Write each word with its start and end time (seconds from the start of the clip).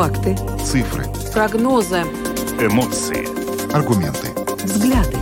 Факты. 0.00 0.34
Цифры. 0.64 1.04
Прогнозы. 1.30 1.98
Эмоции. 2.58 3.28
Аргументы. 3.70 4.28
Взгляды. 4.64 5.18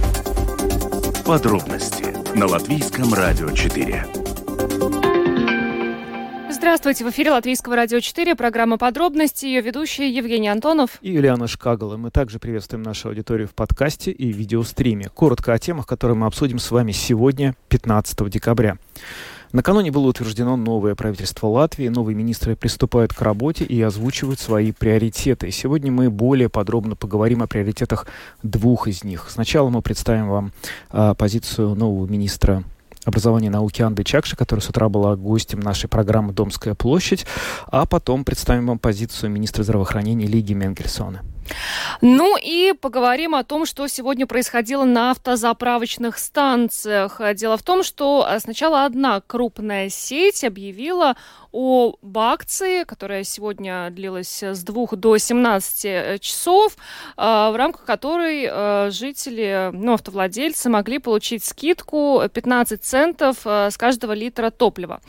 Подробности 1.27 2.15
на 2.39 2.47
Латвийском 2.47 3.13
радио 3.13 3.51
4. 3.51 4.05
Здравствуйте, 6.53 7.05
в 7.05 7.11
эфире 7.11 7.33
Латвийского 7.33 7.75
радио 7.75 7.99
4, 7.99 8.37
программа 8.37 8.79
«Подробности», 8.79 9.47
ее 9.47 9.63
ведущие 9.63 10.15
Евгений 10.15 10.47
Антонов 10.49 10.99
и 11.01 11.11
Юлиана 11.11 11.49
Шкагала. 11.49 11.97
Мы 11.97 12.13
также 12.13 12.39
приветствуем 12.39 12.85
нашу 12.85 13.09
аудиторию 13.09 13.49
в 13.49 13.55
подкасте 13.57 14.13
и 14.13 14.31
видеостриме. 14.31 15.09
Коротко 15.09 15.55
о 15.55 15.59
темах, 15.59 15.89
которые 15.89 16.17
мы 16.17 16.29
обсудим 16.29 16.61
с 16.61 16.71
вами 16.71 16.93
сегодня, 16.93 17.57
15 17.69 18.31
декабря. 18.31 18.77
Накануне 19.53 19.91
было 19.91 20.09
утверждено 20.09 20.57
новое 20.57 20.95
правительство 20.95 21.47
Латвии, 21.47 21.89
новые 21.89 22.15
министры 22.15 22.55
приступают 22.55 23.15
к 23.15 23.23
работе 23.23 23.65
и 23.65 23.81
озвучивают 23.81 24.41
свои 24.41 24.73
приоритеты. 24.73 25.51
Сегодня 25.51 25.91
мы 25.91 26.11
более 26.11 26.49
подробно 26.49 26.97
поговорим 26.97 27.43
о 27.43 27.47
приоритетах 27.47 28.07
двух 28.43 28.89
из 28.89 29.05
них. 29.05 29.27
Сначала 29.31 29.71
мы 29.71 29.81
представим 29.81 30.29
вам 30.29 30.53
а, 30.91 31.15
позицию 31.15 31.75
нового 31.75 32.07
министра 32.07 32.63
образования 33.07 33.47
и 33.47 33.51
науки 33.51 33.81
Анды 33.81 34.05
Чакши, 34.05 34.37
которая 34.37 34.63
с 34.63 34.69
утра 34.69 34.89
была 34.91 35.17
гостем 35.17 35.61
нашей 35.61 35.89
программы 35.89 36.35
«Домская 36.35 36.75
площадь», 36.75 37.25
а 37.69 37.87
потом 37.87 38.25
представим 38.25 38.67
вам 38.67 38.79
позицию 38.79 39.31
министра 39.31 39.63
здравоохранения 39.63 40.27
Лиги 40.27 40.53
Менгельсона. 40.53 41.23
Ну 42.01 42.37
и 42.37 42.73
поговорим 42.73 43.35
о 43.35 43.45
том, 43.45 43.67
что 43.67 43.87
сегодня 43.89 44.27
происходило 44.27 44.85
на 44.85 45.11
автозаправочных 45.11 46.19
станциях. 46.19 47.21
Дело 47.35 47.57
в 47.57 47.63
том, 47.63 47.83
что 47.83 48.27
э, 48.29 48.39
сначала 48.41 48.85
одна 48.85 49.21
крупная 49.21 49.89
сеть 49.89 50.45
объявила 50.45 51.17
об 51.51 52.19
акции, 52.19 52.85
которая 52.85 53.25
сегодня 53.25 53.89
длилась 53.91 54.43
с 54.43 54.63
2 54.63 54.87
до 54.93 55.17
17 55.17 55.85
э, 55.85 56.19
часов, 56.21 56.77
э, 57.17 57.23
в 57.23 57.57
рамках 57.57 57.85
которой 57.85 58.91
жители, 58.91 59.71
ну, 59.73 59.95
автовладельцы 59.95 60.69
могли 60.69 60.99
получить 60.99 61.45
скидку 61.45 62.23
15 62.33 62.83
центов 62.83 63.39
с 63.45 63.77
каждого 63.77 64.13
литра 64.13 64.51
топлива. 64.51 65.01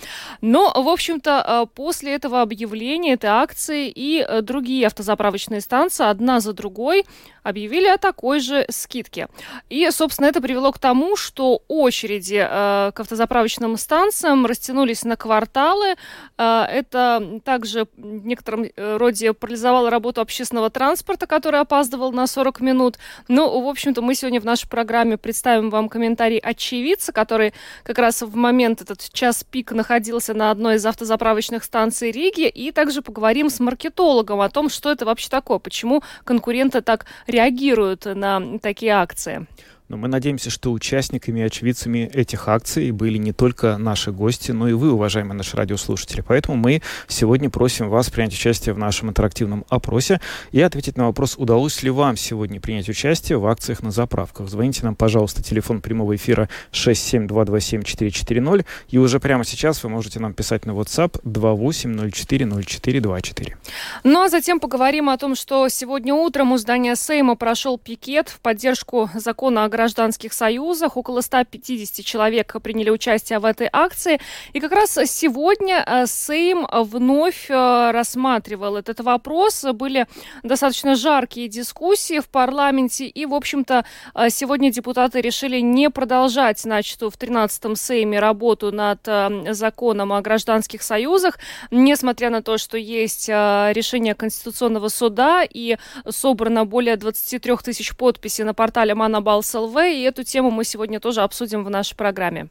Но, 0.42 0.72
в 0.76 0.88
общем-то, 0.88 1.68
после 1.76 2.16
этого 2.16 2.42
объявления 2.42 3.14
этой 3.14 3.30
акции 3.30 3.92
и 3.94 4.26
другие 4.42 4.88
автозаправочные 4.88 5.62
станции, 5.62 6.06
одна 6.06 6.29
одна 6.30 6.40
за 6.40 6.54
другой 6.54 7.06
объявили 7.44 7.88
о 7.88 7.98
такой 7.98 8.40
же 8.40 8.66
скидке. 8.70 9.28
И, 9.70 9.90
собственно, 9.92 10.28
это 10.28 10.42
привело 10.42 10.72
к 10.72 10.78
тому, 10.78 11.16
что 11.16 11.62
очереди 11.68 12.46
э, 12.48 12.92
к 12.94 13.00
автозаправочным 13.00 13.78
станциям 13.78 14.46
растянулись 14.46 15.04
на 15.04 15.16
кварталы. 15.16 15.96
Э, 16.38 16.66
это 16.70 17.40
также 17.44 17.88
в 17.98 18.28
некотором 18.28 18.66
э, 18.66 18.98
роде 18.98 19.34
парализовало 19.34 19.90
работу 19.90 20.22
общественного 20.22 20.70
транспорта, 20.70 21.26
который 21.26 21.60
опаздывал 21.62 22.12
на 22.12 22.28
40 22.28 22.62
минут. 22.62 23.00
Ну, 23.28 23.62
в 23.62 23.68
общем-то, 23.68 24.02
мы 24.02 24.14
сегодня 24.14 24.40
в 24.40 24.46
нашей 24.46 24.70
программе 24.70 25.18
представим 25.18 25.70
вам 25.70 25.90
комментарий 25.90 26.38
очевидца, 26.38 27.12
который 27.12 27.54
как 27.84 27.98
раз 27.98 28.22
в 28.22 28.36
момент 28.36 28.82
этот 28.82 29.12
час 29.12 29.44
пик 29.44 29.72
находился 29.72 30.34
на 30.34 30.52
одной 30.52 30.76
из 30.76 30.86
автозаправочных 30.86 31.64
станций 31.64 32.12
Риги, 32.12 32.48
и 32.48 32.72
также 32.72 33.02
поговорим 33.02 33.50
с 33.50 33.60
маркетологом 33.60 34.42
о 34.42 34.50
том, 34.50 34.70
что 34.70 34.92
это 34.92 35.06
вообще 35.06 35.30
такое, 35.30 35.58
почему 35.58 36.04
конкуренты 36.24 36.82
так 36.82 37.06
реагируют 37.28 38.06
на 38.06 38.60
такие 38.60 38.94
акции? 38.94 39.48
Но 39.90 39.98
мы 39.98 40.08
надеемся, 40.08 40.50
что 40.52 40.72
участниками 40.72 41.40
и 41.40 41.44
очевидцами 41.44 42.12
этих 42.14 42.48
акций 42.48 42.92
были 42.92 43.18
не 43.18 43.34
только 43.34 43.80
наши 43.80 44.12
гости, 44.12 44.52
но 44.52 44.70
и 44.70 44.74
вы, 44.74 44.92
уважаемые 44.92 45.36
наши 45.36 45.58
радиослушатели. 45.58 46.22
Поэтому 46.22 46.58
мы 46.58 46.84
сегодня 47.08 47.50
просим 47.50 47.90
вас 47.90 48.12
принять 48.12 48.34
участие 48.34 48.76
в 48.76 48.78
нашем 48.78 49.10
интерактивном 49.10 49.66
опросе 49.68 50.22
и 50.52 50.62
ответить 50.62 50.96
на 50.96 51.08
вопрос, 51.08 51.34
удалось 51.40 51.82
ли 51.82 51.90
вам 51.90 52.18
сегодня 52.18 52.62
принять 52.62 52.88
участие 52.88 53.40
в 53.40 53.48
акциях 53.48 53.82
на 53.82 53.90
заправках. 53.90 54.48
Звоните 54.48 54.84
нам, 54.84 54.94
пожалуйста, 54.94 55.42
телефон 55.42 55.82
прямого 55.82 56.16
эфира 56.16 56.50
67227-440, 56.72 58.66
и 58.90 59.00
уже 59.00 59.20
прямо 59.20 59.44
сейчас 59.44 59.84
вы 59.84 59.90
можете 59.90 60.20
нам 60.20 60.36
писать 60.36 60.68
на 60.68 60.74
WhatsApp 60.74 61.20
28040424. 61.24 63.56
Ну 64.04 64.22
а 64.22 64.30
затем 64.30 64.60
поговорим 64.60 65.10
о 65.10 65.18
том, 65.18 65.34
что 65.34 65.68
сегодня 65.68 66.14
утром 66.14 66.52
у 66.52 66.58
здания 66.58 66.96
Сейма 66.96 67.36
прошел 67.36 67.80
пикет 67.80 68.30
в 68.30 68.40
поддержку 68.40 69.10
закона 69.16 69.66
о 69.66 69.79
гражданских 69.80 70.34
союзах. 70.34 70.98
Около 70.98 71.22
150 71.22 72.06
человек 72.06 72.54
приняли 72.62 72.90
участие 72.90 73.40
в 73.40 73.46
этой 73.46 73.70
акции. 73.72 74.20
И 74.52 74.60
как 74.60 74.74
раз 74.74 75.00
сегодня 75.06 75.86
э, 75.88 76.06
Сейм 76.06 76.68
вновь 76.70 77.50
э, 77.50 77.92
рассматривал 77.92 78.76
этот 78.76 79.00
вопрос. 79.00 79.64
Были 79.74 80.06
достаточно 80.44 80.96
жаркие 80.96 81.48
дискуссии 81.48 82.20
в 82.20 82.28
парламенте. 82.28 83.06
И, 83.06 83.26
в 83.26 83.34
общем-то, 83.34 83.86
э, 84.16 84.30
сегодня 84.30 84.70
депутаты 84.70 85.22
решили 85.22 85.62
не 85.62 85.90
продолжать 85.90 86.66
начатую 86.66 87.10
в 87.10 87.18
13-м 87.18 87.78
Сейме 87.78 88.20
работу 88.20 88.74
над 88.74 89.00
законом 89.56 90.12
о 90.12 90.22
гражданских 90.22 90.82
союзах, 90.82 91.38
несмотря 91.72 92.30
на 92.30 92.42
то, 92.42 92.58
что 92.58 92.78
есть 92.78 93.30
решение 93.30 94.14
Конституционного 94.14 94.90
суда 94.90 95.44
и 95.50 95.78
собрано 96.10 96.66
более 96.66 96.98
23 96.98 97.56
тысяч 97.64 97.96
подписей 97.96 98.44
на 98.44 98.54
портале 98.54 98.94
Манабалсел 98.94 99.69
ЛВ, 99.70 99.78
и 99.86 100.02
эту 100.02 100.24
тему 100.24 100.52
мы 100.52 100.64
сегодня 100.64 101.00
тоже 101.00 101.22
обсудим 101.22 101.64
в 101.64 101.70
нашей 101.70 101.96
программе. 101.96 102.48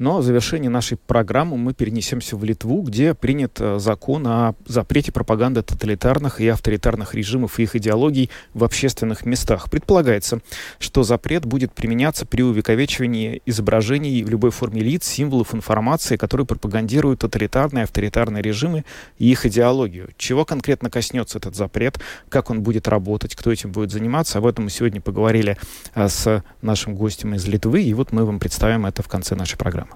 Но 0.00 0.16
в 0.16 0.22
завершении 0.22 0.68
нашей 0.68 0.96
программы 0.96 1.58
мы 1.58 1.74
перенесемся 1.74 2.34
в 2.34 2.42
Литву, 2.42 2.80
где 2.80 3.12
принят 3.12 3.60
э, 3.60 3.78
закон 3.78 4.26
о 4.26 4.54
запрете 4.64 5.12
пропаганды 5.12 5.60
тоталитарных 5.62 6.40
и 6.40 6.48
авторитарных 6.48 7.14
режимов 7.14 7.58
и 7.58 7.64
их 7.64 7.76
идеологий 7.76 8.30
в 8.54 8.64
общественных 8.64 9.26
местах. 9.26 9.70
Предполагается, 9.70 10.40
что 10.78 11.02
запрет 11.02 11.44
будет 11.44 11.74
применяться 11.74 12.24
при 12.24 12.40
увековечивании 12.40 13.42
изображений 13.44 14.24
в 14.24 14.30
любой 14.30 14.52
форме 14.52 14.80
лиц, 14.80 15.04
символов 15.04 15.54
информации, 15.54 16.16
которые 16.16 16.46
пропагандируют 16.46 17.20
тоталитарные 17.20 17.82
и 17.82 17.84
авторитарные 17.84 18.42
режимы 18.42 18.86
и 19.18 19.30
их 19.30 19.44
идеологию. 19.44 20.08
Чего 20.16 20.46
конкретно 20.46 20.88
коснется 20.88 21.36
этот 21.36 21.56
запрет, 21.56 22.00
как 22.30 22.48
он 22.48 22.62
будет 22.62 22.88
работать, 22.88 23.36
кто 23.36 23.52
этим 23.52 23.70
будет 23.70 23.90
заниматься, 23.90 24.38
об 24.38 24.46
этом 24.46 24.64
мы 24.64 24.70
сегодня 24.70 25.02
поговорили 25.02 25.58
э, 25.94 26.08
с 26.08 26.42
нашим 26.62 26.94
гостем 26.94 27.34
из 27.34 27.46
Литвы, 27.46 27.82
и 27.82 27.92
вот 27.92 28.12
мы 28.12 28.24
вам 28.24 28.38
представим 28.38 28.86
это 28.86 29.02
в 29.02 29.08
конце 29.08 29.34
нашей 29.34 29.58
программы. 29.58 29.89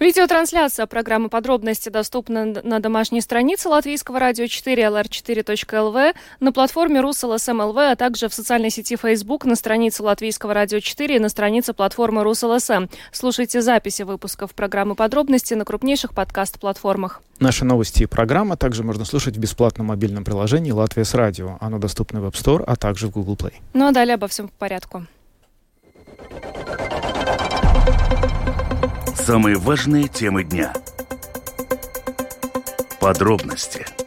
Видеотрансляция 0.00 0.86
программы 0.86 1.28
«Подробности» 1.28 1.88
доступна 1.88 2.44
на 2.44 2.80
домашней 2.80 3.20
странице 3.20 3.68
Латвийского 3.68 4.18
радио 4.18 4.46
4 4.46 4.82
lr4.lv, 4.82 6.14
на 6.40 6.52
платформе 6.52 7.00
Rus.LSM.lv, 7.00 7.76
а 7.76 7.96
также 7.96 8.28
в 8.28 8.34
социальной 8.34 8.70
сети 8.70 8.96
Facebook 8.96 9.44
на 9.44 9.56
странице 9.56 10.02
Латвийского 10.02 10.54
радио 10.54 10.80
4 10.80 11.16
и 11.16 11.18
на 11.18 11.28
странице 11.28 11.72
платформы 11.72 12.22
Rus.LSM. 12.24 12.86
Слушайте 13.12 13.62
записи 13.62 14.02
выпусков 14.02 14.54
программы 14.54 14.94
«Подробности» 14.94 15.54
на 15.54 15.64
крупнейших 15.64 16.14
подкаст-платформах. 16.14 17.22
Наши 17.40 17.64
новости 17.64 18.04
и 18.04 18.06
программа 18.06 18.56
также 18.56 18.84
можно 18.84 19.04
слушать 19.04 19.36
в 19.36 19.40
бесплатном 19.40 19.88
мобильном 19.88 20.24
приложении 20.24 20.70
«Latvijas 20.70 21.14
Radio». 21.14 21.58
Оно 21.60 21.78
доступно 21.78 22.20
в 22.20 22.26
App 22.26 22.34
Store, 22.34 22.64
а 22.66 22.76
также 22.76 23.08
в 23.08 23.10
Google 23.10 23.34
Play. 23.34 23.54
Ну 23.72 23.86
а 23.86 23.92
далее 23.92 24.14
обо 24.14 24.28
всем 24.28 24.48
по 24.48 24.54
порядку. 24.58 25.06
Самые 29.24 29.56
важные 29.56 30.06
темы 30.06 30.44
дня. 30.44 30.74
Подробности– 33.00 33.86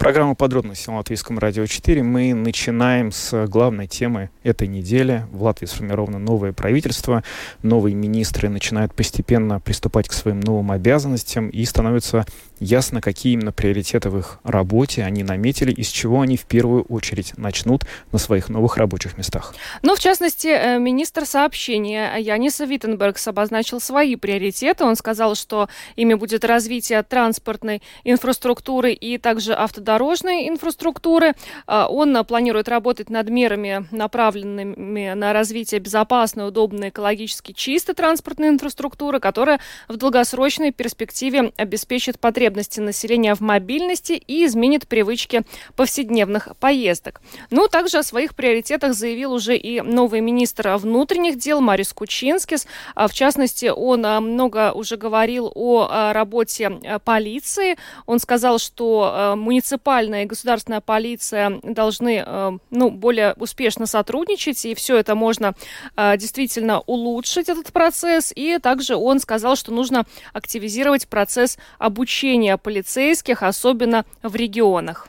Программа 0.00 0.34
«Подробности» 0.34 0.88
на 0.88 0.96
Латвийском 0.96 1.38
радио 1.38 1.66
4. 1.66 2.02
Мы 2.02 2.32
начинаем 2.32 3.12
с 3.12 3.46
главной 3.46 3.86
темы 3.86 4.30
этой 4.42 4.66
недели. 4.66 5.26
В 5.30 5.42
Латвии 5.42 5.66
сформировано 5.66 6.18
новое 6.18 6.54
правительство. 6.54 7.22
Новые 7.62 7.94
министры 7.94 8.48
начинают 8.48 8.94
постепенно 8.94 9.60
приступать 9.60 10.08
к 10.08 10.14
своим 10.14 10.40
новым 10.40 10.70
обязанностям 10.70 11.50
и 11.50 11.62
становится 11.66 12.24
ясно, 12.60 13.00
какие 13.00 13.32
именно 13.32 13.52
приоритеты 13.52 14.08
в 14.10 14.18
их 14.18 14.38
работе 14.44 15.02
они 15.02 15.22
наметили, 15.22 15.72
из 15.72 15.88
чего 15.88 16.20
они 16.20 16.36
в 16.36 16.44
первую 16.44 16.84
очередь 16.84 17.36
начнут 17.36 17.84
на 18.12 18.18
своих 18.18 18.48
новых 18.48 18.76
рабочих 18.76 19.18
местах. 19.18 19.54
Ну, 19.82 19.96
в 19.96 19.98
частности, 19.98 20.48
э, 20.48 20.78
министр 20.78 21.26
сообщения 21.26 22.14
Янис 22.18 22.60
Виттенбергс 22.60 23.26
обозначил 23.28 23.80
свои 23.80 24.16
приоритеты. 24.16 24.84
Он 24.84 24.96
сказал, 24.96 25.34
что 25.34 25.68
ими 25.96 26.14
будет 26.14 26.44
развитие 26.44 27.02
транспортной 27.02 27.82
инфраструктуры 28.04 28.92
и 28.92 29.18
также 29.18 29.54
железнодорожной 29.90 30.48
инфраструктуры. 30.48 31.34
Он 31.66 32.24
планирует 32.24 32.68
работать 32.68 33.10
над 33.10 33.28
мерами, 33.28 33.86
направленными 33.90 35.12
на 35.14 35.32
развитие 35.32 35.80
безопасной, 35.80 36.48
удобной, 36.48 36.90
экологически 36.90 37.52
чистой 37.52 37.94
транспортной 37.94 38.48
инфраструктуры, 38.48 39.20
которая 39.20 39.60
в 39.88 39.96
долгосрочной 39.96 40.72
перспективе 40.72 41.52
обеспечит 41.56 42.18
потребности 42.50 42.80
населения 42.80 43.34
в 43.34 43.40
мобильности 43.40 44.12
и 44.26 44.44
изменит 44.44 44.88
привычки 44.88 45.42
повседневных 45.76 46.48
поездок. 46.58 47.20
Ну, 47.50 47.68
также 47.68 47.98
о 47.98 48.02
своих 48.02 48.34
приоритетах 48.34 48.94
заявил 48.94 49.32
уже 49.32 49.56
и 49.56 49.80
новый 49.80 50.20
министр 50.20 50.76
внутренних 50.76 51.38
дел 51.38 51.60
Марис 51.60 51.92
Кучинскис. 51.92 52.66
А, 52.96 53.06
в 53.06 53.12
частности, 53.12 53.66
он 53.66 54.04
а, 54.04 54.20
много 54.20 54.72
уже 54.72 54.96
говорил 54.96 55.52
о 55.54 55.86
а, 55.88 56.12
работе 56.12 56.80
полиции. 57.04 57.76
Он 58.06 58.18
сказал, 58.18 58.58
что 58.58 59.34
муниципальная 59.36 60.24
и 60.24 60.26
государственная 60.26 60.80
полиция 60.80 61.60
должны 61.62 62.60
ну, 62.70 62.90
более 62.90 63.34
успешно 63.34 63.86
сотрудничать, 63.86 64.64
и 64.64 64.74
все 64.74 64.96
это 64.96 65.14
можно 65.14 65.54
действительно 65.96 66.80
улучшить, 66.80 67.48
этот 67.48 67.72
процесс. 67.72 68.32
И 68.34 68.58
также 68.58 68.96
он 68.96 69.20
сказал, 69.20 69.56
что 69.56 69.72
нужно 69.72 70.04
активизировать 70.32 71.06
процесс 71.08 71.58
обучения 71.78 72.39
полицейских, 72.56 73.42
особенно 73.42 74.04
в 74.22 74.34
регионах 74.34 75.08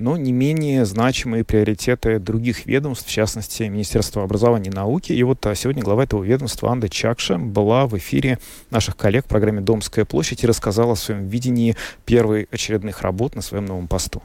но 0.00 0.16
не 0.16 0.32
менее 0.32 0.86
значимые 0.86 1.44
приоритеты 1.44 2.18
других 2.18 2.64
ведомств, 2.64 3.06
в 3.06 3.10
частности, 3.10 3.64
Министерства 3.64 4.24
образования 4.24 4.70
и 4.70 4.74
науки. 4.74 5.12
И 5.12 5.22
вот 5.22 5.44
а, 5.44 5.54
сегодня 5.54 5.82
глава 5.82 6.04
этого 6.04 6.24
ведомства 6.24 6.72
Анда 6.72 6.88
Чакша 6.88 7.36
была 7.36 7.86
в 7.86 7.96
эфире 7.98 8.38
наших 8.70 8.96
коллег 8.96 9.26
в 9.26 9.28
программе 9.28 9.60
«Домская 9.60 10.06
площадь» 10.06 10.42
и 10.42 10.46
рассказала 10.46 10.94
о 10.94 10.96
своем 10.96 11.28
видении 11.28 11.76
первой 12.06 12.48
очередных 12.50 13.02
работ 13.02 13.34
на 13.34 13.42
своем 13.42 13.66
новом 13.66 13.88
посту. 13.88 14.22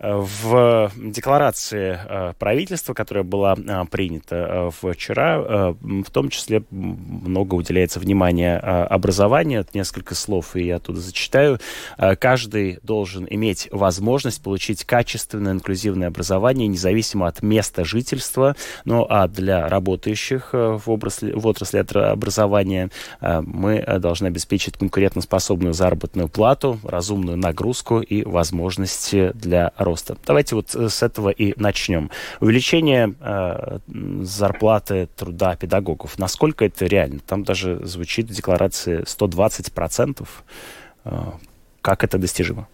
В 0.00 0.90
декларации 0.96 1.98
э, 2.04 2.32
правительства, 2.38 2.94
которая 2.94 3.22
была 3.22 3.54
э, 3.56 3.84
принята 3.90 4.70
э, 4.82 4.92
вчера, 4.92 5.74
в 5.80 6.10
том 6.10 6.28
числе 6.30 6.64
много 6.70 7.54
уделяется 7.54 8.00
внимания 8.00 8.58
образованию. 8.58 9.64
Несколько 9.72 10.14
слов, 10.14 10.56
и 10.56 10.64
я 10.64 10.76
оттуда 10.76 11.00
зачитаю. 11.00 11.58
Каждый 12.18 12.78
должен 12.82 13.26
иметь 13.28 13.68
возможность 13.70 14.42
получить 14.42 14.84
качественное 14.84 15.52
инклюзивное 15.52 16.08
образование, 16.08 16.68
независимо 16.68 17.26
от 17.26 17.42
места 17.42 17.84
жительства. 17.84 18.56
Ну 18.84 19.06
а 19.08 19.28
для 19.28 19.68
работающих 19.68 20.50
в 20.52 20.82
отрасли, 20.86 21.32
в 21.32 21.46
отрасли 21.46 21.78
образования 21.78 22.90
мы 23.20 23.82
должны 23.98 24.26
обеспечить 24.26 24.76
конкурентоспособную 24.76 25.72
заработную 25.72 26.28
плату, 26.28 26.78
разумную 26.82 27.36
нагрузку 27.36 28.00
и 28.00 28.24
возможности 28.24 29.32
для 29.34 29.72
роста. 29.84 30.16
Давайте 30.26 30.54
вот 30.54 30.74
э, 30.74 30.88
с 30.88 31.02
этого 31.02 31.30
и 31.30 31.54
начнем. 31.60 32.10
Увеличение 32.40 33.14
э, 33.20 33.78
зарплаты 34.22 35.08
труда 35.16 35.56
педагогов. 35.56 36.18
Насколько 36.18 36.64
это 36.64 36.86
реально? 36.86 37.20
Там 37.20 37.44
даже 37.44 37.84
звучит 37.86 38.28
в 38.28 38.34
декларации 38.34 39.02
120%. 39.02 40.26
Э, 41.04 41.32
как 41.80 42.04
это 42.04 42.18
достижимо? 42.18 42.66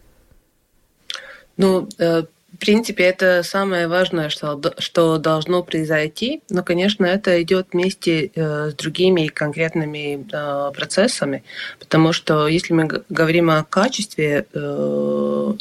Ну, 1.57 1.89
э, 1.99 2.25
в 2.53 2.59
принципе, 2.59 3.05
это 3.05 3.43
самое 3.43 3.89
важное, 3.89 4.29
что, 4.29 4.61
что 4.79 5.19
должно 5.19 5.63
произойти. 5.63 6.43
Но, 6.51 6.63
конечно, 6.63 7.07
это 7.07 7.41
идет 7.43 7.69
вместе 7.73 8.31
э, 8.35 8.71
с 8.71 8.75
другими 8.75 9.29
конкретными 9.29 10.27
э, 10.31 10.73
процессами, 10.73 11.43
потому 11.79 12.13
что 12.13 12.49
если 12.49 12.75
мы 12.75 12.89
говорим 13.09 13.51
о 13.51 13.65
качестве 13.65 14.47
э, 14.53 15.53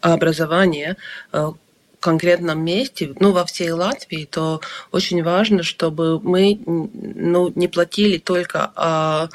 образования, 0.00 0.96
конкретном 2.00 2.64
месте, 2.64 3.12
ну, 3.18 3.32
во 3.32 3.44
всей 3.44 3.72
Латвии, 3.72 4.24
то 4.24 4.60
очень 4.92 5.22
важно, 5.22 5.64
чтобы 5.64 6.20
мы 6.20 6.60
ну, 6.64 7.52
не 7.56 7.66
платили 7.66 8.18
только 8.18 8.70
Э, 8.76 9.28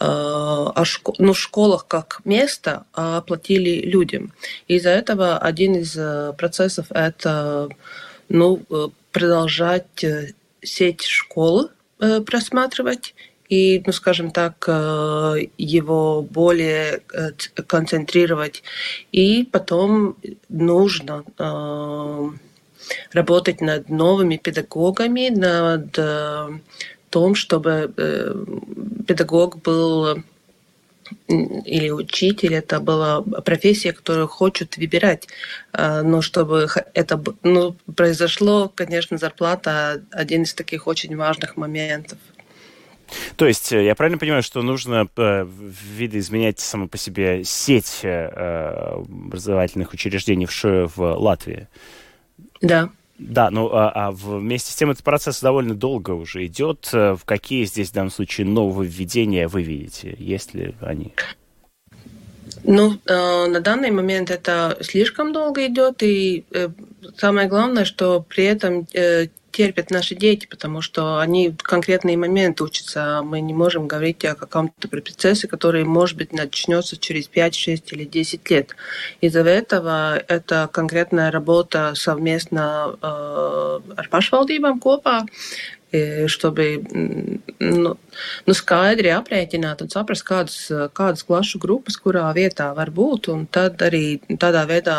о 0.00 0.84
шко 0.84 1.12
ну, 1.18 1.34
школах 1.34 1.86
как 1.86 2.22
место 2.24 2.84
а 2.94 3.18
оплатили 3.18 3.82
людям. 3.82 4.32
Из-за 4.66 4.90
этого 4.90 5.36
один 5.36 5.74
из 5.74 5.94
э, 5.96 6.32
процессов– 6.38 6.86
это 6.90 7.68
ну, 8.30 8.62
э, 8.70 8.88
продолжать 9.12 10.04
сеть 10.62 11.02
школ 11.02 11.70
просматривать 11.98 13.14
и, 13.50 13.82
ну, 13.84 13.92
скажем 13.92 14.30
так, 14.30 14.66
его 15.58 16.22
более 16.22 17.02
концентрировать. 17.66 18.62
И 19.12 19.46
потом 19.50 20.16
нужно 20.48 21.24
работать 23.12 23.60
над 23.60 23.90
новыми 23.90 24.36
педагогами, 24.36 25.28
над 25.28 25.98
том, 27.10 27.34
чтобы 27.34 27.92
э, 27.96 28.34
педагог 29.06 29.60
был 29.62 30.22
или 31.28 31.90
учитель, 31.90 32.54
это 32.54 32.78
была 32.78 33.20
профессия, 33.22 33.92
которую 33.92 34.28
хочет 34.28 34.76
выбирать. 34.76 35.26
А, 35.72 36.02
но 36.02 36.22
чтобы 36.22 36.68
это 36.94 37.20
ну, 37.42 37.74
произошло, 37.96 38.70
конечно, 38.72 39.18
зарплата 39.18 40.02
один 40.12 40.42
из 40.42 40.54
таких 40.54 40.86
очень 40.86 41.16
важных 41.16 41.56
моментов. 41.56 42.18
То 43.36 43.46
есть 43.46 43.72
э, 43.72 43.84
я 43.84 43.96
правильно 43.96 44.18
понимаю, 44.18 44.44
что 44.44 44.62
нужно 44.62 45.08
э, 45.16 45.46
видоизменять 45.96 46.60
само 46.60 46.86
по 46.86 46.96
себе 46.96 47.42
сеть 47.44 48.04
образовательных 48.04 49.92
учреждений 49.92 50.46
в, 50.46 50.64
в 50.64 51.00
Латвии? 51.18 51.66
Да. 52.60 52.90
Да, 53.20 53.50
ну 53.50 53.68
а, 53.70 53.90
а 53.90 54.10
вместе 54.12 54.72
с 54.72 54.74
тем 54.74 54.90
этот 54.90 55.04
процесс 55.04 55.40
довольно 55.40 55.74
долго 55.74 56.12
уже 56.12 56.46
идет. 56.46 56.88
Э, 56.94 57.14
в 57.14 57.24
какие 57.26 57.66
здесь 57.66 57.90
в 57.90 57.92
данном 57.92 58.10
случае 58.10 58.46
нововведения 58.46 59.46
вы 59.46 59.62
видите? 59.62 60.16
Есть 60.18 60.54
ли 60.54 60.74
они? 60.80 61.12
Ну, 62.64 62.98
э, 63.06 63.46
на 63.46 63.60
данный 63.60 63.90
момент 63.90 64.30
это 64.30 64.78
слишком 64.80 65.34
долго 65.34 65.66
идет, 65.66 66.02
и 66.02 66.44
э, 66.50 66.68
самое 67.18 67.46
главное, 67.46 67.84
что 67.84 68.24
при 68.26 68.44
этом 68.44 68.86
э, 68.94 69.26
терпят 69.52 69.90
наши 69.90 70.14
дети, 70.14 70.46
потому 70.46 70.80
что 70.80 71.18
они 71.18 71.50
в 71.50 71.62
конкретный 71.62 72.16
момент 72.16 72.60
учатся. 72.60 73.22
Мы 73.24 73.40
не 73.40 73.54
можем 73.54 73.86
говорить 73.88 74.24
о 74.24 74.34
каком-то 74.34 74.88
процессе, 74.88 75.48
который, 75.48 75.84
может 75.84 76.16
быть, 76.16 76.32
начнется 76.32 76.96
через 76.96 77.26
5, 77.28 77.54
6 77.54 77.92
или 77.92 78.04
10 78.04 78.50
лет. 78.50 78.76
Из-за 79.20 79.40
этого 79.40 80.16
это 80.16 80.68
конкретная 80.72 81.30
работа 81.30 81.92
совместно 81.94 82.96
э, 83.02 83.80
ar 83.96 84.08
pašvaldībām 84.10 84.80
kopā, 84.82 85.22
чтобы 86.26 86.82
nu, 87.58 87.94
nu 88.46 88.54
skaidri 88.56 89.12
aprēķināt 89.14 89.82
un 89.84 89.90
saprast, 89.92 90.24
kādas, 90.26 90.58
kādas 90.96 91.24
klašu 91.26 91.60
grupas 91.62 91.98
kurā 92.00 92.28
vietā 92.36 92.70
var 92.76 92.92
būt, 92.94 93.30
un 93.32 93.46
tad 93.50 93.82
arī 93.82 94.20
tādā 94.40 94.66
veidā 94.70 94.98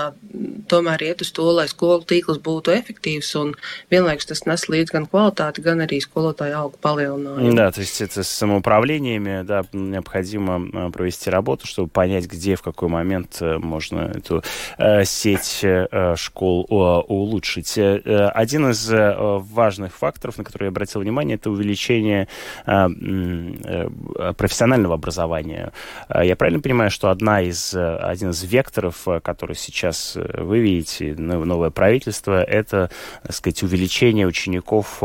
tomēr 0.72 1.04
iet 1.10 1.24
uz 1.24 1.32
to, 1.36 1.48
lai 1.56 1.68
skolu 1.72 2.06
tīkls 2.08 2.42
būtu 2.44 2.74
efektīvs, 2.76 3.32
un 3.42 3.54
vienlaikus 3.92 4.30
tas 4.32 4.46
nes 4.48 4.68
līdz 4.72 4.94
gan 4.96 5.08
kvalitāti, 5.10 5.64
gan 5.66 5.84
arī 5.84 6.02
skolotāju 6.04 6.58
algu 6.58 6.80
палеону. 6.82 7.38
Да, 7.56 7.72
то 7.72 7.82
есть 7.82 8.02
это 8.02 8.24
самоуправлениями, 8.24 9.44
да, 9.44 9.64
необходимо 9.74 10.92
провести 10.92 11.30
работу, 11.30 11.68
чтобы 11.68 11.90
понять, 11.90 12.26
где, 12.26 12.56
в 12.56 12.62
какой 12.62 12.90
момент 12.90 13.42
можно 13.42 14.12
эту 14.16 14.44
э, 14.78 15.04
сеть 15.06 15.60
э, 15.64 16.16
школ 16.16 16.68
э, 16.70 16.74
улучшить. 17.08 17.78
Один 17.78 18.72
из 18.72 18.90
важных 18.92 19.96
факторов, 19.96 20.38
на 20.38 20.44
который 20.44 20.72
обратил 20.82 21.02
внимание, 21.02 21.36
это 21.36 21.52
увеличение 21.52 22.28
э, 22.66 22.88
э, 22.90 24.34
профессионального 24.36 24.96
образования. 24.96 25.72
Э, 26.10 26.26
я 26.26 26.36
правильно 26.36 26.60
понимаю, 26.60 26.90
что 26.90 27.10
одна 27.10 27.42
из, 27.42 27.76
один 27.76 28.32
из 28.32 28.44
векторов, 28.44 29.08
который 29.24 29.56
сейчас 29.56 30.18
вы 30.34 30.60
видите, 30.60 31.14
новое 31.16 31.70
правительство, 31.70 32.44
это, 32.44 32.90
так 33.24 33.36
сказать, 33.36 33.62
увеличение 33.64 34.26
учеников 34.26 35.04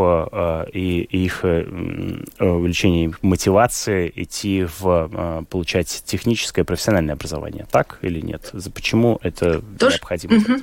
и 0.73 1.07
их 1.11 1.45
увеличение 1.45 3.13
мотивации 3.23 4.13
идти 4.15 4.67
в 4.79 5.45
получать 5.51 6.03
техническое 6.07 6.65
профессиональное 6.65 7.15
образование. 7.15 7.67
Так 7.71 7.99
или 8.03 8.21
нет? 8.21 8.53
Почему 8.75 9.19
это 9.23 9.63
То, 9.79 9.91
необходимо? 9.91 10.37
Угу. 10.37 10.63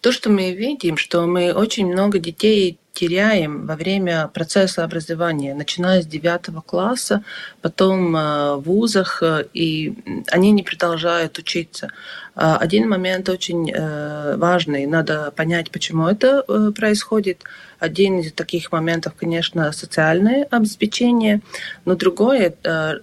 То, 0.00 0.12
что 0.12 0.30
мы 0.30 0.52
видим, 0.52 0.96
что 0.96 1.26
мы 1.26 1.52
очень 1.52 1.86
много 1.86 2.18
детей 2.18 2.78
теряем 2.92 3.66
во 3.66 3.74
время 3.74 4.28
процесса 4.28 4.84
образования, 4.84 5.54
начиная 5.54 6.02
с 6.02 6.06
девятого 6.06 6.60
класса, 6.60 7.24
потом 7.62 8.14
э, 8.14 8.56
в 8.56 8.62
вузах, 8.66 9.22
э, 9.22 9.46
и 9.54 9.94
они 10.30 10.52
не 10.52 10.62
продолжают 10.62 11.38
учиться. 11.38 11.88
А 12.34 12.56
один 12.56 12.88
момент 12.88 13.28
очень 13.28 13.70
э, 13.70 14.36
важный, 14.36 14.86
надо 14.86 15.32
понять, 15.34 15.70
почему 15.70 16.06
это 16.06 16.42
происходит. 16.72 17.44
Один 17.78 18.20
из 18.20 18.32
таких 18.32 18.70
моментов, 18.72 19.14
конечно, 19.16 19.72
социальное 19.72 20.46
обеспечение, 20.50 21.40
но 21.84 21.96
другое 21.96 22.54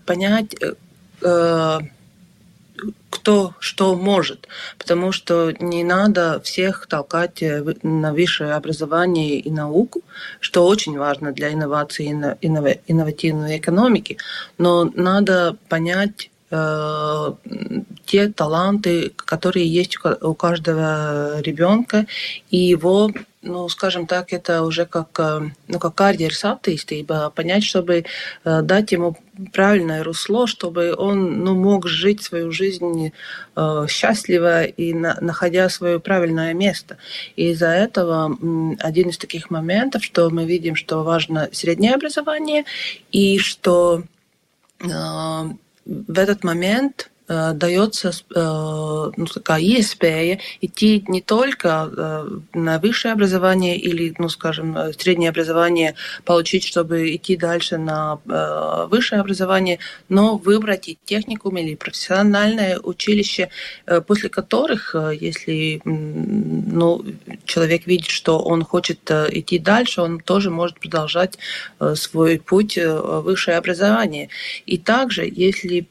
понять, 0.05 0.55
кто 3.29 3.53
что 3.59 3.95
может, 3.95 4.48
потому 4.79 5.12
что 5.12 5.53
не 5.59 5.83
надо 5.83 6.41
всех 6.43 6.88
толкать 6.88 7.43
на 7.83 8.12
высшее 8.12 8.53
образование 8.53 9.39
и 9.39 9.51
науку, 9.51 10.01
что 10.39 10.65
очень 10.65 10.98
важно 10.98 11.31
для 11.31 11.53
инновации 11.53 12.05
и 12.07 12.48
инновативной 12.88 13.59
экономики, 13.59 14.17
но 14.57 14.86
надо 14.95 15.57
понять 15.67 16.25
э, 16.25 16.38
те 16.50 18.29
таланты, 18.29 19.12
которые 19.15 19.68
есть 19.68 19.98
у 20.22 20.34
каждого 20.34 21.39
ребенка, 21.41 22.08
и 22.50 22.58
его 22.58 23.12
ну, 23.41 23.70
скажем 23.70 24.06
так, 24.06 24.34
это 24.34 24.63
уже 24.63 24.86
как, 24.86 25.18
э, 25.20 25.51
ну, 25.68 25.79
как 25.79 25.96
карьерас 25.96 26.44
attīstība, 26.44 27.32
понять, 27.32 27.63
чтобы 27.63 28.03
э, 28.44 28.62
дать 28.62 28.91
ему 28.91 29.15
правильное 29.53 30.03
русло, 30.03 30.46
чтобы 30.46 30.94
он 30.94 31.44
ну, 31.44 31.56
мог 31.56 31.88
жить 31.88 32.22
свою 32.22 32.51
жизнь 32.51 33.13
э, 33.56 33.86
счастливо 33.88 34.63
и 34.63 34.94
на, 34.94 35.18
находя 35.22 35.70
свое 35.70 36.00
правильное 36.00 36.53
место. 36.53 36.98
И 37.38 37.51
из-за 37.51 37.70
этого 37.70 38.38
один 38.79 39.10
из 39.10 39.18
таких 39.18 39.50
моментов, 39.50 40.03
что 40.03 40.29
мы 40.29 40.44
видим, 40.44 40.75
что 40.75 41.03
важно 41.03 41.48
среднее 41.53 41.96
образование, 41.96 42.65
и 43.12 43.39
что 43.39 44.03
э, 44.82 44.88
в 45.89 46.19
этот 46.19 46.43
момент 46.43 47.10
дается 47.29 48.09
э, 48.09 49.12
ну, 49.15 49.25
такая 49.25 49.62
iespēja 49.62 50.39
идти 50.62 51.03
не 51.07 51.21
только 51.21 51.89
э, 51.95 52.39
на 52.53 52.79
высшее 52.79 53.13
образование 53.13 53.77
или, 53.77 54.15
ну, 54.17 54.29
скажем, 54.29 54.75
среднее 54.98 55.29
образование 55.29 55.93
получить, 56.25 56.65
чтобы 56.65 57.15
идти 57.15 57.38
дальше 57.38 57.77
на 57.77 58.19
высшее 58.89 59.21
образование, 59.21 59.77
но 60.09 60.38
выбрать 60.38 60.89
и 60.89 60.98
техникум 61.05 61.57
или 61.57 61.75
профессиональное 61.75 62.79
училище, 62.79 63.50
после 64.07 64.29
которых, 64.29 64.95
если 64.95 65.81
ну, 65.86 67.05
человек 67.45 67.86
видит, 67.86 68.09
что 68.09 68.39
он 68.39 68.63
хочет 68.63 69.09
идти 69.12 69.59
дальше, 69.59 70.01
он 70.01 70.19
тоже 70.19 70.50
может 70.50 70.79
продолжать 70.79 71.38
свой 71.95 72.39
путь 72.39 72.77
высшее 72.77 73.57
образование. 73.57 74.29
И 74.65 74.77
также, 74.77 75.29
если 75.31 75.88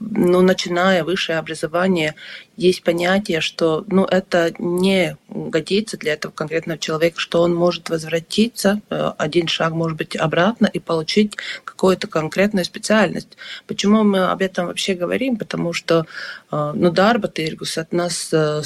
ну, 0.00 0.40
начиная 0.42 1.04
высшее 1.04 1.38
образование, 1.38 2.14
есть 2.56 2.82
понятие, 2.82 3.40
что 3.40 3.84
ну, 3.88 4.04
это 4.04 4.52
не 4.58 5.16
годится 5.28 5.96
для 5.96 6.14
этого 6.14 6.32
конкретного 6.32 6.78
человека, 6.78 7.20
что 7.20 7.42
он 7.42 7.54
может 7.54 7.90
возвратиться 7.90 8.80
э, 8.88 9.12
один 9.18 9.46
шаг, 9.46 9.72
может 9.72 9.98
быть, 9.98 10.16
обратно 10.16 10.66
и 10.66 10.78
получить 10.78 11.36
какую-то 11.64 12.06
конкретную 12.06 12.64
специальность. 12.64 13.36
Почему 13.66 14.04
мы 14.04 14.24
об 14.24 14.40
этом 14.40 14.66
вообще 14.66 14.94
говорим? 14.94 15.36
Потому 15.36 15.72
что 15.72 16.06
э, 16.50 16.72
ну, 16.74 16.90
Дарба 16.90 17.28
Тиргус 17.28 17.78
от 17.78 17.92
нас 17.92 18.30
э, 18.32 18.62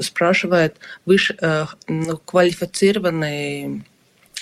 спрашивает 0.00 0.76
выше, 1.04 1.36
ну, 1.88 2.16
квалифицированные 2.16 3.84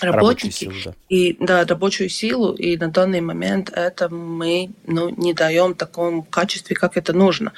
работники 0.01 0.53
силу, 0.53 0.73
да. 0.85 0.93
и 1.09 1.35
да, 1.39 1.65
рабочую 1.65 2.09
силу, 2.09 2.53
и 2.53 2.77
на 2.77 2.89
данный 2.89 3.21
момент 3.21 3.69
это 3.69 4.09
мы 4.09 4.71
ну, 4.85 5.09
не 5.09 5.33
даем 5.33 5.73
в 5.73 5.77
таком 5.77 6.23
качестве, 6.23 6.75
как 6.75 6.97
это 6.97 7.13
нужно. 7.13 7.53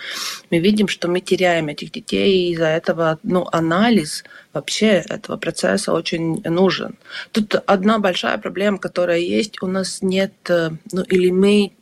Мы 0.52 0.60
видим, 0.60 0.88
что 0.88 1.08
мы 1.08 1.20
теряем 1.20 1.68
этих 1.68 1.92
детей, 1.92 2.50
и 2.50 2.54
из-за 2.54 2.68
этого 2.68 3.20
ну, 3.24 3.48
анализ 3.52 4.24
вообще 4.56 5.04
этого 5.10 5.38
процесса 5.38 5.92
очень 5.94 6.42
нужен. 6.44 6.96
Тут 7.32 7.56
одна 7.68 8.00
большая 8.00 8.38
проблема, 8.38 8.78
которая 8.78 9.20
есть, 9.20 9.62
у 9.62 9.68
нас 9.68 10.02
нет, 10.02 10.34
э, 10.50 10.72
ну 10.92 11.02
или 11.04 11.30
мы 11.30 11.74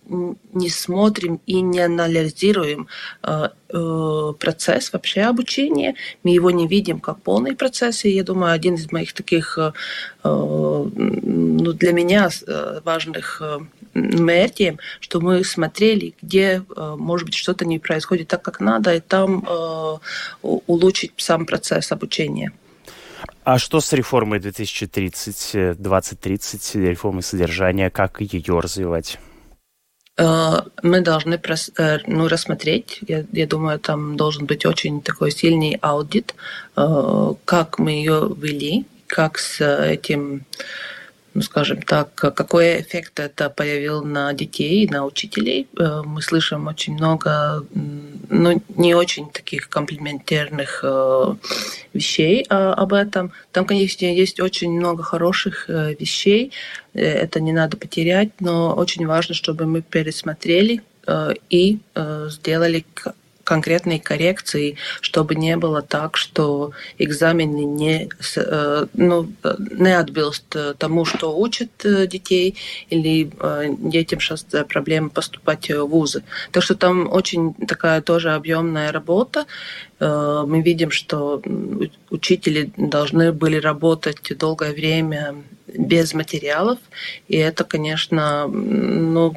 не 0.53 0.69
смотрим 0.69 1.39
и 1.45 1.61
не 1.61 1.79
анализируем 1.79 2.87
э, 3.21 3.49
э, 3.69 4.33
процесс 4.39 4.91
вообще 4.91 5.21
обучения, 5.21 5.95
мы 6.23 6.31
его 6.31 6.51
не 6.51 6.67
видим 6.67 6.99
как 6.99 7.21
полный 7.21 7.55
процесс, 7.55 8.03
и 8.05 8.09
я 8.09 8.23
думаю, 8.23 8.51
один 8.51 8.75
из 8.75 8.91
моих 8.91 9.13
таких 9.13 9.57
ну, 10.25 11.73
для 11.73 11.91
меня 11.91 12.29
важных 12.85 13.41
мертием, 13.93 14.79
что 15.01 15.19
мы 15.19 15.43
смотрели, 15.43 16.13
где, 16.21 16.63
может 16.77 17.25
быть, 17.25 17.35
что-то 17.35 17.65
не 17.65 17.79
происходит 17.79 18.29
так, 18.29 18.41
как 18.41 18.61
надо, 18.61 18.95
и 18.95 19.01
там 19.01 19.45
улучшить 20.41 21.11
сам 21.17 21.45
процесс 21.45 21.91
обучения. 21.91 22.51
А 23.45 23.59
что 23.59 23.81
с 23.81 23.91
реформой 23.91 24.39
2030, 24.39 25.77
2030, 25.77 26.75
реформой 26.75 27.23
содержания, 27.23 27.89
как 27.89 28.21
ее 28.21 28.59
развивать? 28.59 29.19
Э, 30.17 30.62
мы 30.81 31.01
должны 31.01 31.39
э, 31.77 31.97
ну, 32.07 32.27
рассмотреть, 32.27 33.00
я, 33.07 33.25
я 33.31 33.47
думаю, 33.47 33.79
там 33.79 34.15
должен 34.15 34.45
быть 34.45 34.65
очень 34.65 35.01
такой 35.01 35.31
сильный 35.31 35.77
аудит, 35.81 36.35
э, 36.77 37.33
как 37.45 37.79
мы 37.79 37.91
ее 37.91 38.31
ввели, 38.35 38.85
как 39.07 39.39
с 39.39 39.62
этим 39.62 40.45
ну, 41.33 41.41
скажем 41.41 41.81
так, 41.81 42.13
какой 42.13 42.81
эффект 42.81 43.19
это 43.19 43.49
появил 43.49 44.03
на 44.03 44.33
детей, 44.33 44.87
на 44.87 45.05
учителей. 45.05 45.67
Э, 45.79 46.01
мы 46.05 46.21
слышим 46.21 46.67
очень 46.67 46.93
много, 46.93 47.65
ну, 48.29 48.61
не 48.75 48.93
очень 48.93 49.29
таких 49.29 49.69
комплементарных 49.69 50.81
э, 50.83 51.35
вещей 51.93 52.45
а, 52.49 52.73
об 52.73 52.93
этом. 52.93 53.31
Там, 53.51 53.65
конечно, 53.65 54.05
есть 54.05 54.39
очень 54.39 54.71
много 54.71 55.03
хороших 55.03 55.69
э, 55.69 55.95
вещей, 55.99 56.51
это 56.93 57.39
не 57.39 57.53
надо 57.53 57.77
потерять, 57.77 58.29
но 58.39 58.75
очень 58.75 59.07
важно, 59.07 59.33
чтобы 59.33 59.65
мы 59.65 59.81
пересмотрели 59.81 60.83
и 61.49 61.79
сделали 62.29 62.85
конкретной 63.43 64.00
коррекции, 64.00 64.77
чтобы 65.01 65.35
не 65.35 65.57
было 65.57 65.81
так, 65.81 66.17
что 66.17 66.71
экзамены 66.97 67.63
не, 67.65 68.09
э, 68.35 68.85
ну, 68.93 69.27
не 69.71 69.97
отбилст 69.97 70.55
тому, 70.77 71.05
что 71.05 71.38
учат 71.38 71.69
э, 71.83 72.07
детей, 72.07 72.55
или 72.89 73.31
э, 73.39 73.75
детям 73.77 74.19
сейчас 74.19 74.45
проблемы 74.67 75.09
поступать 75.09 75.69
в 75.69 75.85
вузы. 75.85 76.23
Так 76.51 76.63
что 76.63 76.75
там 76.75 77.12
очень 77.12 77.53
такая 77.53 78.01
тоже 78.01 78.33
объемная 78.33 78.91
работа. 78.91 79.45
Мы 80.00 80.62
видим, 80.62 80.91
что 80.91 81.41
учители 82.09 82.71
должны 82.75 83.31
были 83.31 83.57
работать 83.57 84.38
долгое 84.38 84.73
время 84.73 85.35
без 85.67 86.13
материалов, 86.13 86.77
и 87.29 87.38
это, 87.38 87.63
конечно, 87.63 88.47
ну, 88.47 89.33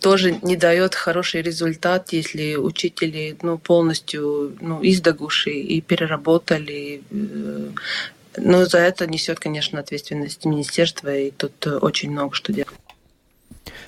тоже 0.00 0.38
не 0.42 0.56
дает 0.56 0.94
хороший 0.94 1.42
результат, 1.42 2.12
если 2.12 2.56
учители 2.56 3.36
ну, 3.42 3.58
полностью 3.58 4.56
ну, 4.60 4.80
издогуши 4.82 5.50
и 5.50 5.80
переработали. 5.80 7.02
Э, 7.10 7.70
но 8.38 8.66
за 8.66 8.78
это 8.78 9.06
несет, 9.06 9.40
конечно, 9.40 9.80
ответственность 9.80 10.44
министерства, 10.44 11.14
и 11.14 11.30
тут 11.30 11.66
очень 11.66 12.10
много 12.10 12.34
что 12.34 12.52
делать. 12.52 12.68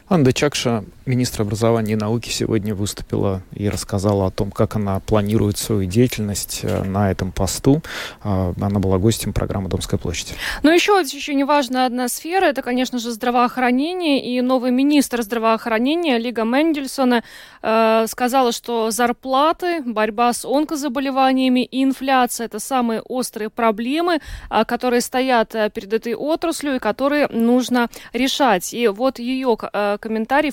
Анда 0.08 0.32
Чакша, 0.32 0.84
министр 1.08 1.42
образования 1.42 1.94
и 1.94 1.96
науки, 1.96 2.28
сегодня 2.28 2.74
выступила 2.74 3.42
и 3.52 3.68
рассказала 3.68 4.26
о 4.26 4.30
том, 4.30 4.50
как 4.50 4.76
она 4.76 5.00
планирует 5.00 5.58
свою 5.58 5.86
деятельность 5.86 6.60
э, 6.62 6.84
на 6.84 7.10
этом 7.10 7.32
посту. 7.32 7.82
А, 8.22 8.52
она 8.60 8.78
была 8.78 8.98
гостем 8.98 9.32
программы 9.32 9.68
«Домская 9.68 9.98
площадь». 9.98 10.34
Но 10.62 10.70
еще 10.70 10.92
очень 10.92 11.44
важная 11.44 11.86
одна 11.86 12.08
сфера– 12.08 12.44
это, 12.46 12.62
конечно 12.62 12.98
же, 12.98 13.10
здравоохранение. 13.10 14.24
И 14.24 14.40
новый 14.42 14.70
министр 14.70 15.22
здравоохранения 15.22 16.18
Лига 16.18 16.44
Мендельсона 16.44 17.24
э, 17.62 18.04
сказала, 18.08 18.52
что 18.52 18.90
зарплаты, 18.90 19.82
борьба 19.82 20.32
с 20.32 20.44
онкозаболеваниями 20.44 21.64
и 21.64 21.82
инфляция– 21.82 22.44
это 22.46 22.60
самые 22.60 23.00
острые 23.00 23.48
проблемы, 23.48 24.20
э, 24.50 24.64
которые 24.66 25.00
стоят 25.00 25.50
перед 25.74 25.92
этой 25.92 26.14
отраслью 26.14 26.76
и 26.76 26.78
которые 26.78 27.28
нужно 27.28 27.88
решать. 28.12 28.74
И 28.74 28.88
вот 28.88 29.18
ее 29.18 29.56
комментарий, 29.56 30.52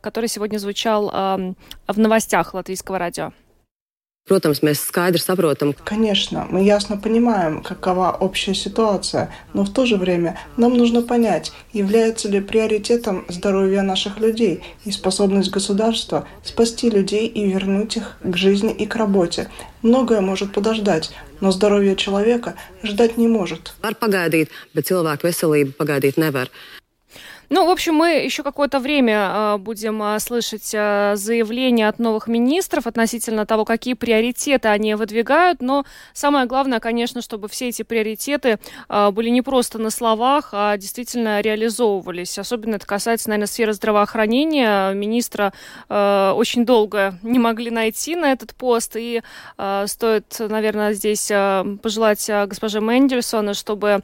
который 0.00 0.28
сегодня 0.28 0.58
звучал 0.58 1.10
в 1.10 1.98
новостях 1.98 2.54
Латвийского 2.54 2.98
радио. 2.98 3.32
Protams, 4.28 4.58
mēs 4.60 4.82
skaidri 4.84 5.22
saprotam. 5.24 5.74
Конечно, 5.84 6.46
мы 6.50 6.62
ясно 6.62 6.98
понимаем, 6.98 7.62
какова 7.62 8.10
общая 8.12 8.54
ситуация, 8.54 9.32
но 9.54 9.64
в 9.64 9.72
то 9.72 9.86
же 9.86 9.96
время 9.96 10.38
нам 10.58 10.76
нужно 10.76 11.00
понять, 11.00 11.50
является 11.72 12.28
ли 12.28 12.40
приоритетом 12.42 13.24
здоровье 13.28 13.80
наших 13.80 14.18
людей 14.20 14.62
и 14.84 14.90
способность 14.90 15.50
государства 15.50 16.28
спасти 16.44 16.90
людей 16.90 17.26
и 17.26 17.46
вернуть 17.50 17.96
их 17.96 18.18
к 18.22 18.36
жизни 18.36 18.70
и 18.70 18.84
к 18.84 18.96
работе. 18.96 19.48
Многое 19.80 20.20
может 20.20 20.52
подождать, 20.52 21.10
но 21.40 21.50
здоровье 21.50 21.96
человека 21.96 22.54
ждать 22.82 23.16
не 23.16 23.28
может. 23.28 23.72
Var 23.80 23.96
pagaidīt, 23.96 24.52
bet 24.74 24.92
cilvēku 24.92 25.24
veselību 25.24 25.72
pagaidīt 25.78 26.20
nevar. 26.20 26.50
Ну, 27.50 27.66
в 27.66 27.70
общем, 27.70 27.94
мы 27.94 28.10
еще 28.10 28.42
какое-то 28.42 28.78
время 28.78 29.30
э, 29.32 29.56
будем 29.58 30.02
э, 30.02 30.18
слышать 30.20 30.70
э, 30.74 31.14
заявления 31.16 31.88
от 31.88 31.98
новых 31.98 32.28
министров 32.28 32.86
относительно 32.86 33.46
того, 33.46 33.64
какие 33.64 33.94
приоритеты 33.94 34.68
они 34.68 34.94
выдвигают. 34.94 35.62
Но 35.62 35.84
самое 36.12 36.46
главное, 36.46 36.78
конечно, 36.78 37.22
чтобы 37.22 37.48
все 37.48 37.68
эти 37.68 37.82
приоритеты 37.82 38.58
были 38.88 39.30
не 39.30 39.42
просто 39.42 39.78
на 39.78 39.90
словах, 39.90 40.50
а 40.52 40.76
действительно 40.76 41.40
реализовывались. 41.40 42.38
Особенно 42.38 42.76
это 42.76 42.86
касается, 42.86 43.30
наверное, 43.30 43.46
сферы 43.46 43.72
здравоохранения. 43.72 44.92
Министра 44.92 45.52
очень 45.88 46.64
долго 46.64 47.18
не 47.22 47.38
могли 47.38 47.70
найти 47.70 48.16
на 48.16 48.32
этот 48.32 48.54
пост. 48.54 48.96
И 48.96 49.22
стоит, 49.86 50.36
наверное, 50.38 50.92
здесь 50.92 51.28
пожелать 51.82 52.30
госпоже 52.46 52.80
Мендельсона, 52.80 53.54
чтобы 53.54 54.00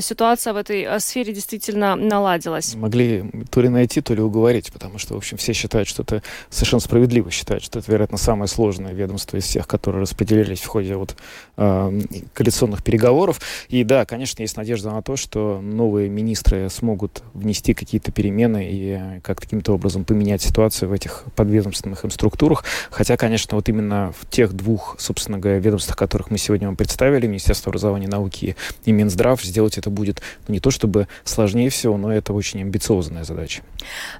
ситуация 0.00 0.52
в 0.52 0.56
этой 0.56 1.00
сфере 1.00 1.32
действительно 1.32 1.96
наладилась 1.96 2.76
могли 2.84 3.24
то 3.50 3.62
ли 3.62 3.70
найти, 3.70 4.02
то 4.02 4.12
ли 4.12 4.20
уговорить, 4.20 4.70
потому 4.70 4.98
что, 4.98 5.14
в 5.14 5.16
общем, 5.16 5.38
все 5.38 5.54
считают, 5.54 5.88
что 5.88 6.02
это 6.02 6.22
совершенно 6.50 6.80
справедливо 6.80 7.30
считают, 7.30 7.64
что 7.64 7.78
это, 7.78 7.90
вероятно, 7.90 8.18
самое 8.18 8.46
сложное 8.46 8.92
ведомство 8.92 9.38
из 9.38 9.44
всех, 9.44 9.66
которые 9.66 10.02
распределились 10.02 10.60
в 10.60 10.66
ходе 10.66 10.96
вот 10.96 11.16
э, 11.56 12.00
коалиционных 12.34 12.84
переговоров. 12.84 13.40
И 13.68 13.84
да, 13.84 14.04
конечно, 14.04 14.42
есть 14.42 14.58
надежда 14.58 14.90
на 14.90 15.00
то, 15.00 15.16
что 15.16 15.60
новые 15.62 16.10
министры 16.10 16.68
смогут 16.68 17.22
внести 17.32 17.72
какие-то 17.72 18.12
перемены 18.12 18.68
и 18.70 19.20
как 19.22 19.40
каким-то 19.40 19.72
образом 19.72 20.04
поменять 20.04 20.42
ситуацию 20.42 20.90
в 20.90 20.92
этих 20.92 21.24
подведомственных 21.36 22.04
им 22.04 22.10
структурах. 22.10 22.64
Хотя, 22.90 23.16
конечно, 23.16 23.56
вот 23.56 23.68
именно 23.70 24.12
в 24.20 24.28
тех 24.28 24.52
двух, 24.52 24.96
собственно 24.98 25.38
говоря, 25.38 25.58
ведомствах, 25.58 25.96
которых 25.96 26.30
мы 26.30 26.36
сегодня 26.36 26.66
вам 26.66 26.76
представили, 26.76 27.26
Министерство 27.26 27.70
образования 27.70 28.06
и 28.06 28.10
науки 28.10 28.56
и 28.84 28.92
Минздрав, 28.92 29.42
сделать 29.42 29.78
это 29.78 29.88
будет 29.88 30.20
ну, 30.48 30.54
не 30.54 30.60
то 30.60 30.70
чтобы 30.70 31.08
сложнее 31.24 31.70
всего, 31.70 31.96
но 31.96 32.12
это 32.12 32.34
очень 32.34 32.60
амбициозная 32.74 33.24
задача. 33.24 33.62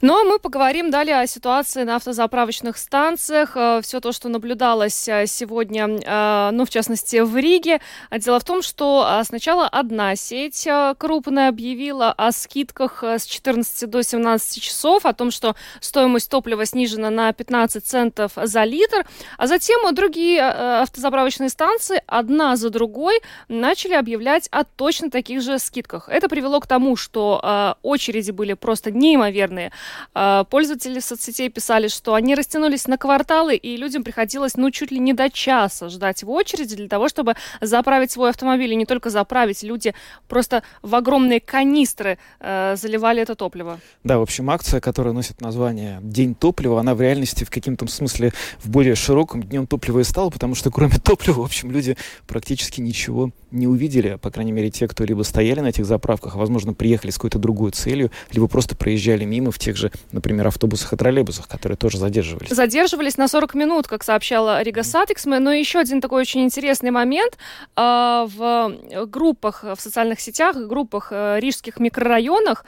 Ну, 0.00 0.20
а 0.20 0.24
мы 0.24 0.38
поговорим 0.38 0.90
далее 0.90 1.18
о 1.18 1.26
ситуации 1.26 1.82
на 1.82 1.96
автозаправочных 1.96 2.76
станциях. 2.76 3.56
Э, 3.56 3.80
Все 3.82 4.00
то, 4.00 4.12
что 4.12 4.28
наблюдалось 4.28 5.08
э, 5.08 5.26
сегодня, 5.26 5.88
э, 5.88 6.50
ну, 6.52 6.64
в 6.64 6.70
частности, 6.70 7.20
в 7.20 7.36
Риге. 7.36 7.80
Дело 8.16 8.38
в 8.38 8.44
том, 8.44 8.62
что 8.62 9.22
сначала 9.24 9.66
одна 9.66 10.16
сеть 10.16 10.68
крупная 10.98 11.48
объявила 11.48 12.12
о 12.12 12.32
скидках 12.32 13.02
с 13.02 13.24
14 13.24 13.90
до 13.90 14.02
17 14.02 14.62
часов, 14.62 15.06
о 15.06 15.12
том, 15.12 15.30
что 15.30 15.56
стоимость 15.80 16.30
топлива 16.30 16.64
снижена 16.64 17.10
на 17.10 17.32
15 17.32 17.84
центов 17.84 18.32
за 18.36 18.64
литр, 18.64 19.04
а 19.38 19.46
затем 19.46 19.94
другие 19.94 20.42
автозаправочные 20.42 21.48
станции 21.48 22.02
одна 22.06 22.56
за 22.56 22.70
другой 22.70 23.20
начали 23.48 23.94
объявлять 23.94 24.48
о 24.50 24.64
точно 24.64 25.10
таких 25.10 25.42
же 25.42 25.58
скидках. 25.58 26.08
Это 26.08 26.28
привело 26.28 26.60
к 26.60 26.66
тому, 26.66 26.96
что 26.96 27.76
очереди 27.82 28.30
были 28.30 28.43
были 28.44 28.52
просто 28.52 28.90
неимоверные. 28.90 29.72
А, 30.12 30.44
пользователи 30.44 31.00
соцсетей 31.00 31.48
писали, 31.48 31.88
что 31.88 32.12
они 32.12 32.34
растянулись 32.34 32.86
на 32.86 32.98
кварталы, 32.98 33.56
и 33.56 33.78
людям 33.78 34.04
приходилось, 34.04 34.56
ну, 34.56 34.70
чуть 34.70 34.90
ли 34.90 34.98
не 34.98 35.14
до 35.14 35.30
часа 35.30 35.88
ждать 35.88 36.22
в 36.22 36.30
очереди 36.30 36.76
для 36.76 36.88
того, 36.88 37.08
чтобы 37.08 37.36
заправить 37.62 38.10
свой 38.10 38.28
автомобиль. 38.28 38.72
И 38.72 38.76
не 38.76 38.84
только 38.84 39.08
заправить, 39.08 39.62
люди 39.62 39.94
просто 40.28 40.62
в 40.82 40.94
огромные 40.94 41.40
канистры 41.40 42.18
э, 42.40 42.76
заливали 42.76 43.22
это 43.22 43.34
топливо. 43.34 43.80
Да, 44.04 44.18
в 44.18 44.22
общем, 44.22 44.50
акция, 44.50 44.80
которая 44.80 45.14
носит 45.14 45.40
название 45.40 46.00
«День 46.02 46.34
топлива», 46.34 46.80
она 46.80 46.94
в 46.94 47.00
реальности 47.00 47.44
в 47.44 47.50
каком-то 47.50 47.86
смысле 47.86 48.32
в 48.58 48.68
более 48.68 48.94
широком 48.94 49.42
днем 49.42 49.66
топлива 49.66 50.00
и 50.00 50.04
стала, 50.04 50.28
потому 50.28 50.54
что 50.54 50.70
кроме 50.70 50.98
топлива, 51.02 51.40
в 51.40 51.44
общем, 51.44 51.70
люди 51.70 51.96
практически 52.26 52.82
ничего 52.82 53.30
не 53.54 53.66
увидели, 53.66 54.18
по 54.20 54.30
крайней 54.30 54.52
мере, 54.52 54.70
те, 54.70 54.86
кто 54.86 55.04
либо 55.04 55.22
стояли 55.22 55.60
на 55.60 55.68
этих 55.68 55.86
заправках, 55.86 56.34
а, 56.34 56.38
возможно, 56.38 56.74
приехали 56.74 57.10
с 57.10 57.14
какой-то 57.14 57.38
другой 57.38 57.70
целью, 57.70 58.10
либо 58.34 58.48
просто 58.48 58.76
проезжали 58.76 59.24
мимо 59.24 59.50
в 59.50 59.58
тех 59.58 59.76
же, 59.76 59.90
например, 60.12 60.46
автобусах 60.46 60.92
и 60.92 60.96
троллейбусах, 60.96 61.48
которые 61.48 61.76
тоже 61.76 61.98
задерживались. 61.98 62.50
Задерживались 62.50 63.16
на 63.16 63.28
40 63.28 63.54
минут, 63.54 63.86
как 63.86 64.04
сообщала 64.04 64.62
Rīgas 64.62 64.82
satiksme. 64.82 65.38
Но 65.38 65.52
еще 65.52 65.78
один 65.78 66.00
такой 66.00 66.20
очень 66.20 66.42
интересный 66.42 66.90
момент. 66.90 67.38
А, 67.76 68.26
в 68.26 69.06
группах, 69.06 69.64
в 69.64 69.80
социальных 69.80 70.20
сетях, 70.20 70.56
группах 70.56 71.08
э, 71.10 71.38
рижских 71.40 71.78
микрорайонах 71.78 72.64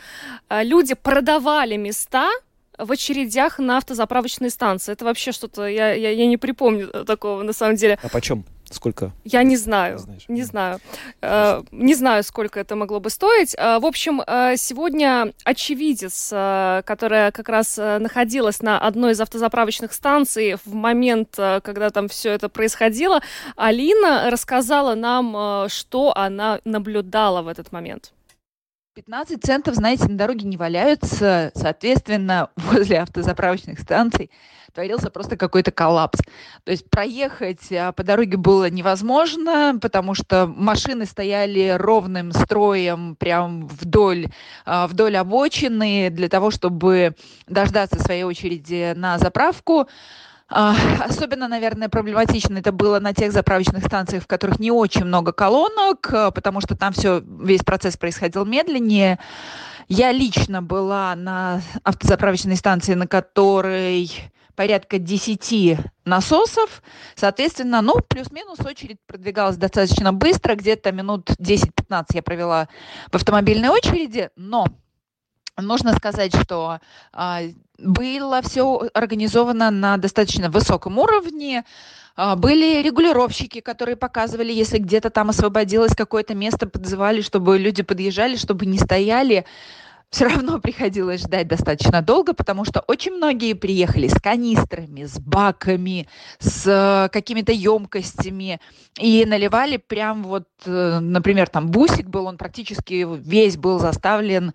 э, 0.48 0.64
люди 0.64 0.94
продавали 0.94 1.76
места 1.76 2.30
в 2.78 2.92
очередях 2.92 3.58
на 3.58 3.78
автозаправочные 3.78 4.50
станции. 4.50 4.92
Это 4.92 5.04
вообще 5.04 5.32
что-то, 5.32 5.66
я, 5.66 5.92
я, 5.92 6.10
я 6.10 6.26
не 6.26 6.36
припомню 6.36 6.88
такого 7.04 7.42
на 7.42 7.52
самом 7.52 7.76
деле. 7.76 7.98
А 8.02 8.08
почем? 8.08 8.44
Сколько? 8.70 9.12
Я 9.24 9.42
не 9.44 9.56
знаю. 9.56 9.98
Знаешь? 9.98 10.24
Не 10.28 10.42
знаю. 10.42 10.80
Э, 11.22 11.62
не 11.70 11.94
знаю, 11.94 12.24
сколько 12.24 12.58
это 12.58 12.74
могло 12.74 12.98
бы 12.98 13.10
стоить. 13.10 13.54
Э, 13.56 13.78
в 13.78 13.86
общем, 13.86 14.22
э, 14.26 14.56
сегодня 14.56 15.32
очевидец, 15.44 16.30
э, 16.32 16.82
которая 16.84 17.30
как 17.30 17.48
раз 17.48 17.78
э, 17.78 17.98
находилась 17.98 18.62
на 18.62 18.78
одной 18.78 19.12
из 19.12 19.20
автозаправочных 19.20 19.92
станций 19.92 20.56
в 20.64 20.74
момент, 20.74 21.34
э, 21.38 21.60
когда 21.62 21.90
там 21.90 22.08
все 22.08 22.30
это 22.32 22.48
происходило, 22.48 23.20
Алина 23.54 24.30
рассказала 24.30 24.94
нам, 24.94 25.36
э, 25.36 25.68
что 25.68 26.12
она 26.16 26.60
наблюдала 26.64 27.42
в 27.42 27.48
этот 27.48 27.70
момент. 27.70 28.12
15 28.96 29.44
центов, 29.44 29.74
знаете, 29.74 30.08
на 30.08 30.16
дороге 30.16 30.46
не 30.46 30.56
валяются. 30.56 31.52
Соответственно, 31.54 32.48
возле 32.56 33.00
автозаправочных 33.00 33.78
станций 33.78 34.30
творился 34.72 35.10
просто 35.10 35.36
какой-то 35.36 35.70
коллапс. 35.70 36.18
То 36.64 36.70
есть 36.70 36.88
проехать 36.88 37.70
а, 37.72 37.92
по 37.92 38.02
дороге 38.02 38.38
было 38.38 38.70
невозможно, 38.70 39.78
потому 39.82 40.14
что 40.14 40.46
машины 40.46 41.04
стояли 41.04 41.74
ровным 41.78 42.32
строем 42.32 43.16
прям 43.16 43.66
вдоль, 43.66 44.28
а, 44.64 44.86
вдоль 44.86 45.16
обочины 45.18 46.08
для 46.10 46.30
того, 46.30 46.50
чтобы 46.50 47.16
дождаться 47.46 48.02
своей 48.02 48.22
очереди 48.22 48.94
на 48.96 49.18
заправку. 49.18 49.88
А, 50.48 50.76
особенно, 51.00 51.48
наверное, 51.48 51.88
проблематично 51.88 52.58
это 52.58 52.70
было 52.70 53.00
на 53.00 53.12
тех 53.12 53.32
заправочных 53.32 53.84
станциях, 53.84 54.22
в 54.22 54.26
которых 54.28 54.60
не 54.60 54.70
очень 54.70 55.04
много 55.04 55.32
колонок, 55.32 56.08
а, 56.12 56.30
потому 56.30 56.60
что 56.60 56.76
там 56.76 56.92
все, 56.92 57.20
весь 57.20 57.62
процесс 57.62 57.96
происходил 57.96 58.44
медленнее. 58.44 59.18
Я 59.88 60.12
лично 60.12 60.62
была 60.62 61.14
на 61.16 61.62
автозаправочной 61.82 62.56
станции, 62.56 62.94
на 62.94 63.06
которой 63.08 64.10
порядка 64.54 64.98
10 64.98 65.78
насосов. 66.04 66.82
Соответственно, 67.14 67.82
ну, 67.82 68.00
плюс-минус 68.00 68.60
очередь 68.60 68.98
продвигалась 69.06 69.56
достаточно 69.56 70.12
быстро. 70.12 70.54
Где-то 70.54 70.92
минут 70.92 71.30
10-15 71.38 72.04
я 72.14 72.22
провела 72.22 72.68
в 73.10 73.14
автомобильной 73.16 73.68
очереди. 73.68 74.30
Но 74.34 74.66
Нужно 75.60 75.94
сказать, 75.94 76.34
что 76.36 76.80
а, 77.12 77.40
было 77.78 78.42
все 78.42 78.88
организовано 78.92 79.70
на 79.70 79.96
достаточно 79.96 80.50
высоком 80.50 80.98
уровне. 80.98 81.64
А, 82.14 82.36
были 82.36 82.82
регулировщики, 82.82 83.60
которые 83.60 83.96
показывали, 83.96 84.52
если 84.52 84.78
где-то 84.78 85.08
там 85.08 85.30
освободилось 85.30 85.94
какое-то 85.96 86.34
место, 86.34 86.66
подзывали, 86.66 87.22
чтобы 87.22 87.58
люди 87.58 87.82
подъезжали, 87.82 88.36
чтобы 88.36 88.66
не 88.66 88.78
стояли 88.78 89.46
все 90.10 90.26
равно 90.26 90.60
приходилось 90.60 91.22
ждать 91.22 91.48
достаточно 91.48 92.00
долго, 92.00 92.32
потому 92.32 92.64
что 92.64 92.80
очень 92.86 93.12
многие 93.12 93.54
приехали 93.54 94.08
с 94.08 94.14
канистрами, 94.14 95.04
с 95.04 95.18
баками, 95.18 96.08
с 96.38 96.66
э, 96.66 97.08
какими-то 97.12 97.52
емкостями 97.52 98.60
и 98.98 99.24
наливали 99.24 99.76
прям 99.78 100.22
вот, 100.22 100.48
э, 100.64 100.98
например, 101.00 101.48
там 101.48 101.68
бусик 101.70 102.06
был, 102.06 102.26
он 102.26 102.38
практически 102.38 103.06
весь 103.20 103.56
был 103.56 103.78
заставлен, 103.78 104.54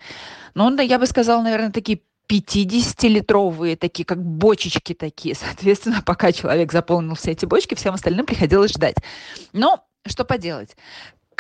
ну, 0.56 0.76
да, 0.76 0.84
я 0.84 1.00
бы 1.00 1.06
сказала, 1.06 1.42
наверное, 1.42 1.72
такие 1.72 2.02
50-литровые, 2.32 3.76
такие 3.76 4.06
как 4.06 4.24
бочечки 4.24 4.94
такие. 4.94 5.36
Соответственно, 5.40 6.02
пока 6.06 6.32
человек 6.32 6.72
заполнил 6.72 7.16
все 7.16 7.32
эти 7.32 7.46
бочки, 7.46 7.76
всем 7.76 7.94
остальным 7.94 8.26
приходилось 8.26 8.72
ждать. 8.72 8.96
Но 9.54 9.84
что 10.06 10.24
поделать? 10.24 10.76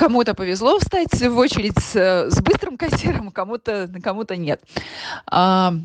Кому-то 0.02 0.34
повезло 0.34 0.80
встать 0.80 1.14
в 1.14 1.38
очередь 1.38 1.78
с, 1.78 1.96
с 1.96 2.42
быстрым 2.42 2.76
кассиром, 2.84 3.30
кому-то 3.30 3.88
кому-то 4.02 4.36
нет. 4.36 4.60
А, 5.28 5.76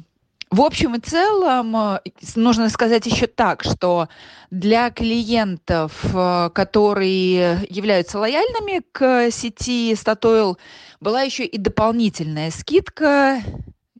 в 0.50 0.62
общем 0.62 0.94
и 0.94 1.00
целом, 1.00 1.76
э, 1.76 2.00
нужно 2.34 2.70
сказать 2.70 3.04
еще 3.04 3.26
так, 3.26 3.62
что 3.62 4.08
для 4.50 4.90
клиентов, 4.90 5.92
э, 6.14 6.48
которые 6.54 7.66
являются 7.68 8.18
лояльными 8.18 8.82
к 8.90 9.30
сети 9.30 9.92
Statoil, 9.92 10.56
была 10.98 11.20
еще 11.20 11.44
и 11.44 11.58
дополнительная 11.58 12.50
скидка, 12.50 13.42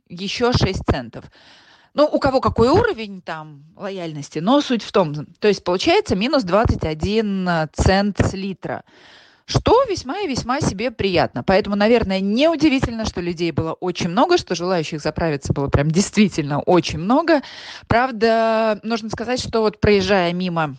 еще 0.09 0.51
6 0.51 0.81
центов. 0.83 1.25
Ну, 1.93 2.05
у 2.11 2.17
кого 2.17 2.41
какой 2.41 2.69
уровень 2.69 3.21
там 3.21 3.65
лояльности, 3.75 4.39
но 4.39 4.61
суть 4.61 4.81
в 4.81 4.91
том, 4.91 5.27
то 5.39 5.47
есть 5.47 5.63
получается 5.63 6.15
минус 6.15 6.43
21 6.43 7.69
цент 7.73 8.19
с 8.19 8.33
литра 8.33 8.83
что 9.47 9.83
весьма 9.89 10.19
и 10.19 10.27
весьма 10.27 10.59
себе 10.59 10.91
приятно. 10.91 11.41
Поэтому, 11.41 11.75
наверное, 11.75 12.19
неудивительно, 12.19 13.05
что 13.05 13.21
людей 13.21 13.51
было 13.51 13.73
очень 13.73 14.09
много, 14.09 14.37
что 14.37 14.55
желающих 14.55 15.01
заправиться 15.01 15.53
было 15.53 15.69
прям 15.69 15.89
действительно 15.89 16.59
очень 16.59 16.99
много. 16.99 17.41
Правда, 17.87 18.79
нужно 18.83 19.09
сказать, 19.09 19.39
что 19.39 19.61
вот 19.61 19.79
проезжая 19.79 20.33
мимо 20.33 20.75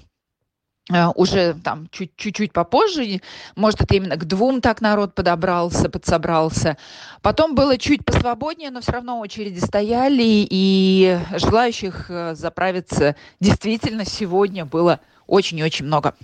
Э, 0.90 1.08
уже 1.14 1.54
там 1.62 1.88
чуть-чуть 1.90 2.52
попозже, 2.52 3.20
может, 3.56 3.82
это 3.82 3.94
именно 3.94 4.16
к 4.16 4.24
двум 4.24 4.60
так 4.60 4.80
народ 4.80 5.14
подобрался, 5.14 5.90
подсобрался. 5.90 6.78
Потом 7.20 7.54
было 7.54 7.76
чуть 7.76 8.04
посвободнее, 8.04 8.70
но 8.70 8.80
все 8.80 8.92
равно 8.92 9.20
очереди 9.20 9.58
стояли, 9.58 10.46
и 10.50 11.18
желающих 11.32 12.06
э, 12.10 12.34
заправиться 12.34 13.16
действительно 13.38 14.04
сегодня 14.06 14.64
было 14.64 15.00
очень-очень 15.28 15.84
много. 15.84 16.14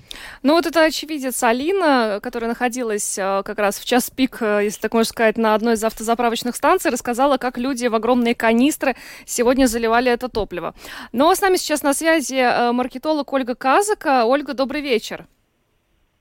Ну 0.42 0.54
вот 0.54 0.66
это 0.66 0.82
очевидец 0.82 1.40
Алина, 1.42 2.18
которая 2.20 2.48
находилась 2.48 3.16
э, 3.16 3.42
как 3.44 3.58
раз 3.58 3.78
в 3.78 3.84
час 3.84 4.10
пик, 4.10 4.38
если 4.40 4.80
так 4.80 4.92
можно 4.92 5.08
сказать, 5.08 5.38
на 5.38 5.54
одной 5.54 5.74
из 5.74 5.84
автозаправочных 5.84 6.56
станций, 6.56 6.90
рассказала, 6.90 7.36
как 7.36 7.56
люди 7.58 7.86
в 7.86 7.94
огромные 7.94 8.34
канистры 8.34 8.96
сегодня 9.26 9.66
заливали 9.66 10.10
это 10.10 10.28
топливо. 10.28 10.74
Но 11.12 11.32
с 11.32 11.40
нами 11.40 11.56
сейчас 11.56 11.82
на 11.82 11.94
связи 11.94 12.72
маркетолог 12.72 13.32
Ольга 13.32 13.54
Казака. 13.54 14.24
Ольга, 14.24 14.54
добрый 14.54 14.80
вечер. 14.80 15.26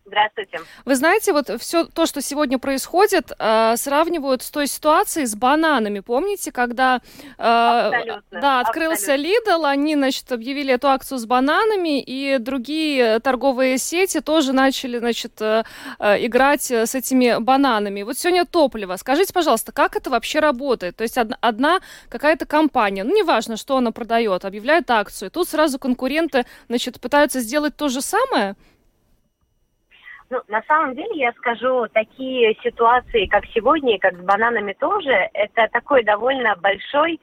Здравствуйте. 0.06 0.60
Вы 0.84 0.96
знаете, 0.96 1.32
вот 1.32 1.50
все 1.62 1.86
то, 1.86 2.06
что 2.06 2.22
сегодня 2.22 2.60
происходит, 2.60 3.32
э, 3.40 3.76
сравнивают 3.78 4.42
с 4.42 4.52
той 4.52 4.68
ситуацией 4.68 5.26
с 5.26 5.34
бананами. 5.34 6.02
Помните, 6.02 6.52
когда 6.52 7.00
э, 7.38 7.92
да, 8.32 8.60
открылся 8.60 9.16
Lidl, 9.16 9.66
они, 9.66 9.96
значит, 9.96 10.30
объявили 10.32 10.74
эту 10.74 10.90
акцию 10.90 11.20
с 11.20 11.26
бананами, 11.26 12.02
и 12.02 12.38
другие 12.38 13.20
торговые 13.20 13.78
сети 13.78 14.20
тоже 14.20 14.52
начали, 14.52 15.00
значит, 15.00 15.42
э, 15.42 15.64
э, 16.00 16.26
играть 16.26 16.70
с 16.70 16.96
этими 16.96 17.40
бананами. 17.40 18.04
Вот 18.04 18.18
сегодня 18.18 18.44
топливо. 18.44 18.98
Скажите, 18.98 19.32
пожалуйста, 19.32 19.72
как 19.72 19.96
это 19.96 20.10
вообще 20.10 20.40
работает? 20.40 20.98
То 20.98 21.04
есть 21.04 21.18
одна, 21.18 21.38
одна 21.40 21.80
какая-то 22.10 22.46
компания, 22.46 23.06
ну, 23.06 23.16
неважно, 23.16 23.56
что 23.56 23.78
она 23.78 23.92
продает, 23.92 24.44
объявляет 24.44 24.92
акцию. 24.92 25.32
Тут 25.32 25.48
сразу 25.48 25.80
конкуренты, 25.80 26.46
значит, 26.68 27.00
пытаются 27.00 27.40
сделать 27.40 27.78
то 27.78 27.88
же 27.88 28.02
самое– 28.02 28.56
ну, 30.34 30.42
на 30.48 30.64
самом 30.64 30.96
деле, 30.96 31.12
я 31.14 31.32
скажу, 31.34 31.88
такие 31.94 32.56
ситуации, 32.64 33.28
как 33.28 33.46
сегодня, 33.54 33.96
и 33.96 34.00
как 34.00 34.16
с 34.16 34.24
бананами 34.24 34.74
тоже, 34.74 35.30
это 35.34 35.68
такой 35.72 36.04
довольно 36.04 36.56
большой 36.56 37.22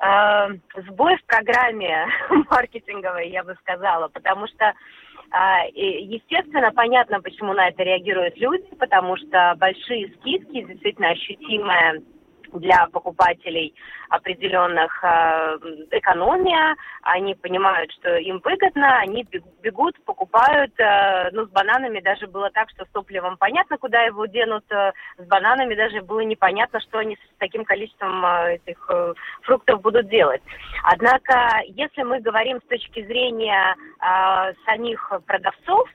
э, 0.00 0.48
сбой 0.88 1.16
в 1.16 1.24
программе 1.26 2.08
маркетинговой, 2.50 3.28
я 3.28 3.44
бы 3.44 3.54
сказала, 3.60 4.08
потому 4.08 4.48
что 4.48 4.64
э, 4.64 5.70
Естественно, 5.74 6.72
понятно, 6.72 7.20
почему 7.20 7.52
на 7.52 7.68
это 7.68 7.84
реагируют 7.84 8.36
люди, 8.36 8.66
потому 8.80 9.16
что 9.16 9.54
большие 9.56 10.12
скидки, 10.18 10.64
действительно 10.64 11.10
ощутимая 11.10 12.02
для 12.52 12.86
покупателей 12.88 13.74
определенных 14.08 15.02
э, 15.04 15.58
экономия, 15.92 16.76
они 17.02 17.34
понимают, 17.34 17.92
что 17.92 18.16
им 18.16 18.40
выгодно, 18.44 18.98
они 18.98 19.26
бегут, 19.62 19.94
покупают, 20.04 20.72
э, 20.78 21.30
ну, 21.32 21.46
с 21.46 21.50
бананами 21.50 22.00
даже 22.00 22.26
было 22.26 22.50
так, 22.50 22.70
что 22.70 22.84
с 22.84 22.88
топливом 22.88 23.36
понятно, 23.36 23.78
куда 23.78 24.02
его 24.02 24.26
денут, 24.26 24.64
э, 24.70 24.92
с 25.18 25.26
бананами 25.26 25.74
даже 25.74 26.02
было 26.02 26.20
непонятно, 26.20 26.80
что 26.80 26.98
они 26.98 27.16
с 27.16 27.38
таким 27.38 27.64
количеством 27.64 28.24
э, 28.24 28.54
этих 28.54 28.84
э, 28.90 29.14
фруктов 29.42 29.80
будут 29.80 30.08
делать. 30.08 30.42
Однако, 30.82 31.60
если 31.66 32.02
мы 32.02 32.20
говорим 32.20 32.58
с 32.58 32.68
точки 32.68 33.04
зрения 33.04 33.76
э, 34.00 34.52
самих 34.64 35.12
продавцов, 35.26 35.88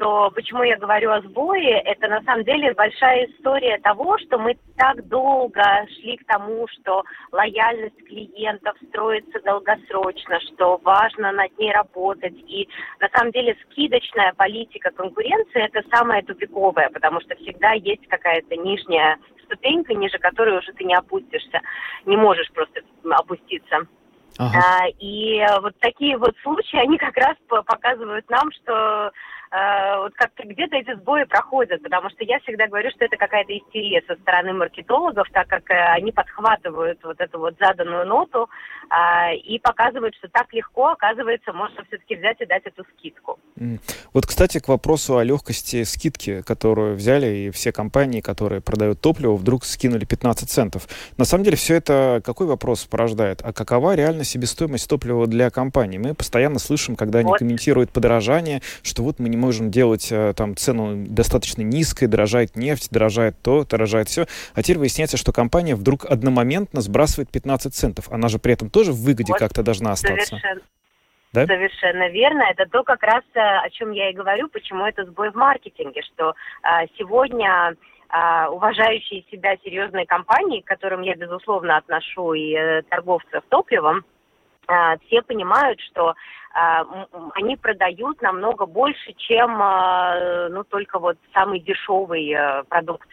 то 0.00 0.30
почему 0.34 0.62
я 0.62 0.78
говорю 0.78 1.10
о 1.10 1.20
сбое, 1.20 1.78
это 1.84 2.08
на 2.08 2.22
самом 2.22 2.42
деле 2.44 2.72
большая 2.72 3.26
история 3.26 3.78
того, 3.82 4.16
что 4.16 4.38
мы 4.38 4.56
так 4.78 5.06
долго 5.08 5.62
шли 5.94 6.16
к 6.16 6.26
тому, 6.26 6.66
что 6.68 7.04
лояльность 7.32 8.02
клиентов 8.06 8.74
строится 8.88 9.38
долгосрочно, 9.44 10.40
что 10.40 10.80
важно 10.82 11.32
над 11.32 11.56
ней 11.58 11.70
работать. 11.70 12.32
И 12.48 12.66
на 12.98 13.10
самом 13.10 13.30
деле 13.32 13.54
скидочная 13.64 14.32
политика 14.32 14.90
конкуренции– 14.90 15.62
это 15.70 15.86
самое 15.94 16.22
тупиковое, 16.22 16.88
потому 16.88 17.20
что 17.20 17.36
всегда 17.36 17.72
есть 17.72 18.06
какая-то 18.08 18.56
нижняя 18.56 19.18
ступенька, 19.44 19.92
ниже 19.92 20.18
которой 20.18 20.58
уже 20.58 20.72
ты 20.72 20.84
не 20.84 20.94
опустишься, 20.94 21.60
не 22.06 22.16
можешь 22.16 22.50
просто 22.52 22.80
опуститься. 23.10 23.86
Ага. 24.38 24.58
А, 24.58 24.88
и 24.98 25.44
вот 25.60 25.74
такие 25.80 26.16
вот 26.16 26.34
случаи, 26.42 26.78
они 26.78 26.96
как 26.96 27.14
раз 27.18 27.36
показывают 27.46 28.24
нам, 28.30 28.50
что 28.52 29.12
Э, 29.52 29.98
вот 29.98 30.14
как-то 30.14 30.44
где-то 30.46 30.76
эти 30.76 30.94
сбои 30.94 31.24
проходят, 31.24 31.82
потому 31.82 32.08
что 32.10 32.22
я 32.24 32.38
всегда 32.40 32.68
говорю, 32.68 32.88
что 32.90 33.04
это 33.04 33.16
какая-то 33.16 33.56
истерия 33.56 34.00
со 34.06 34.14
стороны 34.16 34.52
маркетологов, 34.52 35.26
так 35.32 35.48
как 35.48 35.68
э, 35.70 35.74
они 35.74 36.12
подхватывают 36.12 37.00
вот 37.02 37.20
эту 37.20 37.40
вот 37.40 37.54
заданную 37.58 38.06
ноту 38.06 38.48
а, 38.90 39.32
и 39.32 39.58
показывают, 39.58 40.14
что 40.16 40.28
так 40.28 40.52
легко, 40.52 40.90
оказывается, 40.90 41.52
можно 41.52 41.84
все-таки 41.84 42.14
взять 42.14 42.40
и 42.40 42.46
дать 42.46 42.62
эту 42.64 42.84
скидку. 42.94 43.38
Вот, 44.12 44.26
кстати, 44.26 44.58
к 44.58 44.68
вопросу 44.68 45.16
о 45.16 45.24
легкости 45.24 45.82
скидки, 45.82 46.42
которую 46.42 46.94
взяли, 46.94 47.26
и 47.26 47.50
все 47.50 47.72
компании, 47.72 48.20
которые 48.20 48.60
продают 48.60 49.00
топливо, 49.00 49.34
вдруг 49.34 49.64
скинули 49.64 50.04
15 50.04 50.48
центов. 50.48 50.88
На 51.18 51.24
самом 51.24 51.44
деле, 51.44 51.56
все 51.56 51.74
это 51.74 52.22
какой 52.24 52.46
вопрос 52.46 52.84
порождает? 52.84 53.42
А 53.44 53.52
какова 53.52 53.94
реально 53.94 54.24
себестоимость 54.24 54.88
топлива 54.88 55.26
для 55.26 55.50
компании? 55.50 55.98
Мы 55.98 56.14
постоянно 56.14 56.58
слышим, 56.58 56.96
когда 56.96 57.20
они 57.20 57.30
вот. 57.30 57.38
комментируют 57.38 57.90
подорожание, 57.90 58.62
что 58.82 59.02
вот 59.02 59.18
мы 59.18 59.28
не 59.28 59.39
можем 59.40 59.70
делать 59.70 60.12
э, 60.12 60.32
там 60.36 60.56
цену 60.56 61.06
достаточно 61.08 61.62
низкой, 61.62 62.06
дорожает 62.06 62.56
нефть, 62.56 62.88
дорожает 62.90 63.36
то, 63.42 63.64
дорожает 63.64 64.08
все. 64.08 64.26
А 64.54 64.62
теперь 64.62 64.78
выясняется, 64.78 65.16
что 65.16 65.32
компания 65.32 65.74
вдруг 65.74 66.04
одномоментно 66.04 66.80
сбрасывает 66.80 67.30
15 67.30 67.74
центов. 67.74 68.10
Она 68.10 68.28
же 68.28 68.38
при 68.38 68.52
этом 68.52 68.70
тоже 68.70 68.92
в 68.92 69.02
выгоде 69.02 69.32
вот 69.32 69.38
как-то 69.38 69.62
должна 69.62 69.92
остаться. 69.92 70.26
Совершенно. 70.26 70.60
Да? 71.32 71.46
Совершенно 71.46 72.08
верно. 72.08 72.42
Это 72.50 72.66
то 72.66 72.82
как 72.82 73.02
раз, 73.02 73.22
э, 73.34 73.40
о 73.40 73.70
чем 73.70 73.92
я 73.92 74.10
и 74.10 74.14
говорю, 74.14 74.48
почему 74.48 74.84
это 74.84 75.04
сбой 75.04 75.30
в 75.30 75.34
маркетинге, 75.34 76.02
что 76.02 76.34
а, 76.62 76.86
сегодня 76.98 77.76
а, 78.08 78.50
уважающие 78.50 79.24
себя 79.30 79.56
серьезные 79.64 80.06
компании, 80.06 80.60
к 80.60 80.66
которым 80.66 81.02
я, 81.02 81.14
безусловно, 81.14 81.76
отношу 81.76 82.32
и 82.32 82.52
э, 82.54 82.82
торговцев 82.82 83.44
топливом, 83.48 84.04
все 85.06 85.22
понимают, 85.22 85.80
что 85.80 86.14
а, 86.52 86.84
они 87.34 87.56
продают 87.56 88.20
намного 88.22 88.66
больше, 88.66 89.12
чем 89.16 89.62
а, 89.62 90.48
ну, 90.48 90.64
только 90.64 90.98
вот 90.98 91.16
самый 91.32 91.60
дешевый 91.60 92.30
э, 92.30 92.64
продукт. 92.64 93.08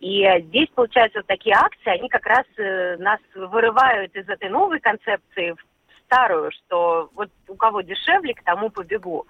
И 0.00 0.26
здесь, 0.46 0.68
получается, 0.74 1.18
вот 1.18 1.26
такие 1.26 1.54
акции, 1.54 1.90
они 1.90 2.08
как 2.08 2.24
раз 2.24 2.46
э, 2.56 2.96
нас 2.96 3.20
вырывают 3.34 4.16
из 4.16 4.26
этой 4.26 4.48
новой 4.48 4.80
концепции 4.80 5.50
в 5.50 5.58
старую, 6.06 6.50
что 6.50 7.10
вот 7.14 7.28
у 7.46 7.54
кого 7.56 7.82
дешевле, 7.82 8.32
к 8.32 8.42
тому 8.42 8.70
побегу. 8.70 9.26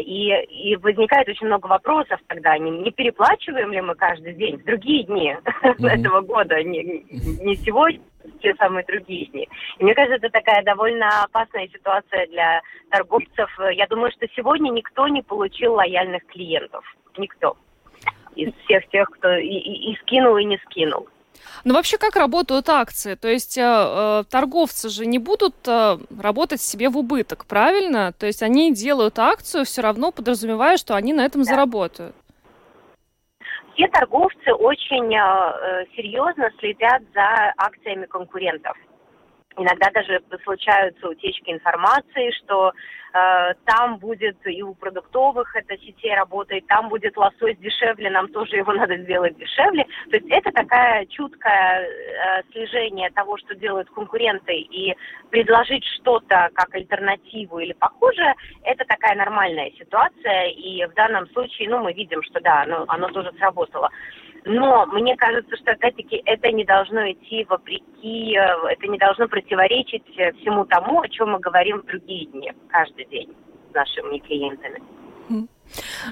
И, 0.00 0.30
и 0.30 0.76
возникает 0.76 1.28
очень 1.28 1.48
много 1.48 1.66
вопросов 1.66 2.20
тогда, 2.28 2.56
не, 2.56 2.70
не 2.70 2.90
переплачиваем 2.92 3.72
ли 3.72 3.80
мы 3.82 3.96
каждый 3.96 4.32
день 4.32 4.56
в 4.58 4.64
другие 4.64 5.02
дни 5.02 5.36
mm-hmm. 5.36 5.86
этого 5.86 6.20
года, 6.22 6.62
не, 6.62 7.04
не 7.10 7.56
сегодня, 7.56 8.00
те 8.40 8.54
самые 8.56 8.84
другие 8.84 9.26
дни. 9.26 9.48
И 9.78 9.84
мне 9.84 9.94
кажется, 9.94 10.16
это 10.16 10.30
такая 10.30 10.62
довольно 10.62 11.24
опасная 11.24 11.68
ситуация 11.68 12.26
для 12.28 12.60
торговцев. 12.90 13.50
Я 13.72 13.86
думаю, 13.86 14.12
что 14.12 14.26
сегодня 14.34 14.70
никто 14.70 15.08
не 15.08 15.22
получил 15.22 15.74
лояльных 15.74 16.24
клиентов. 16.26 16.84
Никто. 17.16 17.56
Из 18.34 18.52
всех 18.64 18.86
тех, 18.88 19.08
кто 19.10 19.32
и, 19.32 19.46
и, 19.46 19.92
и 19.92 19.96
скинул, 20.02 20.36
и 20.36 20.44
не 20.44 20.58
скинул. 20.66 21.08
Ну 21.64 21.74
вообще 21.74 21.98
как 21.98 22.16
работают 22.16 22.68
акции? 22.68 23.14
То 23.14 23.28
есть 23.28 23.58
э, 23.58 23.62
э, 23.62 24.24
торговцы 24.28 24.88
же 24.88 25.06
не 25.06 25.18
будут 25.18 25.54
э, 25.66 25.98
работать 26.20 26.60
себе 26.60 26.88
в 26.88 26.98
убыток, 26.98 27.46
правильно? 27.46 28.12
То 28.12 28.26
есть 28.26 28.42
они 28.42 28.72
делают 28.72 29.18
акцию, 29.18 29.64
все 29.64 29.82
равно 29.82 30.10
подразумевая, 30.12 30.76
что 30.76 30.94
они 30.94 31.12
на 31.12 31.24
этом 31.24 31.42
да. 31.42 31.50
заработают 31.50 32.14
все 33.78 33.86
торговцы 33.88 34.52
очень 34.54 35.14
э, 35.14 35.84
серьезно 35.94 36.50
следят 36.58 37.00
за 37.14 37.52
акциями 37.56 38.06
конкурентов. 38.06 38.76
Иногда 39.58 39.90
даже 39.90 40.22
случаются 40.44 41.08
утечки 41.08 41.50
информации, 41.50 42.30
что 42.42 42.72
э, 43.12 43.54
там 43.64 43.98
будет 43.98 44.36
и 44.46 44.62
у 44.62 44.74
продуктовых 44.74 45.54
это 45.56 45.76
сетей 45.78 46.14
работает, 46.14 46.66
там 46.68 46.88
будет 46.88 47.16
лосось 47.16 47.56
дешевле, 47.58 48.08
нам 48.10 48.28
тоже 48.28 48.56
его 48.56 48.72
надо 48.72 48.96
сделать 48.98 49.36
дешевле. 49.36 49.84
То 50.10 50.16
есть 50.16 50.26
это 50.30 50.52
такая 50.52 51.06
чуткое 51.06 51.88
э, 51.88 52.42
слежение 52.52 53.10
того, 53.10 53.36
что 53.38 53.56
делают 53.56 53.90
конкуренты, 53.90 54.54
и 54.54 54.96
предложить 55.30 55.84
что-то 55.96 56.50
как 56.54 56.74
альтернативу 56.74 57.58
или 57.58 57.72
похожее, 57.72 58.34
это 58.62 58.84
такая 58.84 59.16
нормальная 59.16 59.72
ситуация, 59.72 60.46
и 60.50 60.86
в 60.86 60.94
данном 60.94 61.28
случае, 61.30 61.68
ну, 61.68 61.78
мы 61.82 61.92
видим, 61.92 62.22
что 62.22 62.40
да, 62.40 62.62
оно, 62.62 62.84
оно 62.86 63.08
тоже 63.08 63.32
сработало. 63.38 63.90
Но 64.44 64.86
мне 64.86 65.16
кажется, 65.16 65.56
что 65.56 65.72
опять-таки 65.72 66.22
это 66.24 66.50
не 66.52 66.64
должно 66.64 67.10
идти 67.10 67.44
вопреки, 67.48 68.36
э, 68.36 68.68
это 68.70 68.86
не 68.86 68.98
должно 68.98 69.28
противоречить 69.28 70.04
э, 70.16 70.32
всему 70.34 70.64
тому, 70.64 71.00
о 71.00 71.08
чем 71.08 71.32
мы 71.32 71.40
говорим 71.40 71.82
в 71.82 71.86
другие 71.86 72.26
дни, 72.26 72.52
каждый 72.68 73.04
день 73.06 73.34
с 73.70 73.74
нашими 73.74 74.18
клиентами. 74.18 74.80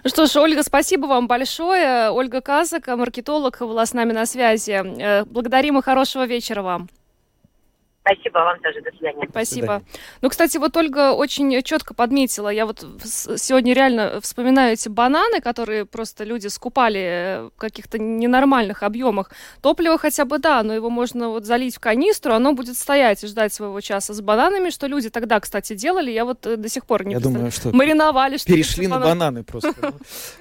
Что 0.04 0.26
ж, 0.26 0.36
Ольга, 0.36 0.62
спасибо 0.62 1.06
вам 1.06 1.26
большое. 1.28 2.10
Ольга 2.10 2.40
Казак, 2.42 2.88
маркетолог, 2.88 3.58
была 3.60 3.86
с 3.86 3.94
нами 3.94 4.12
на 4.12 4.26
связи. 4.26 4.72
Э, 4.72 5.24
благодарим 5.24 5.78
и 5.78 5.82
хорошего 5.82 6.26
вечера 6.26 6.62
вам. 6.62 6.88
Спасибо 8.06 8.38
вам 8.38 8.60
тоже. 8.60 8.80
До 8.82 8.96
свидания. 8.96 9.26
Спасибо. 9.28 9.82
Ну, 10.22 10.28
кстати, 10.28 10.58
вот 10.58 10.76
Ольга 10.76 11.12
очень 11.12 11.62
четко 11.62 11.92
подметила. 11.92 12.48
Я 12.48 12.64
вот 12.64 12.86
сегодня 13.02 13.74
реально 13.74 14.20
вспоминаю 14.20 14.74
эти 14.74 14.88
бананы, 14.88 15.40
которые 15.40 15.86
просто 15.86 16.22
люди 16.22 16.46
скупали 16.46 17.00
э, 17.00 17.50
в 17.56 17.58
каких-то 17.58 17.98
ненормальных 17.98 18.84
объемах. 18.84 19.32
Топливо 19.60 19.98
хотя 19.98 20.24
бы 20.24 20.38
да, 20.38 20.62
но 20.62 20.72
его 20.72 20.88
можно 20.88 21.30
вот 21.30 21.44
залить 21.44 21.76
в 21.76 21.80
канистру, 21.80 22.32
оно 22.34 22.52
будет 22.52 22.76
стоять 22.76 23.24
и 23.24 23.26
ждать 23.26 23.52
своего 23.52 23.80
часа 23.80 24.14
с 24.14 24.20
бананами, 24.20 24.70
что 24.70 24.86
люди 24.86 25.10
тогда, 25.10 25.40
кстати, 25.40 25.74
делали. 25.74 26.12
Я 26.12 26.24
вот 26.24 26.46
э, 26.46 26.56
до 26.56 26.68
сих 26.68 26.86
пор 26.86 27.04
не 27.04 27.14
Я 27.14 27.20
думаю, 27.20 27.50
что 27.50 27.74
мариновали. 27.74 28.36
Что 28.36 28.52
перешли 28.52 28.86
на 28.86 29.00
бананы 29.00 29.42
просто. 29.42 29.74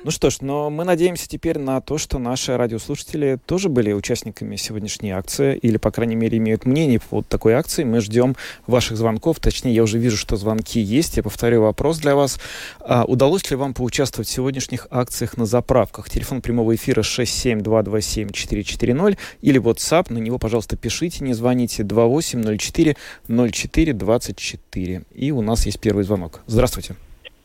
Ну 0.04 0.12
что 0.12 0.30
ж, 0.30 0.42
но 0.42 0.70
мы 0.70 0.84
надеемся 0.84 1.28
теперь 1.28 1.58
на 1.58 1.82
то, 1.82 1.98
что 1.98 2.20
наши 2.20 2.56
радиослушатели 2.56 3.40
тоже 3.46 3.70
были 3.70 3.92
участниками 3.92 4.56
сегодняшней 4.56 5.12
акции, 5.12 5.58
или, 5.58 5.78
по 5.78 5.90
крайней 5.90 6.16
мере, 6.16 6.38
имеют 6.38 6.66
мнение 6.66 7.00
по 7.00 7.18
вот 7.18 7.28
такой 7.28 7.55
акции. 7.56 7.84
Мы 7.84 8.02
ждем 8.02 8.36
ваших 8.68 8.98
звонков. 8.98 9.40
Точнее, 9.40 9.74
я 9.74 9.82
уже 9.84 9.98
вижу, 9.98 10.18
что 10.18 10.36
звонки 10.36 10.80
есть. 10.80 11.18
Я 11.18 11.24
повторю 11.24 11.64
вопрос 11.64 11.98
для 12.00 12.16
вас. 12.16 12.40
А, 12.80 13.06
удалось 13.06 13.50
ли 13.50 13.56
вам 13.56 13.74
поучаствовать 13.74 14.28
в 14.28 14.32
сегодняшних 14.32 14.88
акциях 14.92 15.38
на 15.38 15.46
заправках? 15.46 16.10
Телефон 16.10 16.42
прямого 16.42 16.76
эфира 16.76 17.02
67227-440 17.02 19.18
или 19.42 19.62
WhatsApp. 19.62 20.14
На 20.14 20.20
него, 20.20 20.38
пожалуйста, 20.38 20.78
пишите, 20.78 21.24
не 21.24 21.34
звоните. 21.34 21.84
2804 21.84 22.96
04 23.28 23.94
24. 23.94 25.02
И 25.14 25.32
у 25.32 25.42
нас 25.42 25.66
есть 25.66 25.82
первый 25.82 26.04
звонок. 26.04 26.42
Здравствуйте. 26.48 26.96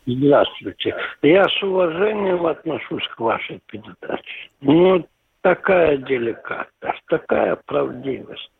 Здравствуйте. 0.05 0.95
Я 1.21 1.45
с 1.45 1.63
уважением 1.63 2.45
отношусь 2.45 3.07
к 3.15 3.19
вашей 3.19 3.61
передаче. 3.67 4.49
Ну, 4.61 5.05
такая 5.41 5.97
деликатность, 5.97 7.03
такая 7.07 7.57
правдивость. 7.65 8.51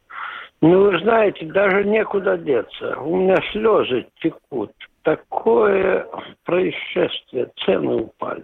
Ну, 0.61 0.91
вы 0.91 0.99
знаете, 0.99 1.45
даже 1.45 1.83
некуда 1.85 2.37
деться. 2.37 2.99
У 2.99 3.17
меня 3.17 3.37
слезы 3.51 4.05
текут. 4.21 4.71
Такое 5.03 6.05
происшествие, 6.45 7.49
цены 7.65 8.03
упали. 8.03 8.43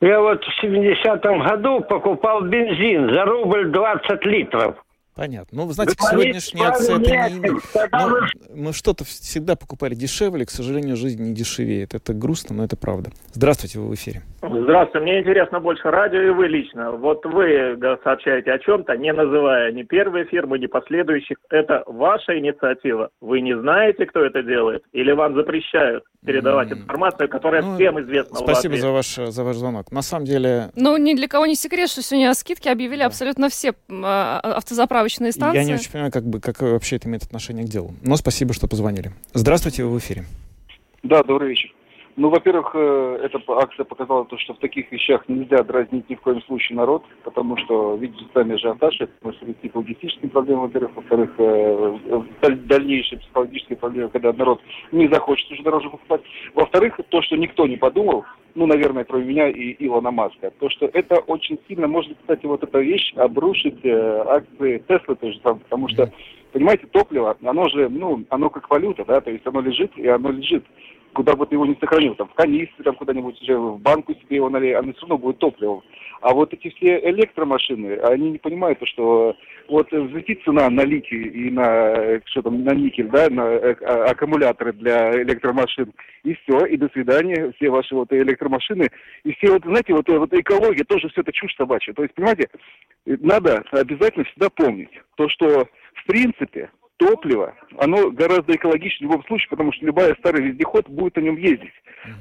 Я 0.00 0.20
вот 0.20 0.44
в 0.44 0.64
70-м 0.64 1.46
году 1.46 1.80
покупал 1.80 2.42
бензин 2.42 3.08
за 3.14 3.24
рубль 3.24 3.70
20 3.70 4.26
литров. 4.26 4.76
Понятно. 5.16 5.62
Ну, 5.62 5.66
вы 5.66 5.72
знаете, 5.72 5.96
к 5.96 6.00
сегодняшней 6.02 6.62
акции 6.62 6.94
это 6.94 7.30
не 7.30 7.38
имеет. 7.38 7.62
Но 7.90 8.18
мы 8.54 8.72
что-то 8.74 9.04
всегда 9.04 9.56
покупали 9.56 9.94
дешевле, 9.94 10.44
к 10.44 10.50
сожалению, 10.50 10.96
жизнь 10.96 11.22
не 11.22 11.34
дешевеет. 11.34 11.94
Это 11.94 12.12
грустно, 12.12 12.54
но 12.54 12.64
это 12.64 12.76
правда. 12.76 13.10
Здравствуйте, 13.32 13.78
вы 13.78 13.88
в 13.88 13.94
эфире. 13.94 14.20
Здравствуйте. 14.42 15.00
Мне 15.00 15.20
интересно 15.20 15.58
больше 15.58 15.90
радио 15.90 16.20
и 16.20 16.28
вы 16.28 16.48
лично. 16.48 16.92
Вот 16.92 17.24
вы 17.24 17.78
сообщаете 18.04 18.52
о 18.52 18.58
чем-то, 18.58 18.94
не 18.98 19.10
называя 19.14 19.72
ни 19.72 19.84
первой 19.84 20.26
фирмы, 20.26 20.58
ни 20.58 20.66
последующих. 20.66 21.38
Это 21.48 21.82
ваша 21.86 22.38
инициатива. 22.38 23.08
Вы 23.22 23.40
не 23.40 23.58
знаете, 23.58 24.04
кто 24.04 24.22
это 24.22 24.42
делает? 24.42 24.84
Или 24.92 25.12
вам 25.12 25.34
запрещают 25.34 26.04
передавать 26.26 26.70
mm. 26.70 26.78
информацию, 26.78 27.28
которая 27.28 27.62
ну, 27.62 27.76
всем 27.76 28.00
известна 28.00 28.36
Спасибо 28.36 28.76
за 28.76 28.90
ваш, 28.90 29.14
за 29.14 29.44
ваш 29.44 29.56
звонок. 29.56 29.92
На 29.92 30.02
самом 30.02 30.26
деле... 30.26 30.70
Ну, 30.74 30.96
ни 30.96 31.14
для 31.14 31.28
кого 31.28 31.46
не 31.46 31.54
секрет, 31.54 31.88
что 31.88 32.02
сегодня 32.02 32.34
скидки 32.34 32.68
объявили 32.68 33.00
да. 33.00 33.06
абсолютно 33.06 33.48
все 33.48 33.74
а, 33.88 34.40
автозаправки 34.40 35.05
заправочные 35.06 35.32
станции. 35.32 35.58
Я 35.58 35.64
не 35.64 35.74
очень 35.74 35.90
понимаю, 35.90 36.12
как 36.12 36.24
бы, 36.24 36.40
какое 36.40 36.72
вообще 36.72 36.96
это 36.96 37.08
имеет 37.08 37.22
отношение 37.22 37.64
к 37.64 37.68
делу. 37.68 37.94
Но 38.02 38.16
спасибо, 38.16 38.52
что 38.52 38.66
позвонили. 38.66 39.12
Здравствуйте, 39.32 39.84
вы 39.84 39.90
в 39.90 39.98
эфире. 39.98 40.24
Да, 41.02 41.22
добрый 41.22 41.50
вечер. 41.50 41.72
Ну, 42.16 42.30
во-первых, 42.30 42.70
э, 42.72 43.18
эта 43.24 43.38
акция 43.58 43.84
показала 43.84 44.24
то, 44.24 44.38
что 44.38 44.54
в 44.54 44.58
таких 44.58 44.90
вещах 44.90 45.28
нельзя 45.28 45.62
дразнить 45.62 46.08
ни 46.08 46.14
в 46.14 46.22
коем 46.22 46.40
случае 46.42 46.76
народ, 46.76 47.04
потому 47.24 47.58
что, 47.58 47.94
видите, 47.96 48.24
сами 48.32 48.54
ажиотаж, 48.54 48.98
это 49.02 49.12
может 49.22 49.38
привести 49.40 49.68
к 49.68 49.76
логистическим 49.76 50.30
проблемам, 50.30 50.62
во-первых, 50.62 50.96
во-вторых, 50.96 51.34
э, 51.36 51.98
дальнейшие 52.40 53.18
психологические 53.18 53.76
проблемы, 53.76 54.08
когда 54.08 54.32
народ 54.32 54.62
не 54.92 55.08
захочет 55.08 55.50
уже 55.50 55.62
дороже 55.62 55.90
покупать. 55.90 56.22
Во-вторых, 56.54 56.98
то, 57.10 57.20
что 57.20 57.36
никто 57.36 57.66
не 57.66 57.76
подумал, 57.76 58.24
ну, 58.54 58.64
наверное, 58.64 59.04
кроме 59.04 59.26
меня 59.26 59.50
и 59.50 59.76
Илона 59.84 60.10
Маска, 60.10 60.50
то, 60.58 60.70
что 60.70 60.86
это 60.86 61.16
очень 61.16 61.58
сильно 61.68 61.86
может, 61.86 62.16
кстати, 62.18 62.46
вот 62.46 62.62
эта 62.62 62.78
вещь 62.78 63.12
обрушить 63.16 63.84
э, 63.84 64.24
акции 64.26 64.82
Теслы 64.88 65.16
той 65.16 65.34
же 65.34 65.40
самой, 65.40 65.60
потому 65.60 65.88
что, 65.90 66.10
понимаете, 66.52 66.86
топливо, 66.86 67.36
оно 67.44 67.68
же, 67.68 67.90
ну, 67.90 68.24
оно 68.30 68.48
как 68.48 68.70
валюта, 68.70 69.04
да, 69.04 69.20
то 69.20 69.30
есть 69.30 69.46
оно 69.46 69.60
лежит, 69.60 69.92
и 69.98 70.08
оно 70.08 70.30
лежит 70.30 70.64
куда 71.16 71.34
бы 71.34 71.46
ты 71.46 71.54
его 71.54 71.64
не 71.64 71.76
сохранил, 71.80 72.14
там, 72.14 72.28
в 72.28 72.34
канистре, 72.34 72.84
там, 72.84 72.94
куда-нибудь 72.94 73.40
в 73.48 73.78
банку 73.78 74.14
себе 74.14 74.36
его 74.36 74.50
налей, 74.50 74.76
оно 74.76 74.92
все 74.92 75.00
равно 75.02 75.16
будет 75.16 75.38
топливом. 75.38 75.82
А 76.20 76.34
вот 76.34 76.52
эти 76.52 76.68
все 76.76 77.00
электромашины, 77.10 77.94
они 78.00 78.32
не 78.32 78.38
понимают, 78.38 78.78
что 78.84 79.34
вот 79.66 79.90
взлетит 79.90 80.42
цена 80.44 80.68
на 80.68 80.82
литий 80.82 81.22
и 81.22 81.50
на, 81.50 82.20
что 82.26 82.42
там, 82.42 82.62
на 82.64 82.74
никель, 82.74 83.08
да, 83.08 83.30
на 83.30 83.40
э, 83.40 83.76
а, 83.80 84.10
аккумуляторы 84.10 84.74
для 84.74 85.22
электромашин, 85.22 85.90
и 86.22 86.34
все, 86.34 86.66
и 86.66 86.76
до 86.76 86.90
свидания, 86.90 87.50
все 87.56 87.70
ваши 87.70 87.94
вот 87.94 88.12
электромашины, 88.12 88.90
и 89.24 89.32
все 89.32 89.52
вот, 89.52 89.64
знаете, 89.64 89.94
вот, 89.94 90.06
вот 90.10 90.34
экология 90.34 90.84
тоже 90.84 91.08
все 91.08 91.22
это 91.22 91.32
чушь 91.32 91.56
собачья. 91.56 91.94
То 91.94 92.02
есть, 92.02 92.14
понимаете, 92.14 92.50
надо 93.06 93.64
обязательно 93.70 94.26
всегда 94.26 94.50
помнить 94.50 94.90
то, 95.16 95.30
что 95.30 95.66
в 95.94 96.06
принципе 96.06 96.68
топливо, 96.96 97.54
оно 97.78 98.10
гораздо 98.10 98.54
экологичнее 98.54 99.08
в 99.08 99.12
любом 99.12 99.26
случае, 99.26 99.48
потому 99.50 99.72
что 99.72 99.84
любая 99.84 100.14
старый 100.18 100.42
вездеход 100.42 100.88
будет 100.88 101.16
на 101.16 101.20
нем 101.20 101.36
ездить. 101.36 101.72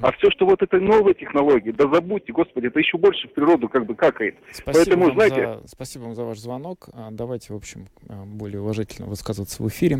А 0.01 0.11
все, 0.13 0.31
что 0.31 0.45
вот 0.45 0.61
это 0.61 0.79
новые 0.79 1.13
технологии, 1.13 1.71
да 1.71 1.87
забудьте, 1.91 2.33
господи, 2.33 2.67
это 2.67 2.79
еще 2.79 2.97
больше 2.97 3.27
в 3.27 3.33
природу 3.33 3.69
как 3.69 3.85
бы 3.85 3.95
какает. 3.95 4.35
Спасибо, 4.51 4.73
Поэтому, 4.73 5.05
вам, 5.05 5.13
знаете... 5.13 5.59
за, 5.61 5.67
спасибо 5.67 6.03
вам 6.03 6.15
за 6.15 6.23
ваш 6.23 6.39
звонок. 6.39 6.89
А, 6.93 7.09
давайте, 7.11 7.53
в 7.53 7.55
общем, 7.55 7.85
а, 8.09 8.23
более 8.25 8.61
уважительно 8.61 9.07
высказываться 9.07 9.61
в 9.61 9.67
эфире. 9.67 9.99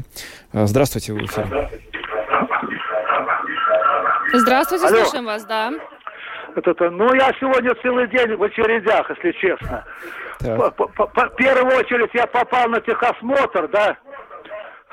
А, 0.52 0.66
здравствуйте, 0.66 1.14
вы 1.14 1.20
в 1.20 1.26
эфире. 1.26 1.70
Здравствуйте, 4.34 4.88
Алло. 4.88 4.98
слушаем 4.98 5.26
вас, 5.26 5.46
да. 5.46 5.72
Это, 6.56 6.72
это, 6.72 6.90
ну, 6.90 7.14
я 7.14 7.32
сегодня 7.40 7.76
целый 7.82 8.08
день 8.08 8.36
в 8.36 8.44
очередях, 8.44 9.10
если 9.10 9.32
честно. 9.40 9.86
В 10.40 11.30
первую 11.38 11.78
очередь 11.78 12.10
я 12.14 12.28
попал 12.28 12.70
на 12.70 12.82
техосмотр, 12.82 13.68
да, 13.70 13.98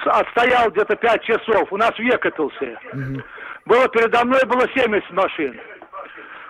отстоял 0.07 0.71
где-то 0.71 0.97
5 0.97 1.23
часов. 1.25 1.73
У 1.73 1.77
нас 1.77 1.93
век 1.99 2.25
этался. 2.25 2.79
Угу. 2.93 3.23
Было 3.67 3.89
передо 3.89 4.25
мной 4.25 4.45
было 4.47 4.67
70 4.75 5.11
машин. 5.13 5.61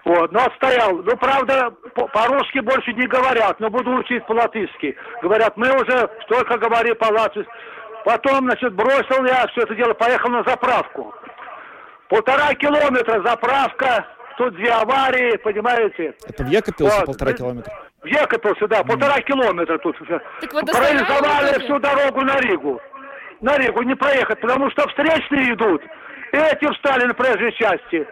Вот, 0.05 0.33
но 0.33 0.41
отстоял. 0.45 0.97
Ну, 0.97 1.17
правда, 1.17 1.71
по-русски 1.95 2.59
больше 2.59 2.93
не 2.93 3.07
говорят, 3.07 3.61
но 3.61 3.71
буду 3.71 3.93
учить 3.95 4.27
по-латышски. 4.27 4.97
Говорят, 5.23 5.57
мы 5.57 5.69
уже 5.71 6.11
столько 6.25 6.59
говорим 6.59 6.97
по-латышски. 6.97 7.53
Потом, 8.05 8.47
значит, 8.47 8.75
бросил 8.75 9.25
я 9.25 9.47
все 9.49 9.63
это 9.63 9.75
дело, 9.77 9.95
поехал 9.95 10.29
на 10.31 10.43
заправку. 10.43 11.15
Полтора 12.09 12.53
километра 12.55 13.23
заправка, 13.25 14.07
тут 14.37 14.55
две 14.55 14.71
аварии, 14.71 15.37
понимаете. 15.37 16.15
Это 16.29 16.43
в 16.43 16.49
Екапилсе 16.49 16.97
вот. 16.97 17.07
полтора 17.07 17.33
километра? 17.33 17.73
В 18.03 18.07
Екапилсе, 18.07 18.67
да, 18.67 18.81
mm. 18.81 18.87
полтора 18.89 19.21
километра 19.21 19.79
тут. 19.79 19.97
Так 20.41 20.53
вы 20.53 20.63
Парализовали 20.63 21.61
всю 21.61 21.79
дорогу 21.79 22.23
на 22.23 22.41
Ригу 22.41 22.81
на 23.43 23.59
реку 23.59 23.83
не 23.83 23.95
проехать, 23.95 24.41
потому 24.41 24.71
что 24.71 24.89
встречные 24.89 25.53
идут. 25.53 25.83
Эти 26.33 26.73
встали 26.73 27.05
на 27.05 27.15
проезжей 27.15 27.53
части. 27.53 28.07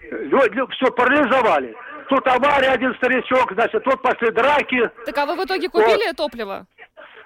Все, 0.00 0.92
парализовали. 0.92 1.74
Тут 2.08 2.26
авария, 2.28 2.68
один 2.68 2.94
старичок, 2.96 3.52
значит, 3.52 3.82
тут 3.84 4.02
пошли 4.02 4.30
драки. 4.30 4.90
Так 5.06 5.16
а 5.16 5.26
вы 5.26 5.36
в 5.36 5.44
итоге 5.46 5.70
купили 5.70 6.08
вот. 6.08 6.16
топливо? 6.16 6.66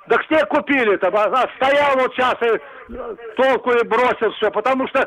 Так 0.08 0.24
все 0.24 0.46
купили 0.46 0.96
там, 0.96 1.14
а, 1.16 1.24
а 1.24 1.50
стоял 1.56 1.96
вот 1.96 2.14
сейчас 2.14 2.36
и 2.42 2.58
толку 3.36 3.72
и 3.72 3.84
бросил 3.84 4.32
все, 4.32 4.50
потому 4.50 4.86
что 4.88 5.06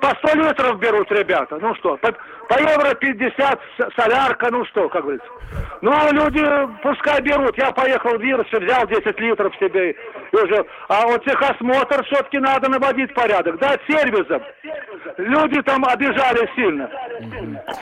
по 0.00 0.08
100 0.08 0.38
литров 0.38 0.78
берут 0.80 1.10
ребята. 1.12 1.58
Ну 1.60 1.74
что, 1.76 1.96
по, 1.98 2.12
по 2.48 2.60
евро 2.60 2.94
50 2.94 3.60
солярка, 3.96 4.48
ну 4.50 4.64
что, 4.66 4.88
как 4.88 5.02
говорится. 5.02 5.28
Ну, 5.80 5.90
а 5.92 6.10
люди 6.12 6.42
пускай 6.82 7.20
берут. 7.22 7.56
Я 7.58 7.72
поехал 7.72 8.16
в 8.16 8.22
Вирус, 8.22 8.46
взял 8.46 8.86
10 8.86 9.18
литров 9.20 9.54
себе. 9.56 9.90
И 9.90 9.96
уже. 10.36 10.64
А 10.88 11.06
вот 11.06 11.24
техосмотр 11.24 12.04
все-таки 12.04 12.38
надо 12.38 12.70
наводить 12.70 13.12
порядок. 13.14 13.58
Да, 13.58 13.76
сервисом. 13.88 14.42
Люди 15.18 15.60
там 15.62 15.84
обижали 15.84 16.48
сильно. 16.54 16.90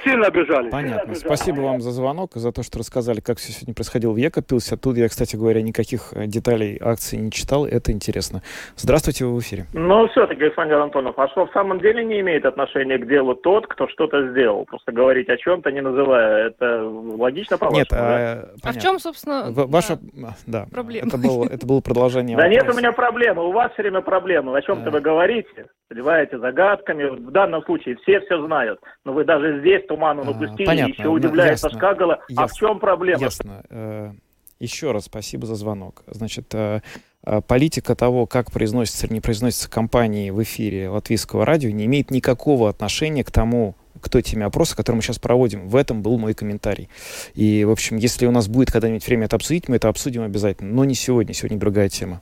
Сильно 0.03 0.27
обижали. 0.27 0.70
Понятно. 0.70 1.14
Спасибо 1.14 1.61
вам 1.61 1.81
за 1.81 1.90
звонок, 1.90 2.33
за 2.35 2.53
то, 2.53 2.62
что 2.62 2.79
рассказали, 2.79 3.20
как 3.20 3.38
все 3.38 3.53
сегодня 3.53 3.75
происходило 3.75 4.12
в 4.12 4.16
Екапилсе. 4.16 4.77
Тут 4.77 4.96
я, 4.96 5.09
кстати 5.09 5.37
говоря, 5.37 5.62
никаких 5.62 6.12
э, 6.12 6.27
деталей 6.27 6.79
акции 6.81 7.16
не 7.16 7.31
читал. 7.31 7.66
Это 7.66 7.92
интересно. 7.92 8.42
Здравствуйте, 8.77 9.27
вы 9.27 9.37
в 9.37 9.40
эфире. 9.40 9.66
Ну, 9.75 10.09
все-таки, 10.09 10.42
Александр 10.42 10.77
Антонов, 10.77 11.18
а 11.18 11.29
что 11.29 11.46
в 11.46 11.53
самом 11.53 11.81
деле 11.81 12.05
не 12.05 12.20
имеет 12.20 12.44
отношения 12.44 12.99
к 12.99 13.07
делу 13.07 13.35
тот, 13.35 13.66
кто 13.66 13.88
что-то 13.88 14.31
сделал? 14.31 14.49
Просто 14.66 14.92
говорить 14.92 15.28
о 15.28 15.36
чем-то, 15.36 15.70
не 15.70 15.80
называя. 15.80 16.48
Это 16.48 16.84
логично, 16.84 17.58
по 17.58 17.72
Нет, 17.72 17.88
а, 17.92 18.50
а 18.62 18.72
в 18.72 18.78
чем, 18.78 18.98
собственно, 18.98 19.50
в, 19.50 19.70
ваша, 19.70 19.98
да, 20.46 20.66
проблема? 20.70 21.08
Это 21.08 21.18
было, 21.18 21.46
это 21.46 21.66
было 21.66 21.80
продолжение 21.80 22.36
Да 22.36 22.48
нет 22.48 22.68
у 22.68 22.76
меня 22.76 22.92
проблемы, 22.92 23.46
у 23.48 23.52
вас 23.52 23.72
все 23.72 23.82
время 23.82 24.00
проблемы. 24.00 24.56
О 24.56 24.62
чем-то 24.62 24.90
вы 24.90 25.00
говорите, 25.00 25.66
поливаете 25.88 26.38
загадками. 26.38 27.04
В 27.04 27.30
данном 27.30 27.62
случае 27.64 27.96
все 28.02 28.20
все 28.20 28.44
знают. 28.46 28.80
Но 29.04 29.12
вы 29.12 29.24
даже 29.24 29.60
здесь 29.60 29.86
туману 29.86 30.24
напустили, 30.24 30.86
и 30.86 30.92
еще 30.92 31.08
удивляется 31.08 31.68
Шкагала. 31.70 32.20
А 32.36 32.46
в 32.46 32.52
чем 32.52 32.78
проблема? 32.78 33.20
Ясно. 33.20 33.62
Э, 33.70 34.10
Еще 34.58 34.92
раз 34.92 35.06
спасибо 35.06 35.46
за 35.46 35.54
звонок. 35.54 36.02
Значит, 36.06 36.54
э, 36.54 36.80
э, 37.24 37.40
политика 37.40 37.94
того, 37.96 38.26
как 38.26 38.50
произносится 38.52 39.06
или 39.06 39.14
не 39.14 39.20
произносится 39.20 39.70
компании 39.70 40.30
в 40.30 40.42
эфире 40.42 40.88
латвийского 40.88 41.44
радио, 41.44 41.70
не 41.70 41.86
имеет 41.86 42.10
никакого 42.10 42.68
отношения 42.68 43.24
к 43.24 43.30
тому, 43.30 43.74
к 44.00 44.08
той 44.08 44.22
теме 44.22 44.44
опроса, 44.44 44.76
который 44.76 44.96
мы 44.96 45.02
сейчас 45.02 45.18
проводим. 45.18 45.68
В 45.68 45.76
этом 45.76 46.02
был 46.02 46.18
мой 46.18 46.34
комментарий. 46.34 46.88
И, 47.34 47.64
в 47.64 47.70
общем, 47.70 47.96
если 47.96 48.26
у 48.26 48.30
нас 48.30 48.48
будет 48.48 48.70
когда-нибудь 48.70 49.06
время 49.06 49.26
это 49.26 49.36
обсудить, 49.36 49.68
мы 49.68 49.76
это 49.76 49.88
обсудим 49.88 50.22
обязательно. 50.22 50.72
Но 50.72 50.84
не 50.84 50.94
сегодня, 50.94 51.34
сегодня 51.34 51.58
другая 51.58 51.88
тема. 51.88 52.20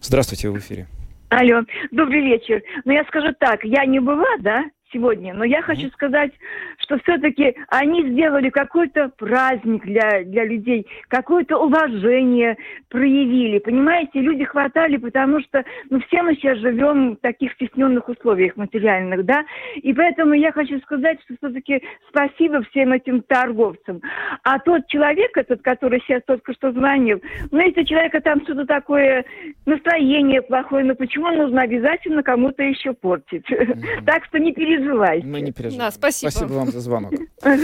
Здравствуйте, 0.00 0.48
вы 0.48 0.58
в 0.58 0.62
эфире. 0.62 0.86
Алло, 1.30 1.62
добрый 1.90 2.20
вечер. 2.20 2.62
Ну, 2.84 2.92
я 2.92 3.04
скажу 3.04 3.34
так, 3.40 3.64
я 3.64 3.84
не 3.86 3.98
была, 3.98 4.36
да, 4.40 4.64
сегодня. 4.94 5.34
Но 5.34 5.44
я 5.44 5.60
хочу 5.60 5.88
сказать, 5.90 6.32
что 6.78 6.98
все-таки 7.00 7.56
они 7.68 8.08
сделали 8.10 8.48
какой-то 8.48 9.10
праздник 9.18 9.84
для, 9.84 10.22
для 10.24 10.44
людей, 10.44 10.86
какое-то 11.08 11.58
уважение 11.58 12.56
проявили. 12.88 13.58
Понимаете, 13.58 14.20
люди 14.20 14.44
хватали, 14.44 14.96
потому 14.96 15.40
что 15.40 15.64
ну, 15.90 16.00
все 16.06 16.22
мы 16.22 16.34
сейчас 16.34 16.58
живем 16.58 17.16
в 17.16 17.16
таких 17.16 17.52
стесненных 17.54 18.08
условиях 18.08 18.56
материальных, 18.56 19.24
да. 19.24 19.44
И 19.76 19.92
поэтому 19.92 20.34
я 20.34 20.52
хочу 20.52 20.78
сказать, 20.80 21.18
что 21.24 21.34
все-таки 21.38 21.82
спасибо 22.08 22.62
всем 22.70 22.92
этим 22.92 23.22
торговцам. 23.22 24.00
А 24.44 24.58
тот 24.60 24.86
человек, 24.86 25.36
этот, 25.36 25.62
который 25.62 26.00
сейчас 26.00 26.22
только 26.26 26.52
что 26.54 26.72
звонил, 26.72 27.20
ну, 27.50 27.58
если 27.58 27.82
у 27.82 27.84
человека 27.84 28.20
там 28.20 28.42
что-то 28.42 28.64
такое, 28.64 29.24
настроение 29.66 30.42
плохое, 30.42 30.84
ну 30.84 30.94
почему 30.94 31.30
нужно 31.30 31.62
обязательно 31.62 32.22
кому-то 32.22 32.62
еще 32.62 32.92
портить? 32.92 33.50
Mm-hmm. 33.50 34.04
Так 34.06 34.24
что 34.26 34.38
не 34.38 34.52
переживайте 34.52 34.83
переживайте. 34.84 35.26
Мы 35.26 35.40
не 35.40 35.52
переживаем. 35.52 35.90
Да, 35.90 35.96
спасибо. 35.96 36.30
Спасибо 36.30 36.52
вам 36.52 36.70
за 36.70 36.80
звонок. 36.80 37.12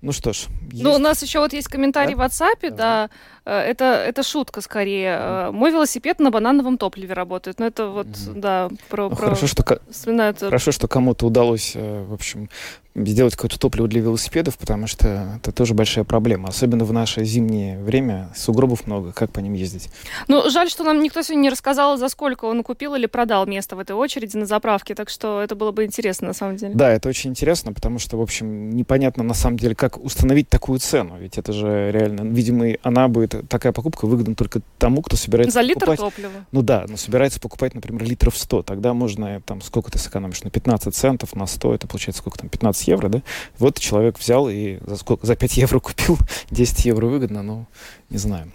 Ну 0.00 0.12
что 0.12 0.32
ж. 0.32 0.46
Есть... 0.70 0.84
Ну, 0.84 0.94
у 0.94 0.98
нас 0.98 1.20
еще 1.24 1.40
вот 1.40 1.52
есть 1.52 1.66
комментарий 1.66 2.14
да? 2.14 2.28
в 2.28 2.30
WhatsApp, 2.30 2.70
да. 2.70 3.06
Э, 3.06 3.08
это, 3.52 3.84
это 3.84 4.22
шутка 4.22 4.60
скорее. 4.60 5.08
Mm. 5.08 5.52
Мой 5.52 5.70
велосипед 5.70 6.20
на 6.20 6.30
банановом 6.30 6.78
топливе 6.78 7.14
работает. 7.14 7.58
Но 7.58 7.64
ну, 7.64 7.68
это 7.68 7.88
вот, 7.88 8.06
mm. 8.06 8.40
да, 8.40 8.68
про, 8.88 9.08
ну, 9.08 9.16
про 9.16 9.24
хорошо, 9.24 9.46
что, 9.46 9.64
хорошо, 10.40 10.72
что 10.72 10.88
кому-то 10.88 11.26
удалось, 11.26 11.72
э, 11.74 12.04
в 12.04 12.12
общем, 12.12 12.48
сделать 13.06 13.34
какое-то 13.34 13.58
топливо 13.58 13.88
для 13.88 14.00
велосипедов, 14.00 14.58
потому 14.58 14.86
что 14.86 15.36
это 15.36 15.52
тоже 15.52 15.74
большая 15.74 16.04
проблема. 16.04 16.48
Особенно 16.48 16.84
в 16.84 16.92
наше 16.92 17.24
зимнее 17.24 17.78
время 17.78 18.30
сугробов 18.34 18.86
много. 18.86 19.12
Как 19.12 19.30
по 19.30 19.40
ним 19.40 19.54
ездить? 19.54 19.90
Ну, 20.26 20.48
жаль, 20.50 20.70
что 20.70 20.84
нам 20.84 21.02
никто 21.02 21.22
сегодня 21.22 21.42
не 21.42 21.50
рассказал, 21.50 21.96
за 21.96 22.08
сколько 22.08 22.46
он 22.46 22.62
купил 22.62 22.94
или 22.94 23.06
продал 23.06 23.46
место 23.46 23.76
в 23.76 23.78
этой 23.78 23.92
очереди 23.92 24.36
на 24.36 24.46
заправке. 24.46 24.94
Так 24.94 25.10
что 25.10 25.40
это 25.40 25.54
было 25.54 25.72
бы 25.72 25.84
интересно, 25.84 26.28
на 26.28 26.34
самом 26.34 26.56
деле. 26.56 26.74
Да, 26.74 26.90
это 26.90 27.08
очень 27.08 27.30
интересно, 27.30 27.72
потому 27.72 27.98
что, 27.98 28.16
в 28.16 28.20
общем, 28.20 28.70
непонятно 28.70 29.22
на 29.22 29.34
самом 29.34 29.58
деле, 29.58 29.74
как 29.74 30.02
установить 30.02 30.48
такую 30.48 30.78
цену. 30.78 31.16
Ведь 31.18 31.38
это 31.38 31.52
же 31.52 31.90
реально, 31.92 32.22
видимо, 32.22 32.76
она 32.82 33.08
будет, 33.08 33.37
такая 33.42 33.72
покупка 33.72 34.06
выгодна 34.06 34.34
только 34.34 34.60
тому, 34.78 35.02
кто 35.02 35.16
собирается 35.16 35.60
За 35.62 35.66
покупать. 35.66 35.98
литр 35.98 36.10
топлива? 36.10 36.46
Ну 36.52 36.62
да, 36.62 36.84
но 36.88 36.96
собирается 36.96 37.40
покупать, 37.40 37.74
например, 37.74 38.02
литров 38.04 38.36
100. 38.36 38.62
Тогда 38.64 38.94
можно, 38.94 39.40
там, 39.42 39.60
сколько 39.60 39.90
ты 39.90 39.98
сэкономишь? 39.98 40.42
На 40.44 40.50
15 40.50 40.94
центов, 40.94 41.34
на 41.34 41.46
100, 41.46 41.74
это 41.74 41.86
получается 41.86 42.20
сколько 42.22 42.38
там, 42.38 42.48
15 42.48 42.88
евро, 42.88 43.08
да? 43.08 43.22
Вот 43.58 43.78
человек 43.78 44.18
взял 44.18 44.48
и 44.48 44.78
за 44.86 44.96
сколько? 44.96 45.26
За 45.26 45.36
5 45.36 45.56
евро 45.58 45.80
купил, 45.80 46.18
10 46.50 46.84
евро 46.86 47.06
выгодно, 47.06 47.42
но 47.42 47.66
не 48.10 48.18
знаю. 48.18 48.52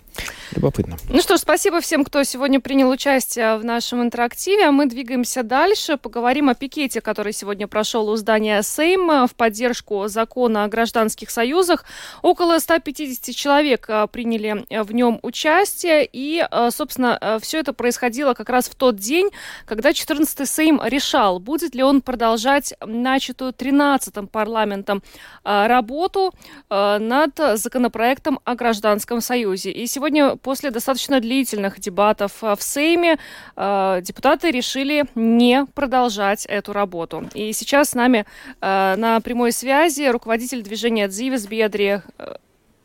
Любопытно. 0.55 0.97
Ну 1.09 1.21
что 1.21 1.37
ж, 1.37 1.39
спасибо 1.39 1.81
всем, 1.81 2.03
кто 2.03 2.23
сегодня 2.23 2.59
принял 2.59 2.89
участие 2.89 3.57
в 3.57 3.65
нашем 3.65 4.01
интерактиве. 4.03 4.69
Мы 4.71 4.85
двигаемся 4.85 5.43
дальше. 5.43 5.97
Поговорим 5.97 6.49
о 6.49 6.55
пикете, 6.55 7.01
который 7.01 7.33
сегодня 7.33 7.67
прошел 7.67 8.09
у 8.09 8.15
здания 8.15 8.61
Сейм 8.61 9.27
в 9.27 9.35
поддержку 9.35 10.07
закона 10.07 10.63
о 10.63 10.67
гражданских 10.67 11.29
союзах. 11.29 11.85
Около 12.21 12.59
150 12.59 13.35
человек 13.35 13.85
а, 13.89 14.07
приняли 14.07 14.65
в 14.69 14.93
нем 14.93 15.19
участие. 15.23 16.07
И, 16.11 16.45
а, 16.49 16.71
собственно, 16.71 17.39
все 17.41 17.59
это 17.59 17.73
происходило 17.73 18.33
как 18.33 18.49
раз 18.49 18.69
в 18.69 18.75
тот 18.75 18.97
день, 18.97 19.29
когда 19.65 19.89
14-й 19.89 20.45
Сейм 20.45 20.81
решал, 20.83 21.39
будет 21.39 21.73
ли 21.75 21.83
он 21.83 22.01
продолжать 22.01 22.73
начатую 22.85 23.53
13-м 23.53 24.27
парламентом 24.27 25.01
работу 25.43 26.33
над 26.69 27.39
законопроектом 27.55 28.39
о 28.43 28.55
гражданском 28.55 29.21
союзе. 29.21 29.71
И 29.71 29.87
сегодня 29.87 30.02
сегодня 30.03 30.35
после 30.35 30.69
достаточно 30.69 31.21
длительных 31.21 31.79
дебатов 31.79 32.43
э, 32.43 32.55
в 32.57 32.61
Сейме 32.61 33.17
э, 33.55 33.99
депутаты 34.01 34.51
решили 34.51 35.05
не 35.15 35.65
продолжать 35.73 36.45
эту 36.45 36.73
работу. 36.73 37.29
И 37.33 37.53
сейчас 37.53 37.91
с 37.91 37.95
нами 37.95 38.25
э, 38.59 38.95
на 38.97 39.21
прямой 39.21 39.53
связи 39.53 40.09
руководитель 40.09 40.61
движения 40.61 41.07
«Дзивис 41.07 41.47
Бедри» 41.47 42.01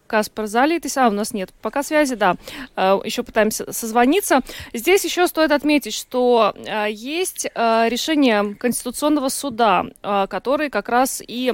Каспар 0.09 0.47
Залитис. 0.47 0.97
А, 0.97 1.09
у 1.09 1.13
нас 1.13 1.33
нет 1.33 1.51
пока 1.63 1.85
связи, 1.85 2.17
да. 2.17 2.37
Э, 2.75 2.99
еще 3.05 3.23
пытаемся 3.23 3.73
созвониться. 3.73 4.41
Здесь 4.73 5.05
еще 5.05 5.29
стоит 5.29 5.53
отметить, 5.53 5.95
что 5.95 6.55
э, 6.57 6.87
есть 6.91 7.47
э, 7.55 7.89
решение 7.89 8.55
Конституционного 8.55 9.29
суда, 9.29 9.85
который 10.03 10.71
как 10.71 10.89
раз 10.89 11.23
и 11.27 11.53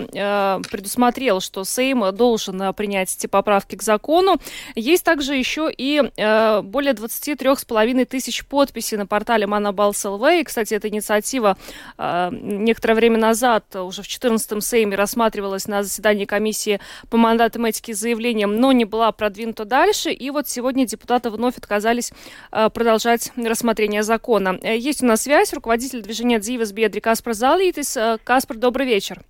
предусмотрел, 0.71 1.41
что 1.41 1.65
Сейм 1.65 2.15
должен 2.15 2.73
принять 2.75 3.15
эти 3.15 3.27
поправки 3.27 3.75
к 3.75 3.83
закону. 3.83 4.37
Есть 4.77 5.05
также 5.05 5.35
еще 5.35 5.69
и 5.77 6.01
более 6.01 6.93
23,5 6.93 8.05
тысяч 8.05 8.47
подписей 8.47 8.97
на 8.97 9.07
портале 9.07 9.47
Манабалс 9.47 10.05
ЛВ. 10.05 10.23
И, 10.41 10.45
кстати, 10.45 10.75
эта 10.75 10.89
инициатива 10.89 11.57
некоторое 11.99 12.95
время 12.95 13.19
назад, 13.19 13.75
уже 13.75 14.03
в 14.03 14.07
14-м 14.07 14.61
Сейме, 14.61 14.97
рассматривалась 14.97 15.67
на 15.67 15.83
заседании 15.83 16.27
комиссии 16.27 16.81
по 17.11 17.17
мандатам 17.17 17.65
этики 17.65 17.93
заявления 17.93 18.44
решением, 18.45 18.61
но 18.61 18.73
не 18.73 18.85
была 18.85 19.13
продвинута 19.13 19.65
дальше. 19.65 20.11
И 20.11 20.31
вот 20.31 20.49
сегодня 20.49 20.87
депутаты 20.87 21.31
вновь 21.31 21.57
отказались 21.57 22.13
э, 22.53 22.69
продолжать 22.71 23.33
рассмотрение 23.37 24.03
закона. 24.03 24.59
Э, 24.63 24.77
есть 24.77 25.03
у 25.03 25.07
нас 25.07 25.23
связь, 25.23 25.53
руководитель 25.53 26.03
движения 26.03 26.39
«Дзивас 26.39 26.73
Бедри» 26.73 27.01
Каспар 27.01 27.35
Залитис. 27.35 27.97
Э, 27.97 28.19
Каспар, 28.23 28.57
добрый 28.57 28.87
вечер. 28.87 29.21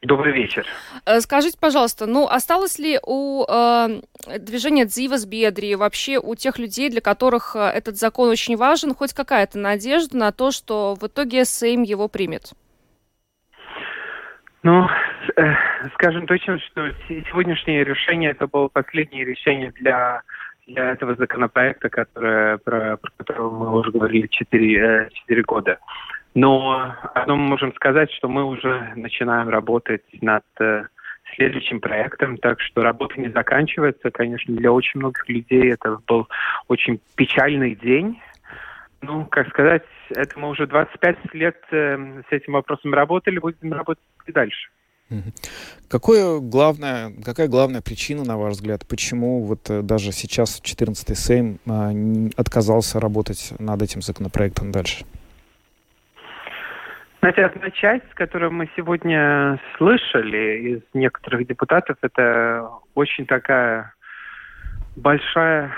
Добрый 0.00 0.32
вечер. 0.32 0.64
Скажите, 1.18 1.58
пожалуйста, 1.58 2.06
ну 2.06 2.28
осталось 2.28 2.78
ли 2.78 3.00
у 3.04 3.44
э, 3.48 4.00
движения 4.38 4.84
Дзивас 4.84 5.24
Бедри, 5.24 5.74
вообще 5.74 6.20
у 6.20 6.36
тех 6.36 6.56
людей, 6.58 6.88
для 6.88 7.00
которых 7.00 7.56
этот 7.56 7.96
закон 7.98 8.28
очень 8.28 8.56
важен, 8.56 8.94
хоть 8.94 9.12
какая-то 9.12 9.58
надежда 9.58 10.16
на 10.16 10.30
то, 10.30 10.52
что 10.52 10.96
в 11.00 11.08
итоге 11.08 11.44
Сейм 11.44 11.82
его 11.82 12.06
примет? 12.06 12.52
Ну, 14.62 14.88
э, 15.36 15.54
скажем 15.94 16.26
точно, 16.26 16.58
что 16.58 16.90
сегодняшнее 17.08 17.84
решение 17.84 18.30
это 18.30 18.46
было 18.46 18.68
последнее 18.68 19.24
решение 19.24 19.72
для 19.72 20.22
для 20.68 20.90
этого 20.90 21.14
законопроекта, 21.14 21.88
который, 21.88 22.58
про, 22.58 22.98
про 22.98 23.10
который 23.16 23.50
мы 23.50 23.78
уже 23.78 23.90
говорили 23.90 24.26
4, 24.26 25.08
4 25.12 25.40
э, 25.40 25.44
года. 25.44 25.78
Но 26.34 26.94
одно 27.14 27.36
мы 27.36 27.48
можем 27.48 27.74
сказать, 27.74 28.12
что 28.12 28.28
мы 28.28 28.44
уже 28.44 28.92
начинаем 28.94 29.48
работать 29.48 30.02
над 30.20 30.44
э, 30.60 30.84
следующим 31.34 31.80
проектом, 31.80 32.36
так 32.36 32.60
что 32.60 32.82
работа 32.82 33.18
не 33.20 33.30
заканчивается. 33.30 34.10
Конечно, 34.10 34.54
для 34.54 34.70
очень 34.70 35.00
многих 35.00 35.28
людей 35.28 35.72
это 35.72 35.98
был 36.06 36.28
очень 36.68 37.00
печальный 37.16 37.74
день, 37.74 38.20
ну, 39.00 39.26
как 39.26 39.48
сказать, 39.48 39.84
это 40.10 40.38
мы 40.38 40.48
уже 40.48 40.66
25 40.66 41.34
лет 41.34 41.56
э, 41.70 42.22
с 42.28 42.32
этим 42.32 42.54
вопросом 42.54 42.94
работали, 42.94 43.38
будем 43.38 43.72
работать 43.72 44.02
и 44.26 44.32
дальше. 44.32 44.68
Какое 45.88 46.38
главное, 46.38 47.12
какая 47.24 47.48
главная 47.48 47.80
причина, 47.80 48.24
на 48.24 48.36
ваш 48.36 48.54
взгляд, 48.54 48.86
почему 48.86 49.42
вот 49.42 49.70
э, 49.70 49.80
даже 49.82 50.12
сейчас 50.12 50.60
14-й 50.62 51.14
Сейм 51.14 51.58
э, 51.66 52.30
отказался 52.36 53.00
работать 53.00 53.54
над 53.58 53.80
этим 53.80 54.02
законопроектом 54.02 54.70
дальше? 54.70 55.06
Знаете, 57.20 57.46
одна 57.46 57.70
часть, 57.70 58.08
которую 58.14 58.52
мы 58.52 58.68
сегодня 58.76 59.58
слышали 59.76 60.76
из 60.76 60.82
некоторых 60.94 61.46
депутатов, 61.46 61.96
это 62.02 62.68
очень 62.94 63.26
такая 63.26 63.94
большая 64.94 65.72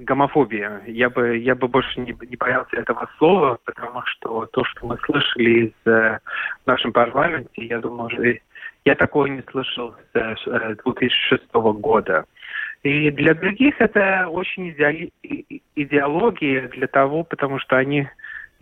гомофобия. 0.00 0.82
Я 0.86 1.10
бы, 1.10 1.36
я 1.36 1.54
бы 1.54 1.68
больше 1.68 2.00
не, 2.00 2.16
не 2.28 2.36
боялся 2.36 2.76
этого 2.76 3.08
слова, 3.18 3.58
потому 3.64 4.02
что 4.06 4.46
то, 4.46 4.64
что 4.64 4.86
мы 4.86 4.98
слышали 5.04 5.66
из, 5.66 5.72
э, 5.90 6.18
в 6.64 6.66
нашем 6.66 6.92
парламенте, 6.92 7.64
я 7.66 7.80
думаю, 7.80 8.40
я 8.84 8.94
такого 8.94 9.26
не 9.26 9.42
слышал 9.50 9.94
с 10.14 10.44
2006 10.84 11.42
э, 11.52 11.58
года. 11.58 12.24
И 12.82 13.10
для 13.10 13.34
других 13.34 13.80
это 13.80 14.26
очень 14.28 14.70
идеология 15.76 16.68
для 16.68 16.86
того, 16.86 17.24
потому 17.24 17.58
что 17.58 17.76
они 17.76 18.08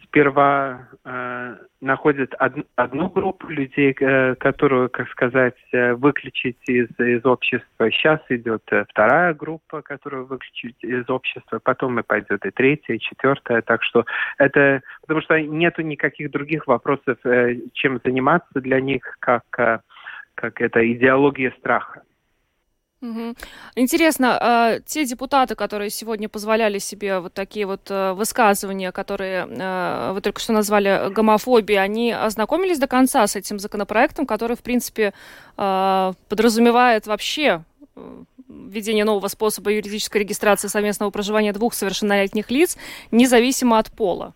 сперва 0.08 0.88
э, 1.04 1.56
находят 1.80 2.34
од, 2.40 2.52
одну 2.76 3.08
группу 3.08 3.48
людей, 3.48 3.94
э, 4.00 4.34
которую, 4.36 4.88
как 4.88 5.08
сказать, 5.10 5.56
э, 5.72 5.94
выключить 5.94 6.58
из, 6.66 6.88
из 6.98 7.24
общества. 7.24 7.90
Сейчас 7.90 8.20
идет 8.28 8.62
э, 8.70 8.84
вторая 8.88 9.34
группа, 9.34 9.82
которую 9.82 10.26
выключить 10.26 10.76
из 10.82 11.08
общества, 11.10 11.60
потом 11.62 12.00
и 12.00 12.02
пойдет 12.02 12.44
и 12.44 12.50
третья, 12.50 12.94
и 12.94 13.00
четвертая. 13.00 13.62
Так 13.62 13.82
что 13.82 14.04
это, 14.38 14.82
потому 15.02 15.20
что 15.20 15.40
нету 15.40 15.82
никаких 15.82 16.30
других 16.30 16.66
вопросов, 16.66 17.18
э, 17.24 17.56
чем 17.74 18.00
заниматься 18.04 18.60
для 18.60 18.80
них, 18.80 19.02
как, 19.20 19.44
э, 19.58 19.80
как 20.34 20.60
это 20.60 20.80
идеология 20.90 21.52
страха. 21.58 22.02
Угу. 23.00 23.34
Интересно, 23.76 24.38
а 24.40 24.80
те 24.80 25.04
депутаты, 25.04 25.54
которые 25.54 25.88
сегодня 25.90 26.28
позволяли 26.28 26.78
себе 26.78 27.20
вот 27.20 27.32
такие 27.32 27.64
вот 27.64 27.88
э, 27.90 28.12
высказывания, 28.12 28.90
которые 28.90 29.46
э, 29.48 30.12
вы 30.12 30.20
только 30.20 30.40
что 30.40 30.52
назвали 30.52 31.12
гомофобией, 31.12 31.80
они 31.80 32.10
ознакомились 32.10 32.80
до 32.80 32.88
конца 32.88 33.24
с 33.24 33.36
этим 33.36 33.60
законопроектом, 33.60 34.26
который, 34.26 34.56
в 34.56 34.62
принципе, 34.62 35.14
э, 35.56 36.12
подразумевает 36.28 37.06
вообще 37.06 37.62
введение 38.48 39.04
нового 39.04 39.28
способа 39.28 39.70
юридической 39.70 40.18
регистрации 40.18 40.66
совместного 40.66 41.10
проживания 41.10 41.52
двух 41.52 41.74
совершеннолетних 41.74 42.50
лиц, 42.50 42.76
независимо 43.12 43.78
от 43.78 43.92
пола? 43.92 44.34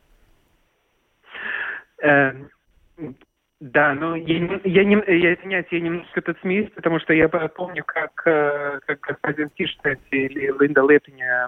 Да, 3.63 3.95
ну 3.95 4.17
я, 4.17 4.61
я, 4.65 4.85
не, 4.85 5.01
я 5.07 5.35
извиняюсь, 5.35 5.67
я 5.71 5.79
немножко 5.79 6.21
тут 6.21 6.37
смеюсь, 6.41 6.69
потому 6.75 6.99
что 6.99 7.13
я 7.13 7.29
помню, 7.29 7.85
как, 7.87 8.11
э, 8.27 8.81
как 8.85 8.99
господин 8.99 9.51
Тиштейн 9.51 9.99
или 10.11 10.53
Линда 10.59 10.83
Леппиня 10.83 11.47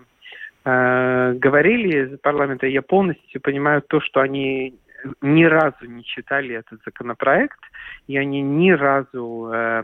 э, 0.65 1.33
говорили 1.33 2.15
из 2.15 2.21
парламента, 2.21 2.69
я 2.69 2.83
полностью 2.83 3.41
понимаю 3.41 3.83
то, 3.83 4.01
что 4.01 4.21
они 4.21 4.77
ни 5.23 5.43
разу 5.43 5.87
не 5.87 6.05
читали 6.05 6.55
этот 6.55 6.81
законопроект, 6.85 7.59
и 8.07 8.17
они 8.17 8.43
ни 8.43 8.71
разу 8.71 9.51
э, 9.53 9.83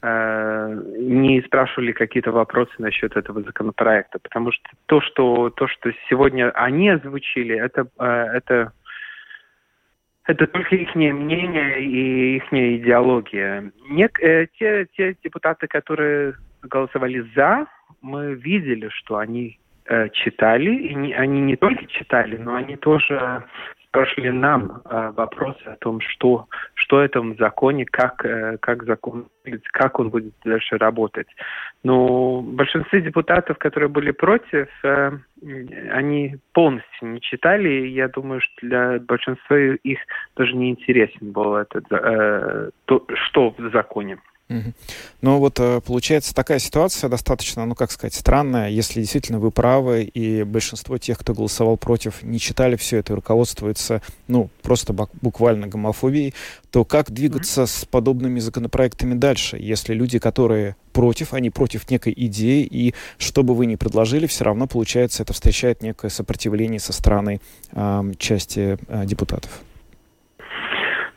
э, 0.00 0.82
не 1.00 1.42
спрашивали 1.42 1.92
какие-то 1.92 2.32
вопросы 2.32 2.72
насчет 2.78 3.14
этого 3.14 3.42
законопроекта, 3.42 4.18
потому 4.20 4.52
что 4.52 4.70
то, 4.86 5.02
что 5.02 5.50
то, 5.50 5.68
что 5.68 5.92
сегодня 6.08 6.50
они 6.52 6.88
озвучили, 6.88 7.54
это 7.54 7.88
э, 7.98 8.06
это 8.06 8.72
это 10.28 10.46
только 10.46 10.76
их 10.76 10.94
мнение 10.94 11.82
и 11.82 12.36
их 12.36 12.52
идеология. 12.52 13.72
Не, 13.88 14.08
э, 14.20 14.46
те, 14.58 14.86
те 14.94 15.16
депутаты, 15.24 15.66
которые 15.66 16.34
голосовали 16.62 17.24
за, 17.34 17.66
мы 18.02 18.34
видели, 18.34 18.90
что 18.90 19.16
они 19.16 19.58
э, 19.86 20.10
читали, 20.10 20.70
и 20.70 20.94
не, 20.94 21.14
они 21.14 21.40
не 21.40 21.56
только 21.56 21.86
читали, 21.86 22.36
но 22.36 22.56
они 22.56 22.76
тоже 22.76 23.42
спрашивали 23.88 24.30
нам 24.30 24.82
э, 24.84 25.12
вопросы 25.16 25.62
о 25.64 25.76
том, 25.76 26.00
что, 26.00 26.46
что 26.74 27.00
в 27.32 27.36
законе, 27.38 27.84
как, 27.86 28.24
э, 28.24 28.58
как 28.58 28.84
закон, 28.84 29.28
как 29.72 29.98
он 29.98 30.10
будет 30.10 30.34
дальше 30.44 30.76
работать. 30.76 31.26
Но 31.82 32.42
большинство 32.42 32.98
депутатов, 32.98 33.58
которые 33.58 33.88
были 33.88 34.10
против, 34.10 34.68
э, 34.84 35.12
они 35.90 36.36
полностью 36.52 37.08
не 37.08 37.20
читали, 37.20 37.68
и 37.68 37.88
я 37.88 38.08
думаю, 38.08 38.40
что 38.40 38.66
для 38.66 38.98
большинства 38.98 39.58
их 39.58 39.98
даже 40.36 40.54
не 40.54 40.70
интересен 40.70 41.32
был 41.32 41.56
этот, 41.56 41.84
э, 41.90 42.70
то, 42.84 43.06
что 43.14 43.54
в 43.56 43.70
законе. 43.72 44.18
Угу. 44.48 44.72
Ну 45.20 45.38
вот 45.38 45.60
э, 45.60 45.80
получается 45.84 46.34
такая 46.34 46.58
ситуация 46.58 47.10
достаточно, 47.10 47.66
ну 47.66 47.74
как 47.74 47.90
сказать, 47.90 48.14
странная, 48.14 48.70
если 48.70 49.00
действительно 49.00 49.38
вы 49.38 49.50
правы, 49.50 50.04
и 50.04 50.42
большинство 50.42 50.96
тех, 50.96 51.18
кто 51.18 51.34
голосовал 51.34 51.76
против, 51.76 52.22
не 52.22 52.38
читали 52.38 52.76
все 52.76 52.98
это 52.98 53.12
и 53.12 53.16
руководствуется, 53.16 54.00
ну, 54.26 54.48
просто 54.62 54.94
буквально 54.94 55.66
гомофобией, 55.66 56.34
то 56.70 56.84
как 56.86 57.10
двигаться 57.10 57.66
с 57.66 57.84
подобными 57.84 58.38
законопроектами 58.38 59.14
дальше, 59.14 59.58
если 59.60 59.92
люди, 59.92 60.18
которые 60.18 60.76
против, 60.94 61.34
они 61.34 61.50
против 61.50 61.90
некой 61.90 62.14
идеи, 62.16 62.66
и 62.68 62.94
что 63.18 63.42
бы 63.42 63.54
вы 63.54 63.66
ни 63.66 63.76
предложили, 63.76 64.26
все 64.26 64.44
равно, 64.44 64.66
получается, 64.66 65.22
это 65.22 65.34
встречает 65.34 65.82
некое 65.82 66.08
сопротивление 66.08 66.80
со 66.80 66.94
стороны 66.94 67.40
э, 67.72 68.02
части 68.18 68.78
э, 68.88 69.04
депутатов? 69.04 69.60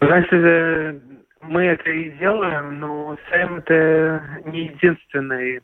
Знаете, 0.02 1.00
мы 1.42 1.64
это 1.66 1.90
и 1.90 2.12
делаем, 2.12 2.80
но 2.80 3.18
СЭМ 3.30 3.58
это 3.58 4.24
не 4.46 4.66
единственный 4.66 5.62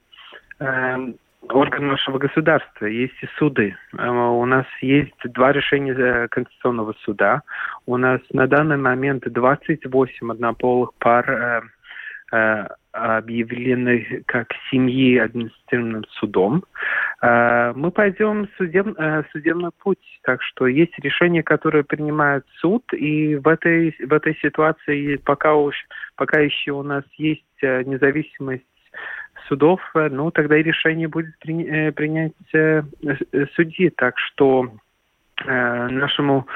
э, 0.59 0.97
орган 1.49 1.87
нашего 1.87 2.17
государства. 2.17 2.85
Есть 2.85 3.15
и 3.21 3.27
суды. 3.37 3.75
Э, 3.97 4.09
у 4.09 4.45
нас 4.45 4.65
есть 4.81 5.13
два 5.23 5.51
решения 5.51 6.27
Конституционного 6.29 6.93
суда. 7.03 7.41
У 7.85 7.97
нас 7.97 8.21
на 8.31 8.47
данный 8.47 8.77
момент 8.77 9.23
28 9.25 10.31
однополых 10.31 10.93
пар 10.99 11.29
э, 11.29 11.33
э, 11.35 11.61
объявлены 12.97 14.23
как 14.25 14.47
семьи 14.69 15.17
административным 15.17 16.03
судом. 16.19 16.63
А, 17.21 17.73
мы 17.73 17.91
пойдем 17.91 18.47
судеб, 18.57 18.87
э, 18.97 19.23
судебный 19.31 19.71
путь, 19.79 20.19
так 20.23 20.41
что 20.41 20.67
есть 20.67 20.97
решения, 20.99 21.43
которые 21.43 21.83
принимает 21.83 22.45
суд, 22.59 22.83
и 22.93 23.35
в 23.35 23.47
этой, 23.47 23.95
в 23.99 24.13
этой 24.13 24.35
ситуации 24.41 25.17
пока, 25.17 25.55
уж, 25.55 25.75
пока 26.15 26.39
еще 26.39 26.71
у 26.71 26.83
нас 26.83 27.03
есть 27.17 27.43
э, 27.61 27.83
независимость 27.83 28.63
судов, 29.47 29.79
э, 29.95 30.09
ну, 30.09 30.31
тогда 30.31 30.57
и 30.57 30.63
решение 30.63 31.07
будет 31.07 31.37
при, 31.39 31.91
принять 31.91 32.33
судьи. 33.55 33.89
Так 33.89 34.17
что 34.17 34.71
нашему 35.45 36.47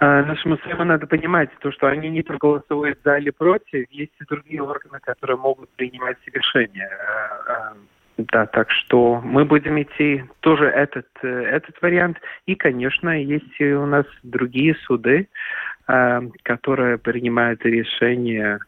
нашему 0.00 0.56
СЭМу 0.58 0.84
надо 0.84 1.06
понимать, 1.06 1.50
то, 1.60 1.70
что 1.72 1.86
они 1.88 2.08
не 2.08 2.22
проголосуют 2.22 2.98
за 3.04 3.18
или 3.18 3.30
против, 3.30 3.86
есть 3.90 4.12
и 4.20 4.24
другие 4.24 4.62
органы, 4.62 4.98
которые 5.02 5.36
могут 5.36 5.68
принимать 5.70 6.16
решения. 6.26 6.88
А, 6.88 7.52
а, 7.52 7.76
да, 8.16 8.46
так 8.46 8.70
что 8.70 9.20
мы 9.22 9.44
будем 9.44 9.80
идти 9.80 10.24
тоже 10.40 10.66
этот, 10.66 11.06
э, 11.22 11.28
этот 11.28 11.80
вариант. 11.82 12.18
И, 12.46 12.54
конечно, 12.54 13.10
есть 13.22 13.60
у 13.60 13.86
нас 13.86 14.06
другие 14.22 14.74
суды, 14.86 15.28
которые 16.44 16.98
принимают 16.98 17.64
решения. 17.64 18.60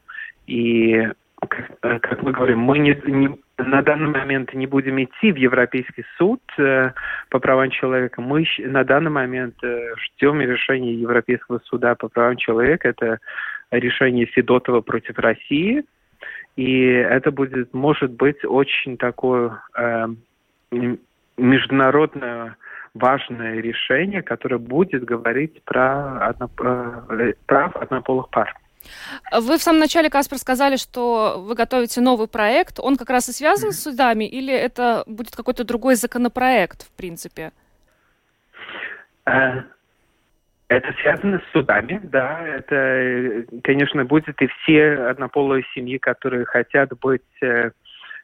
И, 0.47 1.09
как, 1.49 2.01
как 2.03 2.23
мы 2.23 2.33
говорим, 2.33 2.61
мы 2.61 2.79
не, 2.79 2.97
не 3.07 3.31
на 3.59 3.83
данный 3.83 4.09
момент 4.09 4.53
не 4.55 4.67
будем 4.67 5.03
идти 5.03 5.33
в 5.33 5.37
Европейский 5.37 6.05
суд 6.17 6.41
э, 6.59 6.93
по 7.31 7.39
правам 7.39 7.71
человека. 7.71 8.21
Мы 8.21 8.45
на 8.59 8.85
данный 8.85 9.11
момент 9.11 9.55
э, 9.63 9.95
ждем 9.97 10.41
решения 10.41 10.95
Европейского 10.95 11.61
суда 11.65 11.95
по 11.95 12.09
правам 12.09 12.37
человека. 12.37 12.89
Это 12.89 13.19
решение 13.71 14.27
Федотова 14.27 14.81
против 14.81 15.19
России. 15.19 15.85
И 16.57 16.85
это 16.85 17.31
будет, 17.31 17.73
может 17.73 18.13
быть, 18.13 18.45
очень 18.45 18.97
такое 18.97 19.63
э, 19.77 20.09
международное 21.37 22.57
важное 22.95 23.61
решение, 23.61 24.23
которое 24.23 24.59
будет 24.59 25.05
говорить 25.05 25.63
про 25.65 26.27
одно, 26.27 26.51
э, 27.11 27.33
прав 27.47 27.75
однополых 27.77 28.29
пар. 28.31 28.55
Вы 29.33 29.59
в 29.59 29.63
самом 29.63 29.81
начале, 29.81 30.11
Каспар, 30.11 30.39
сказали, 30.39 30.77
что 30.77 31.43
вы 31.47 31.55
готовите 31.55 32.01
новый 32.01 32.29
проект. 32.29 32.79
Он 32.79 32.97
как 32.97 33.11
раз 33.11 33.29
и 33.29 33.33
связан 33.33 33.71
mm-hmm. 33.71 33.73
с 33.73 33.83
судами, 33.83 34.25
или 34.25 34.53
это 34.53 35.05
будет 35.07 35.35
какой-то 35.37 35.65
другой 35.65 35.95
законопроект, 35.97 36.83
в 36.83 36.91
принципе? 36.97 37.53
Э, 39.27 39.63
это 40.69 40.93
связано 41.03 41.39
с 41.39 41.53
судами, 41.53 42.01
да. 42.03 42.41
Это, 42.47 43.45
конечно, 43.63 44.05
будет 44.05 44.41
и 44.41 44.47
все 44.47 44.95
однополые 45.11 45.65
семьи, 45.75 45.99
которые 45.99 46.45
хотят 46.45 46.99
быть, 46.99 47.23
э, 47.43 47.71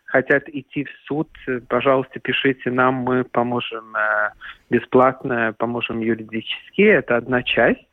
хотят 0.04 0.48
идти 0.48 0.84
в 0.84 0.90
суд. 1.06 1.28
Пожалуйста, 1.68 2.20
пишите 2.20 2.70
нам, 2.70 2.94
мы 2.94 3.24
поможем 3.24 3.94
э, 3.94 4.30
бесплатно, 4.70 5.54
поможем 5.58 6.00
юридически. 6.00 6.82
Это 6.82 7.16
одна 7.16 7.42
часть. 7.42 7.87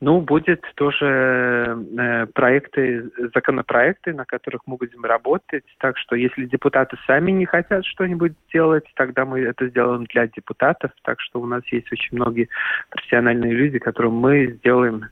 Ну, 0.00 0.20
будет 0.20 0.62
тоже 0.76 1.76
э, 1.98 2.26
проекты, 2.32 3.10
законопроекты, 3.34 4.14
на 4.14 4.24
которых 4.24 4.62
мы 4.66 4.76
будем 4.76 5.04
работать. 5.04 5.64
Так 5.78 5.98
что 5.98 6.14
если 6.14 6.46
депутаты 6.46 6.96
сами 7.06 7.32
не 7.32 7.46
хотят 7.46 7.84
что-нибудь 7.84 8.32
делать, 8.52 8.84
тогда 8.94 9.24
мы 9.24 9.40
это 9.40 9.68
сделаем 9.68 10.04
для 10.04 10.28
депутатов. 10.28 10.92
Так 11.02 11.20
что 11.20 11.40
у 11.40 11.46
нас 11.46 11.62
есть 11.72 11.90
очень 11.90 12.16
многие 12.16 12.48
профессиональные 12.90 13.52
люди, 13.52 13.80
которым 13.80 14.14
мы 14.14 14.58
сделаем 14.58 15.06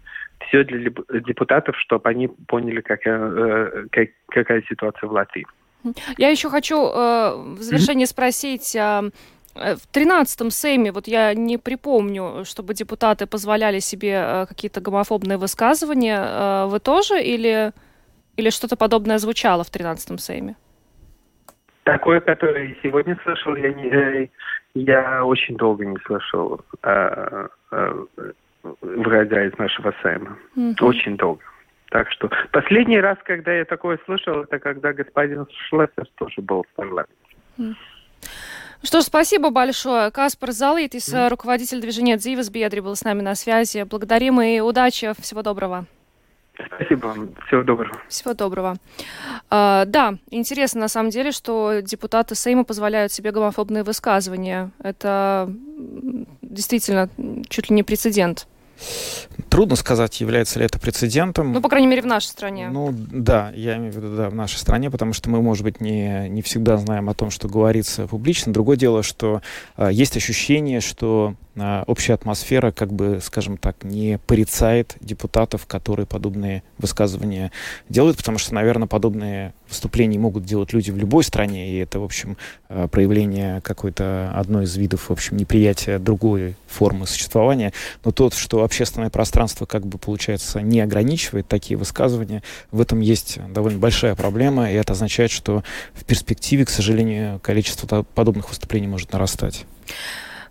все 0.46 0.62
для 0.62 0.92
депутатов, 1.20 1.76
чтобы 1.78 2.08
они 2.08 2.28
поняли, 2.28 2.80
какая, 2.80 3.18
э, 3.18 3.86
как, 3.90 4.08
какая 4.28 4.62
ситуация 4.68 5.08
в 5.08 5.12
Латвии. 5.12 5.46
Я 6.16 6.30
еще 6.30 6.48
хочу 6.48 6.76
э, 6.76 7.54
в 7.56 7.58
завершение 7.58 8.06
спросить, 8.06 8.76
э, 8.76 9.10
Э, 9.10 9.10
в 9.56 9.86
тринадцатом 9.92 10.50
Сейме, 10.50 10.92
вот 10.92 11.08
я 11.08 11.34
не 11.34 11.58
припомню, 11.58 12.44
чтобы 12.44 12.74
депутаты 12.74 13.26
позволяли 13.26 13.80
себе 13.80 14.14
э, 14.14 14.46
какие-то 14.46 14.80
гомофобные 14.80 15.38
высказывания. 15.38 16.20
Э, 16.22 16.66
вы 16.66 16.78
тоже 16.80 17.22
или, 17.22 17.72
или 18.36 18.50
что-то 18.50 18.76
подобное 18.76 19.18
звучало 19.18 19.64
в 19.64 19.70
тринадцатом 19.70 20.18
Сейме? 20.18 20.56
Такое, 21.84 22.20
которое 22.20 22.76
сегодня 22.82 23.18
слышал, 23.22 23.54
я, 23.56 23.72
не, 23.72 24.30
я 24.74 25.24
очень 25.24 25.56
долго 25.56 25.86
не 25.86 25.96
слышал, 26.04 26.60
э, 26.82 27.48
э, 27.72 28.06
выходя 28.80 29.44
из 29.44 29.56
нашего 29.58 29.94
Сейма. 30.02 30.36
Mm-hmm. 30.56 30.84
Очень 30.84 31.16
долго. 31.16 31.42
Так 31.90 32.10
что 32.10 32.28
последний 32.52 33.00
раз, 33.00 33.16
когда 33.24 33.52
я 33.52 33.64
такое 33.64 33.98
слышал, 34.04 34.42
это 34.42 34.58
когда 34.58 34.92
господин 34.92 35.46
Шлессер 35.68 36.06
тоже 36.16 36.42
был 36.42 36.64
в 36.64 36.74
парламенте. 36.74 37.12
Mm. 37.58 37.74
Что 38.82 39.00
ж, 39.00 39.04
спасибо 39.04 39.50
большое. 39.50 40.10
Каспар 40.10 40.52
Залитис, 40.52 41.08
mm. 41.08 41.28
руководитель 41.28 41.80
движения 41.80 42.16
«Дзивас 42.16 42.50
Бедри» 42.50 42.80
был 42.80 42.94
с 42.94 43.04
нами 43.04 43.22
на 43.22 43.34
связи. 43.34 43.82
Благодарим 43.82 44.40
и 44.40 44.60
удачи. 44.60 45.12
Всего 45.20 45.42
доброго. 45.42 45.86
Спасибо 46.64 47.06
вам. 47.06 47.34
Всего 47.46 47.62
доброго. 47.62 48.00
Всего 48.08 48.34
доброго. 48.34 48.76
А, 49.50 49.84
да, 49.86 50.14
интересно 50.30 50.82
на 50.82 50.88
самом 50.88 51.10
деле, 51.10 51.32
что 51.32 51.80
депутаты 51.82 52.34
Сейма 52.34 52.64
позволяют 52.64 53.12
себе 53.12 53.30
гомофобные 53.30 53.82
высказывания. 53.82 54.70
Это 54.78 55.52
действительно 56.42 57.10
чуть 57.48 57.68
ли 57.68 57.76
не 57.76 57.82
прецедент. 57.82 58.46
Трудно 59.48 59.76
сказать, 59.76 60.20
является 60.20 60.58
ли 60.58 60.66
это 60.66 60.78
прецедентом. 60.78 61.52
Ну, 61.52 61.60
по 61.60 61.68
крайней 61.68 61.86
мере, 61.86 62.02
в 62.02 62.06
нашей 62.06 62.26
стране. 62.26 62.68
Ну, 62.68 62.92
да, 62.92 63.52
я 63.54 63.76
имею 63.76 63.92
в 63.92 63.96
виду, 63.96 64.16
да, 64.16 64.28
в 64.28 64.34
нашей 64.34 64.56
стране, 64.56 64.90
потому 64.90 65.12
что 65.12 65.30
мы, 65.30 65.40
может 65.40 65.64
быть, 65.64 65.80
не, 65.80 66.28
не 66.28 66.42
всегда 66.42 66.76
знаем 66.76 67.08
о 67.08 67.14
том, 67.14 67.30
что 67.30 67.48
говорится 67.48 68.06
публично. 68.06 68.52
Другое 68.52 68.76
дело, 68.76 69.02
что 69.02 69.40
э, 69.76 69.88
есть 69.92 70.16
ощущение, 70.16 70.80
что 70.80 71.34
общая 71.56 72.14
атмосфера, 72.14 72.70
как 72.70 72.92
бы, 72.92 73.20
скажем 73.22 73.56
так, 73.56 73.82
не 73.82 74.18
порицает 74.26 74.96
депутатов, 75.00 75.66
которые 75.66 76.06
подобные 76.06 76.62
высказывания 76.78 77.50
делают, 77.88 78.18
потому 78.18 78.38
что, 78.38 78.54
наверное, 78.54 78.86
подобные 78.86 79.54
выступления 79.68 80.18
могут 80.18 80.44
делать 80.44 80.72
люди 80.72 80.90
в 80.90 80.96
любой 80.96 81.24
стране, 81.24 81.70
и 81.70 81.78
это, 81.78 81.98
в 81.98 82.04
общем, 82.04 82.36
э, 82.68 82.88
проявление 82.90 83.60
какой-то 83.62 84.32
одной 84.34 84.64
из 84.64 84.76
видов, 84.76 85.08
в 85.08 85.12
общем, 85.12 85.36
неприятия 85.36 85.98
другой 85.98 86.56
формы 86.68 87.06
существования. 87.06 87.72
Но 88.04 88.12
тот, 88.12 88.34
что 88.34 88.62
общественное 88.62 89.10
пространство, 89.10 89.66
как 89.66 89.86
бы, 89.86 89.98
получается, 89.98 90.60
не 90.60 90.80
ограничивает 90.80 91.48
такие 91.48 91.76
высказывания, 91.76 92.42
в 92.70 92.80
этом 92.80 93.00
есть 93.00 93.38
довольно 93.52 93.78
большая 93.78 94.14
проблема, 94.14 94.70
и 94.70 94.74
это 94.74 94.92
означает, 94.92 95.30
что 95.30 95.64
в 95.94 96.04
перспективе, 96.04 96.64
к 96.64 96.70
сожалению, 96.70 97.40
количество 97.40 98.02
подобных 98.02 98.50
выступлений 98.50 98.88
может 98.88 99.12
нарастать. 99.12 99.64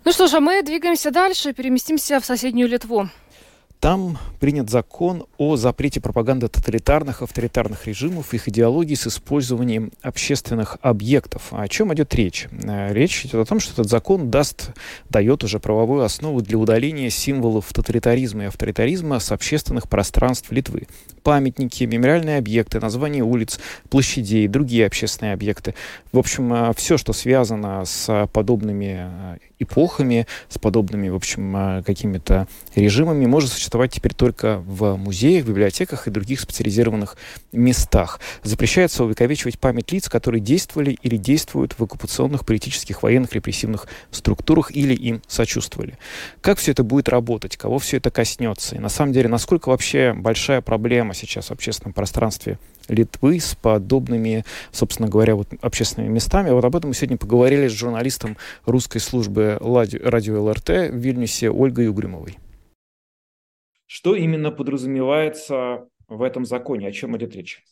Ну 0.06 0.12
что 0.12 0.28
ж, 0.28 0.34
а 0.34 0.40
мы 0.40 0.62
двигаемся 0.62 1.10
дальше, 1.10 1.52
переместимся 1.52 2.20
в 2.20 2.24
соседнюю 2.24 2.68
Литву. 2.68 3.08
Там 3.80 4.18
принят 4.40 4.70
закон 4.70 5.26
о 5.36 5.56
запрете 5.56 6.00
пропаганды 6.00 6.48
тоталитарных, 6.48 7.20
авторитарных 7.20 7.86
режимов, 7.86 8.32
их 8.32 8.48
идеологии 8.48 8.94
с 8.94 9.06
использованием 9.06 9.92
общественных 10.00 10.78
объектов. 10.80 11.48
О 11.50 11.68
чем 11.68 11.92
идет 11.92 12.14
речь? 12.14 12.48
Э, 12.50 12.92
речь 12.94 13.26
идет 13.26 13.34
о 13.34 13.44
том, 13.44 13.60
что 13.60 13.74
этот 13.74 13.90
закон 13.90 14.30
даст, 14.30 14.70
дает 15.10 15.44
уже 15.44 15.60
правовую 15.60 16.04
основу 16.04 16.40
для 16.40 16.56
удаления 16.56 17.10
символов 17.10 17.70
тоталитаризма 17.72 18.44
и 18.44 18.46
авторитаризма 18.46 19.20
с 19.20 19.30
общественных 19.30 19.88
пространств 19.90 20.50
Литвы. 20.50 20.88
Памятники, 21.22 21.84
мемориальные 21.84 22.38
объекты, 22.38 22.80
названия 22.80 23.22
улиц, 23.22 23.60
площадей, 23.90 24.48
другие 24.48 24.86
общественные 24.86 25.34
объекты. 25.34 25.74
В 26.12 26.18
общем, 26.18 26.52
э, 26.52 26.72
все, 26.76 26.96
что 26.96 27.12
связано 27.12 27.84
с 27.84 28.28
подобными 28.32 28.96
э, 29.00 29.38
эпохами, 29.58 30.26
с 30.48 30.58
подобными, 30.58 31.08
в 31.10 31.14
общем, 31.14 31.82
какими-то 31.84 32.46
режимами, 32.74 33.26
может 33.26 33.50
существовать 33.50 33.66
теперь 33.92 34.14
только 34.14 34.58
в 34.66 34.96
музеях, 34.96 35.46
библиотеках 35.46 36.06
и 36.06 36.10
других 36.10 36.40
специализированных 36.40 37.16
местах. 37.52 38.20
Запрещается 38.42 39.04
увековечивать 39.04 39.58
память 39.58 39.92
лиц, 39.92 40.08
которые 40.08 40.40
действовали 40.40 40.98
или 41.02 41.16
действуют 41.16 41.78
в 41.78 41.82
оккупационных 41.82 42.44
политических, 42.44 43.02
военных, 43.02 43.32
репрессивных 43.32 43.86
структурах 44.10 44.74
или 44.74 44.94
им 44.94 45.22
сочувствовали. 45.26 45.98
Как 46.40 46.58
все 46.58 46.72
это 46.72 46.82
будет 46.82 47.08
работать? 47.08 47.56
Кого 47.56 47.78
все 47.78 47.98
это 47.98 48.10
коснется? 48.10 48.76
И 48.76 48.78
на 48.78 48.88
самом 48.88 49.12
деле, 49.12 49.28
насколько 49.28 49.68
вообще 49.68 50.12
большая 50.12 50.60
проблема 50.60 51.14
сейчас 51.14 51.48
в 51.48 51.52
общественном 51.52 51.92
пространстве 51.92 52.58
Литвы 52.88 53.40
с 53.40 53.54
подобными, 53.54 54.44
собственно 54.70 55.08
говоря, 55.08 55.34
вот 55.34 55.48
общественными 55.60 56.12
местами. 56.12 56.50
Вот 56.50 56.64
об 56.64 56.76
этом 56.76 56.90
мы 56.90 56.94
сегодня 56.94 57.16
поговорили 57.16 57.68
с 57.68 57.72
журналистом 57.72 58.36
русской 58.64 59.00
службы 59.00 59.58
радио 59.60 60.44
ЛРТ 60.44 60.68
в 60.68 60.96
Вильнюсе 60.96 61.50
Ольгой 61.50 61.88
Угрюмовой. 61.88 62.38
Что 63.86 64.14
именно 64.14 64.50
подразумевается 64.50 65.88
в 66.08 66.22
этом 66.22 66.44
законе? 66.44 66.88
О 66.88 66.92
чем 66.92 67.16
идет 67.16 67.34
речь? 67.34 67.64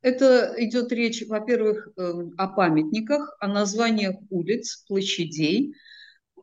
Это 0.00 0.54
идет 0.58 0.92
речь, 0.92 1.24
во-первых, 1.26 1.88
эм, 1.96 2.32
о 2.36 2.48
памятниках, 2.48 3.36
о 3.40 3.48
названиях 3.48 4.16
улиц, 4.30 4.84
площадей. 4.86 5.74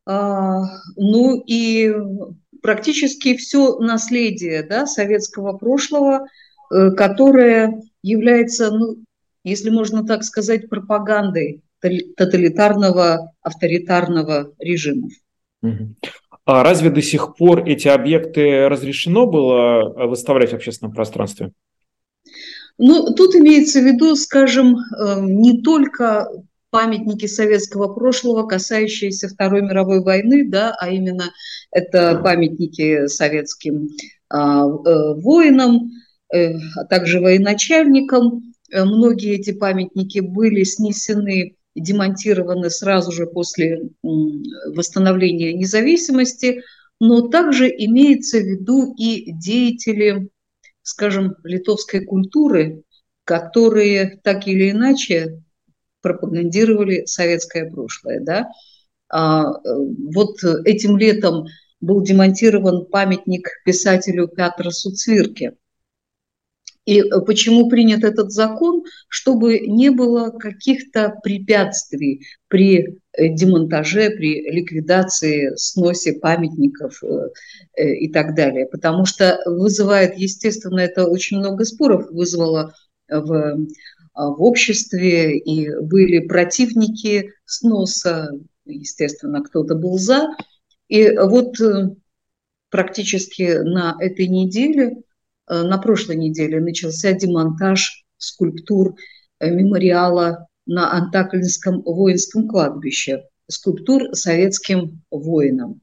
А, 0.05 0.61
ну 0.97 1.41
и 1.47 1.93
практически 2.61 3.35
все 3.37 3.79
наследие 3.79 4.63
да, 4.63 4.85
советского 4.85 5.57
прошлого, 5.57 6.25
э, 6.71 6.91
которое 6.91 7.81
является, 8.01 8.71
ну, 8.71 8.97
если 9.43 9.69
можно 9.69 10.05
так 10.05 10.23
сказать, 10.23 10.69
пропагандой 10.69 11.61
тоталитарного, 12.17 13.31
авторитарного 13.41 14.53
режимов. 14.59 15.11
А 16.45 16.63
разве 16.63 16.91
до 16.91 17.01
сих 17.01 17.35
пор 17.35 17.67
эти 17.67 17.87
объекты 17.87 18.69
разрешено 18.69 19.25
было 19.25 19.81
э, 19.81 20.07
выставлять 20.07 20.51
в 20.51 20.55
общественном 20.55 20.93
пространстве? 20.93 21.51
Ну, 22.77 23.13
тут 23.15 23.35
имеется 23.35 23.79
в 23.79 23.83
виду, 23.83 24.15
скажем, 24.15 24.77
эм, 24.77 25.41
не 25.41 25.61
только 25.61 26.27
памятники 26.69 27.25
советского 27.25 27.93
прошлого, 27.93 28.45
касающиеся 28.45 29.29
Второй 29.29 29.61
мировой 29.61 30.03
войны, 30.03 30.47
да, 30.47 30.75
а 30.79 30.89
именно 30.89 31.31
это 31.71 32.19
памятники 32.21 33.07
советским 33.07 33.89
а, 34.29 34.65
э, 34.65 35.13
воинам, 35.15 35.89
э, 36.33 36.53
а 36.75 36.83
также 36.85 37.21
военачальникам. 37.21 38.53
Многие 38.71 39.35
эти 39.35 39.51
памятники 39.51 40.19
были 40.19 40.63
снесены 40.63 41.55
демонтированы 41.75 42.69
сразу 42.69 43.11
же 43.11 43.27
после 43.27 43.89
восстановления 44.01 45.53
независимости, 45.53 46.61
но 46.99 47.27
также 47.27 47.67
имеется 47.69 48.39
в 48.39 48.43
виду 48.43 48.93
и 48.97 49.31
деятели, 49.31 50.29
скажем, 50.81 51.35
литовской 51.43 52.05
культуры, 52.05 52.83
которые 53.25 54.19
так 54.23 54.47
или 54.47 54.71
иначе 54.71 55.41
пропагандировали 56.01 57.05
советское 57.05 57.69
прошлое. 57.69 58.21
Да? 58.21 58.49
А, 59.09 59.51
вот 59.63 60.37
этим 60.63 60.97
летом 60.97 61.47
был 61.81 62.01
демонтирован 62.01 62.85
памятник 62.85 63.49
писателю 63.65 64.27
Петру 64.27 64.71
Суцвирке– 64.71 65.55
и 66.85 66.99
э, 67.01 67.21
почему 67.25 67.67
принят 67.67 68.03
этот 68.03 68.31
закон? 68.31 68.83
Чтобы 69.07 69.59
не 69.59 69.89
было 69.89 70.29
каких-то 70.29 71.15
препятствий 71.23 72.25
при 72.47 72.99
э, 73.13 73.29
демонтаже, 73.29 74.11
при 74.11 74.49
ликвидации, 74.49 75.55
сносе 75.55 76.13
памятников 76.13 77.01
э, 77.03 77.89
и 77.95 78.11
так 78.11 78.35
далее. 78.35 78.67
Потому 78.67 79.05
что 79.05 79.39
вызывает, 79.45 80.17
естественно, 80.17 80.79
это 80.79 81.07
очень 81.07 81.39
много 81.39 81.65
споров 81.65 82.09
вызвало 82.11 82.73
в, 83.09 83.57
в 84.13 84.43
обществе, 84.43 85.37
и 85.37 85.69
были 85.81 86.19
противники 86.27 87.31
сноса, 87.45 88.29
естественно, 88.65 89.43
кто-то 89.43 89.75
был 89.75 89.97
за. 89.97 90.27
И 90.87 91.09
вот 91.17 91.55
практически 92.69 93.59
на 93.63 93.95
этой 93.99 94.27
неделе 94.27 95.03
на 95.47 95.77
прошлой 95.77 96.15
неделе 96.15 96.59
начался 96.59 97.13
демонтаж 97.13 98.05
скульптур 98.17 98.95
э, 99.39 99.49
мемориала 99.49 100.47
на 100.65 100.91
Антаклинском 100.91 101.81
воинском 101.81 102.47
кладбище, 102.47 103.23
скульптур 103.47 104.15
советским 104.15 105.01
воинам. 105.11 105.81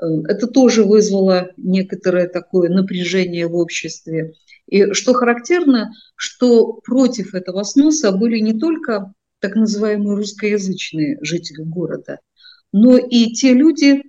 Э, 0.00 0.06
это 0.28 0.46
тоже 0.46 0.84
вызвало 0.84 1.50
некоторое 1.56 2.28
такое 2.28 2.70
напряжение 2.70 3.46
в 3.46 3.56
обществе. 3.56 4.34
И 4.66 4.92
что 4.92 5.12
характерно, 5.14 5.92
что 6.16 6.80
против 6.84 7.34
этого 7.34 7.62
сноса 7.62 8.12
были 8.12 8.38
не 8.38 8.58
только 8.58 9.12
так 9.40 9.54
называемые 9.54 10.16
русскоязычные 10.16 11.18
жители 11.20 11.62
города, 11.62 12.18
но 12.72 12.96
и 12.96 13.32
те 13.32 13.52
люди, 13.52 14.02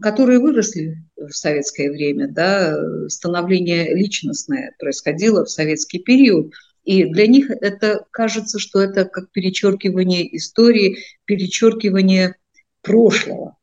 которые 0.00 0.38
выросли 0.38 0.96
в 1.16 1.30
советское 1.30 1.90
время, 1.90 2.28
да, 2.28 2.76
становление 3.08 3.94
личностное 3.94 4.74
происходило 4.78 5.44
в 5.44 5.50
советский 5.50 6.00
период. 6.00 6.52
И 6.84 7.04
для 7.04 7.26
них 7.26 7.50
это 7.50 8.06
кажется, 8.10 8.58
что 8.58 8.80
это 8.80 9.04
как 9.04 9.30
перечеркивание 9.30 10.36
истории, 10.36 10.98
перечеркивание 11.24 12.36
прошлого. 12.82 13.56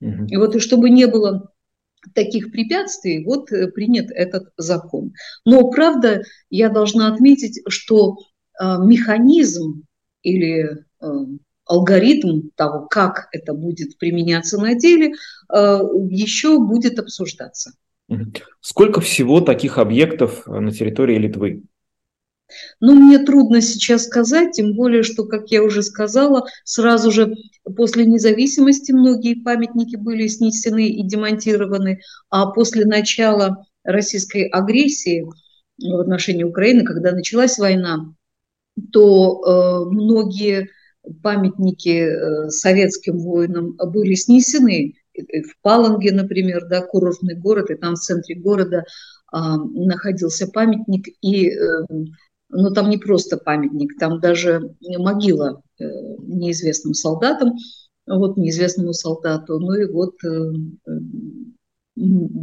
Угу. 0.00 0.26
И 0.26 0.36
вот 0.36 0.56
и 0.56 0.60
чтобы 0.60 0.90
не 0.90 1.06
было 1.06 1.52
таких 2.14 2.50
препятствий, 2.50 3.24
вот 3.24 3.52
э, 3.52 3.68
принят 3.68 4.10
этот 4.10 4.52
закон. 4.56 5.12
Но, 5.44 5.70
правда, 5.70 6.22
я 6.50 6.68
должна 6.68 7.12
отметить, 7.12 7.62
что 7.68 8.18
э, 8.60 8.64
механизм 8.84 9.84
или 10.22 10.84
э, 11.00 11.06
алгоритм 11.72 12.50
того, 12.54 12.86
как 12.86 13.28
это 13.32 13.54
будет 13.54 13.96
применяться 13.98 14.58
на 14.60 14.74
деле, 14.74 15.14
э, 15.52 15.78
еще 16.10 16.58
будет 16.58 16.98
обсуждаться. 16.98 17.72
Сколько 18.60 19.00
всего 19.00 19.40
таких 19.40 19.78
объектов 19.78 20.46
на 20.46 20.70
территории 20.70 21.16
Литвы? 21.16 21.62
Ну, 22.80 22.94
мне 22.94 23.18
трудно 23.18 23.62
сейчас 23.62 24.04
сказать, 24.04 24.52
тем 24.52 24.74
более, 24.74 25.02
что, 25.02 25.24
как 25.24 25.50
я 25.50 25.62
уже 25.62 25.82
сказала, 25.82 26.44
сразу 26.64 27.10
же 27.10 27.34
после 27.76 28.04
независимости 28.04 28.92
многие 28.92 29.42
памятники 29.42 29.96
были 29.96 30.26
снесены 30.26 30.88
и 30.88 31.02
демонтированы, 31.02 32.00
а 32.28 32.50
после 32.50 32.84
начала 32.84 33.64
российской 33.84 34.46
агрессии 34.48 35.24
в 35.78 36.00
отношении 36.00 36.44
Украины, 36.44 36.84
когда 36.84 37.12
началась 37.12 37.56
война, 37.56 38.12
то 38.92 39.86
многие 39.90 40.68
памятники 41.22 42.48
советским 42.50 43.18
воинам 43.18 43.76
были 43.76 44.14
снесены. 44.14 44.94
В 45.14 45.60
Паланге, 45.62 46.12
например, 46.12 46.66
да, 46.68 46.80
курортный 46.80 47.34
город, 47.34 47.70
и 47.70 47.74
там 47.74 47.96
в 47.96 47.98
центре 47.98 48.34
города 48.34 48.84
находился 49.30 50.46
памятник, 50.46 51.06
и 51.20 51.52
но 52.52 52.70
там 52.70 52.90
не 52.90 52.98
просто 52.98 53.38
памятник, 53.38 53.98
там 53.98 54.20
даже 54.20 54.74
могила 54.98 55.62
э, 55.78 55.84
неизвестным 56.18 56.92
солдатам, 56.94 57.54
вот 58.06 58.36
неизвестному 58.36 58.92
солдату, 58.92 59.58
ну 59.58 59.72
и 59.72 59.90
вот 59.90 60.14
э, 60.22 60.52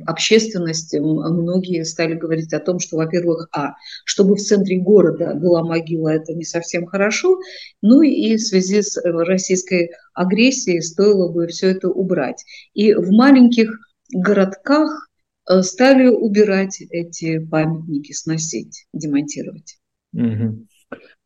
общественность, 0.05 0.93
многие 0.93 1.83
стали 1.83 2.13
говорить 2.13 2.53
о 2.53 2.59
том, 2.59 2.79
что, 2.79 2.97
во-первых, 2.97 3.49
а, 3.51 3.73
чтобы 4.05 4.35
в 4.35 4.39
центре 4.39 4.77
города 4.77 5.33
была 5.33 5.63
могила, 5.63 6.09
это 6.09 6.33
не 6.33 6.43
совсем 6.43 6.85
хорошо, 6.85 7.39
ну 7.81 8.01
и 8.01 8.35
в 8.35 8.41
связи 8.41 8.81
с 8.81 9.01
российской 9.03 9.91
агрессией 10.13 10.81
стоило 10.81 11.31
бы 11.31 11.47
все 11.47 11.71
это 11.71 11.89
убрать. 11.89 12.43
И 12.73 12.93
в 12.93 13.11
маленьких 13.11 13.71
городках 14.13 15.09
э, 15.49 15.61
стали 15.61 16.07
убирать 16.07 16.81
эти 16.81 17.39
памятники, 17.39 18.11
сносить, 18.11 18.85
демонтировать. 18.93 19.77
Угу. 20.13 20.67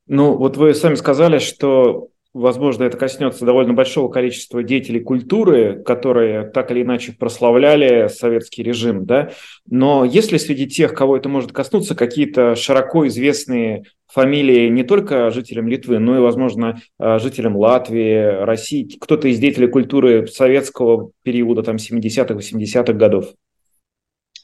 Ну, 0.07 0.37
вот 0.37 0.57
вы 0.57 0.73
сами 0.73 0.95
сказали, 0.95 1.39
что, 1.39 2.09
возможно, 2.33 2.83
это 2.83 2.97
коснется 2.97 3.45
довольно 3.45 3.73
большого 3.73 4.09
количества 4.09 4.63
деятелей 4.63 4.99
культуры, 4.99 5.81
которые 5.83 6.49
так 6.49 6.71
или 6.71 6.81
иначе 6.81 7.13
прославляли 7.13 8.07
советский 8.07 8.63
режим, 8.63 9.05
да? 9.05 9.31
Но 9.69 10.03
есть 10.03 10.31
ли 10.31 10.39
среди 10.39 10.67
тех, 10.67 10.93
кого 10.93 11.17
это 11.17 11.29
может 11.29 11.51
коснуться, 11.51 11.95
какие-то 11.95 12.55
широко 12.55 13.07
известные 13.07 13.83
фамилии 14.07 14.69
не 14.69 14.83
только 14.83 15.31
жителям 15.31 15.67
Литвы, 15.67 15.99
но 15.99 16.17
и, 16.17 16.21
возможно, 16.21 16.81
э, 16.99 17.19
жителям 17.19 17.55
Латвии, 17.55 18.43
России, 18.43 18.89
кто-то 18.99 19.27
из 19.27 19.39
деятелей 19.39 19.67
культуры 19.67 20.27
советского 20.27 21.11
периода, 21.23 21.63
там, 21.63 21.77
70-х, 21.77 22.35
80-х 22.35 22.93
годов? 22.93 23.33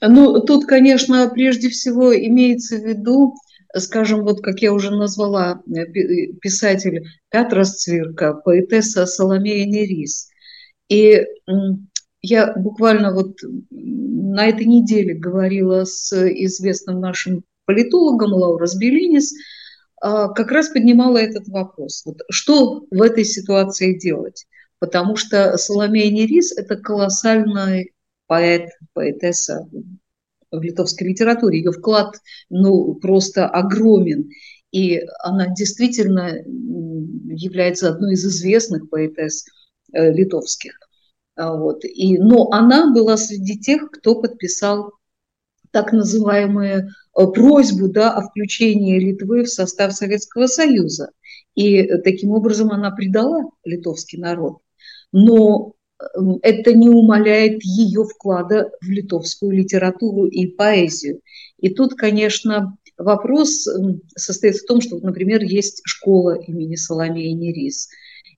Ну, 0.02 0.40
тут, 0.42 0.66
конечно, 0.66 1.30
прежде 1.30 1.70
всего 1.70 2.16
имеется 2.16 2.78
в 2.78 2.86
виду 2.86 3.36
скажем, 3.76 4.24
вот 4.24 4.42
как 4.42 4.62
я 4.62 4.74
уже 4.74 4.92
назвала, 4.92 5.62
э, 5.68 5.82
э, 5.82 6.34
писатель 6.42 7.08
Петрос 7.30 7.82
Цвирка, 7.82 8.34
поэтесса 8.34 9.06
Соломея 9.06 9.66
Нерис. 9.66 10.30
И 10.90 11.24
я 12.22 12.54
буквально 12.56 13.14
вот 13.14 13.38
на 13.70 14.48
этой 14.48 14.66
неделе 14.66 15.14
говорила 15.14 15.86
с 15.86 16.12
известным 16.14 17.00
нашим 17.00 17.44
политологом 17.66 18.34
Лаурас 18.34 18.76
Белинис, 18.76 19.34
а, 20.02 20.30
как 20.30 20.52
раз 20.52 20.70
поднимала 20.70 21.18
этот 21.18 21.48
вопрос. 21.48 22.04
Вот 22.06 22.22
что 22.30 22.86
в 22.90 23.02
этой 23.02 23.24
ситуации 23.24 23.98
делать? 23.98 24.48
Потому 24.80 25.16
что 25.16 25.56
Соломея 25.58 26.12
Нерис– 26.12 26.52
это 26.58 26.78
колоссальный 26.78 27.94
поэт, 28.28 28.70
поэтесса, 28.94 29.68
в 30.52 30.62
литовской 30.62 31.08
литературе. 31.08 31.60
Ее 31.60 31.72
вклад 31.72 32.16
ну, 32.50 32.96
просто 32.96 33.48
огромен. 33.48 34.30
И 34.72 35.02
она 35.20 35.48
действительно 35.48 36.36
является 36.46 37.90
одной 37.90 38.14
из 38.14 38.26
известных 38.26 38.90
поэтесс 38.90 39.46
э, 39.94 40.12
литовских. 40.12 40.74
А, 41.36 41.56
вот. 41.56 41.84
И, 41.86 42.18
но 42.18 42.50
она 42.52 42.94
была 42.94 43.18
среди 43.18 43.60
тех, 43.60 43.90
кто 43.92 44.16
подписал 44.22 44.94
так 45.72 45.94
называемую 45.94 46.90
э, 46.90 47.28
просьбу 47.28 47.90
да, 47.90 48.12
о 48.12 48.22
включении 48.22 49.00
Литвы 49.00 49.44
в 49.44 49.50
состав 49.50 49.94
Советского 49.94 50.48
Союза. 50.48 51.12
И 51.56 51.84
таким 52.04 52.32
образом 52.32 52.72
она 52.72 52.92
предала 52.92 53.50
литовский 53.64 54.20
народ. 54.20 54.60
Но 55.12 55.74
это 56.42 56.74
не 56.74 56.90
умаляет 56.90 57.64
ее 57.64 58.06
вклада 58.06 58.72
в 58.82 58.90
литовскую 58.90 59.52
литературу 59.52 60.26
и 60.26 60.48
поэзию. 60.48 61.22
И 61.60 61.70
тут, 61.70 61.96
конечно, 61.96 62.78
вопрос 62.98 63.68
состоит 64.16 64.58
в 64.58 64.66
том, 64.66 64.82
что, 64.82 64.98
например, 65.00 65.44
есть 65.44 65.82
школа 65.86 66.36
имени 66.36 66.76
Соломеи 66.76 67.32
Нерис. 67.32 67.90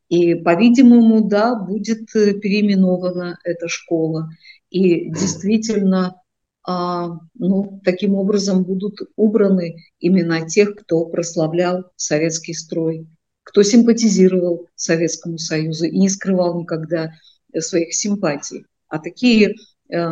И, 0.10 0.36
по-видимому, 0.36 1.22
да, 1.22 1.56
будет 1.56 2.14
э, 2.16 2.34
переименована 2.34 3.40
эта 3.46 3.70
школа. 3.70 4.30
И 4.70 5.10
действительно, 5.10 6.22
а, 6.64 7.18
ну, 7.36 7.80
таким 7.84 8.16
образом 8.16 8.64
будут 8.64 9.00
убраны 9.16 9.78
имена 10.00 10.46
тех, 10.48 10.76
кто 10.76 11.06
прославлял 11.06 11.86
советский 11.96 12.54
строй, 12.54 13.08
кто 13.44 13.64
симпатизировал 13.64 14.68
Советскому 14.76 15.38
Союзу 15.38 15.86
и 15.86 15.98
не 15.98 16.10
скрывал 16.10 16.60
никогда 16.60 17.14
своих 17.60 17.94
симпатий. 17.94 18.66
А 18.88 19.00
такие 19.00 19.56
э, 19.90 20.06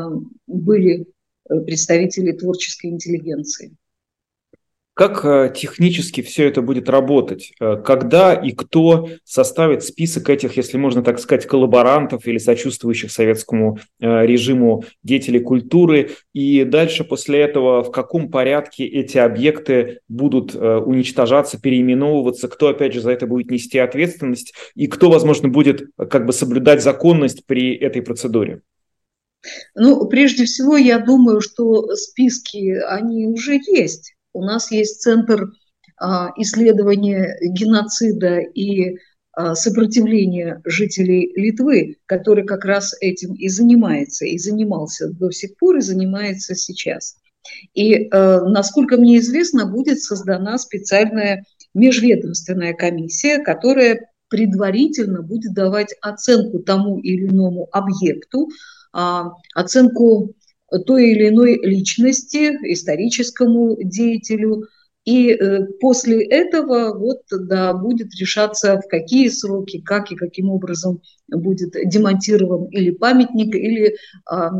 были 0.47 1.05
э, 1.49 1.59
представители 1.61 2.31
творческой 2.31 2.87
интеллигенции. 2.87 3.75
Как 4.99 5.23
э, 5.23 5.53
технически 5.55 6.19
все 6.19 6.49
это 6.49 6.61
будет 6.61 6.89
работать? 6.89 7.53
Когда 7.85 8.33
и 8.33 8.51
кто 8.51 9.07
составит 9.23 9.81
список 9.81 10.29
этих, 10.29 10.57
если 10.57 10.75
можно 10.77 11.01
так 11.01 11.19
сказать, 11.19 11.45
коллаборантов 11.45 12.27
или 12.27 12.37
сочувствующих 12.37 13.09
советскому 13.09 13.79
режиму 14.01 14.83
деятелей 15.01 15.39
культуры? 15.39 16.09
И 16.33 16.65
дальше 16.65 17.05
после 17.05 17.39
этого 17.39 17.81
в 17.81 17.91
каком 17.91 18.29
порядке 18.29 18.85
эти 18.85 19.17
объекты 19.17 20.01
будут 20.09 20.53
уничтожаться, 20.53 21.57
переименовываться? 21.61 22.49
Кто, 22.49 22.67
опять 22.67 22.93
же, 22.93 22.99
за 22.99 23.11
это 23.11 23.25
будет 23.25 23.51
нести 23.51 23.79
ответственность? 23.79 24.53
И 24.75 24.87
кто, 24.87 25.09
возможно, 25.09 25.47
будет 25.47 25.91
как 25.95 26.25
бы 26.25 26.33
соблюдать 26.33 26.83
законность 26.83 27.45
при 27.45 27.73
этой 27.73 28.01
процедуре? 28.01 28.63
Ну, 29.75 30.05
прежде 30.09 30.43
всего, 30.43 30.75
я 30.75 30.99
думаю, 30.99 31.39
что 31.39 31.95
списки, 31.95 32.77
они 32.85 33.27
уже 33.27 33.61
есть 33.65 34.15
у 34.39 34.43
нас 34.43 34.71
есть 34.71 35.01
Центр 35.01 35.51
а, 35.99 36.31
исследования 36.37 37.37
геноцида 37.41 38.39
и 38.39 38.97
а, 39.33 39.53
сопротивления 39.53 40.61
жителей 40.63 41.33
Литвы, 41.35 41.97
который 42.05 42.45
как 42.45 42.63
раз 42.63 42.95
этим 43.01 43.33
и 43.33 43.49
занимается, 43.49 44.25
и 44.25 44.37
занимался 44.37 45.09
до 45.11 45.29
сих 45.31 45.57
пор, 45.57 45.77
и 45.77 45.81
занимается 45.81 46.55
сейчас. 46.55 47.17
И, 47.73 48.07
а, 48.09 48.41
насколько 48.45 48.95
мне 48.95 49.19
известно, 49.19 49.65
будет 49.65 50.01
создана 50.01 50.57
специальная 50.57 51.43
межведомственная 51.73 52.73
комиссия, 52.73 53.39
которая 53.39 54.09
предварительно 54.29 55.21
будет 55.21 55.53
давать 55.53 55.93
оценку 56.01 56.59
тому 56.59 56.99
или 56.99 57.27
иному 57.27 57.67
объекту, 57.71 58.47
оценку 59.53 60.35
той 60.85 61.11
или 61.11 61.29
иной 61.29 61.59
личности, 61.61 62.57
историческому 62.71 63.77
деятелю. 63.81 64.67
И 65.05 65.31
э, 65.31 65.65
после 65.79 66.23
этого 66.25 66.97
вот, 66.97 67.21
да, 67.31 67.73
будет 67.73 68.13
решаться, 68.19 68.79
в 68.79 68.87
какие 68.87 69.29
сроки, 69.29 69.81
как 69.81 70.11
и 70.11 70.15
каким 70.15 70.49
образом 70.49 71.01
будет 71.27 71.73
демонтирован 71.85 72.65
или 72.65 72.91
памятник, 72.91 73.55
или 73.55 73.95
а, 74.25 74.51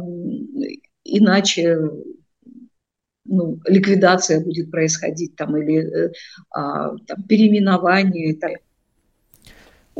иначе 1.03 1.77
ну, 3.25 3.59
ликвидация 3.65 4.43
будет 4.43 4.71
происходить 4.71 5.35
там, 5.35 5.55
или 5.57 6.07
э, 6.07 6.11
а, 6.51 6.95
там, 7.05 7.23
переименование. 7.23 8.35
Так. 8.35 8.53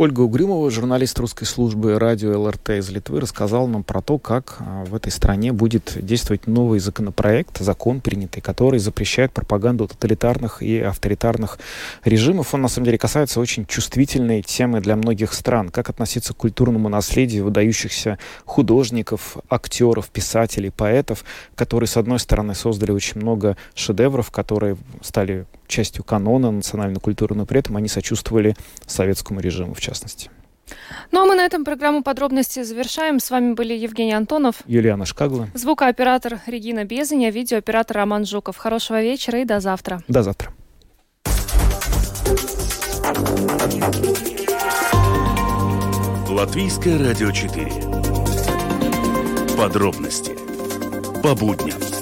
Ольга 0.01 0.21
Угрюмова, 0.21 0.71
журналист 0.71 1.19
русской 1.19 1.43
службы 1.43 1.99
радио 1.99 2.41
ЛРТ 2.41 2.69
из 2.69 2.89
Литвы, 2.89 3.19
рассказала 3.19 3.67
нам 3.67 3.83
про 3.83 4.01
то, 4.01 4.17
как 4.17 4.55
а, 4.59 4.85
в 4.85 4.95
этой 4.95 5.11
стране 5.11 5.51
будет 5.51 5.97
действовать 6.01 6.47
новый 6.47 6.79
законопроект, 6.79 7.57
закон 7.57 7.99
принятый, 7.99 8.39
который 8.39 8.79
запрещает 8.79 9.33
пропаганду 9.33 9.89
тоталитарных 9.89 10.63
и 10.63 10.79
авторитарных 10.79 11.59
режимов. 12.05 12.53
Он, 12.53 12.61
на 12.61 12.69
самом 12.69 12.85
деле, 12.85 12.97
касается 12.97 13.41
очень 13.41 13.65
чувствительной 13.65 14.41
темы 14.41 14.79
для 14.79 14.95
многих 14.95 15.33
стран. 15.33 15.67
Как 15.67 15.89
относиться 15.89 16.33
к 16.33 16.37
культурному 16.37 16.87
наследию 16.87 17.43
выдающихся 17.43 18.19
художников, 18.45 19.35
актеров, 19.49 20.07
писателей, 20.07 20.71
поэтов, 20.71 21.25
которые, 21.55 21.89
с 21.89 21.97
одной 21.97 22.19
стороны, 22.19 22.55
создали 22.55 22.91
очень 22.91 23.19
много 23.19 23.57
шедевров, 23.75 24.31
которые 24.31 24.77
стали 25.01 25.45
частью 25.69 26.03
канона 26.03 26.51
национальной 26.51 26.99
культуры, 26.99 27.35
но 27.35 27.45
при 27.45 27.59
этом 27.59 27.77
они 27.77 27.87
сочувствовали 27.87 28.55
советскому 28.85 29.39
режиму, 29.39 29.73
в 29.73 29.79
частности. 29.79 30.29
Ну 31.11 31.21
а 31.21 31.25
мы 31.25 31.35
на 31.35 31.45
этом 31.45 31.63
программу 31.63 32.03
подробности 32.03 32.63
завершаем. 32.63 33.19
С 33.19 33.31
вами 33.31 33.53
были 33.53 33.73
Евгений 33.73 34.13
Антонов, 34.13 34.61
Юлиана 34.65 35.05
Шкагла, 35.05 35.47
звукооператор 35.53 36.41
Регина 36.45 36.83
Безаня, 36.83 37.31
видеооператор 37.31 37.97
Роман 37.97 38.25
Жуков. 38.25 38.57
Хорошего 38.57 39.01
вечера 39.01 39.39
и 39.39 39.45
до 39.45 39.59
завтра. 39.59 40.03
До 40.07 40.23
завтра. 40.23 40.51
Латвийское 46.29 46.99
радио 46.99 47.31
4. 47.31 47.65
Подробности 49.57 50.37
по 51.21 51.35
будням. 51.35 51.98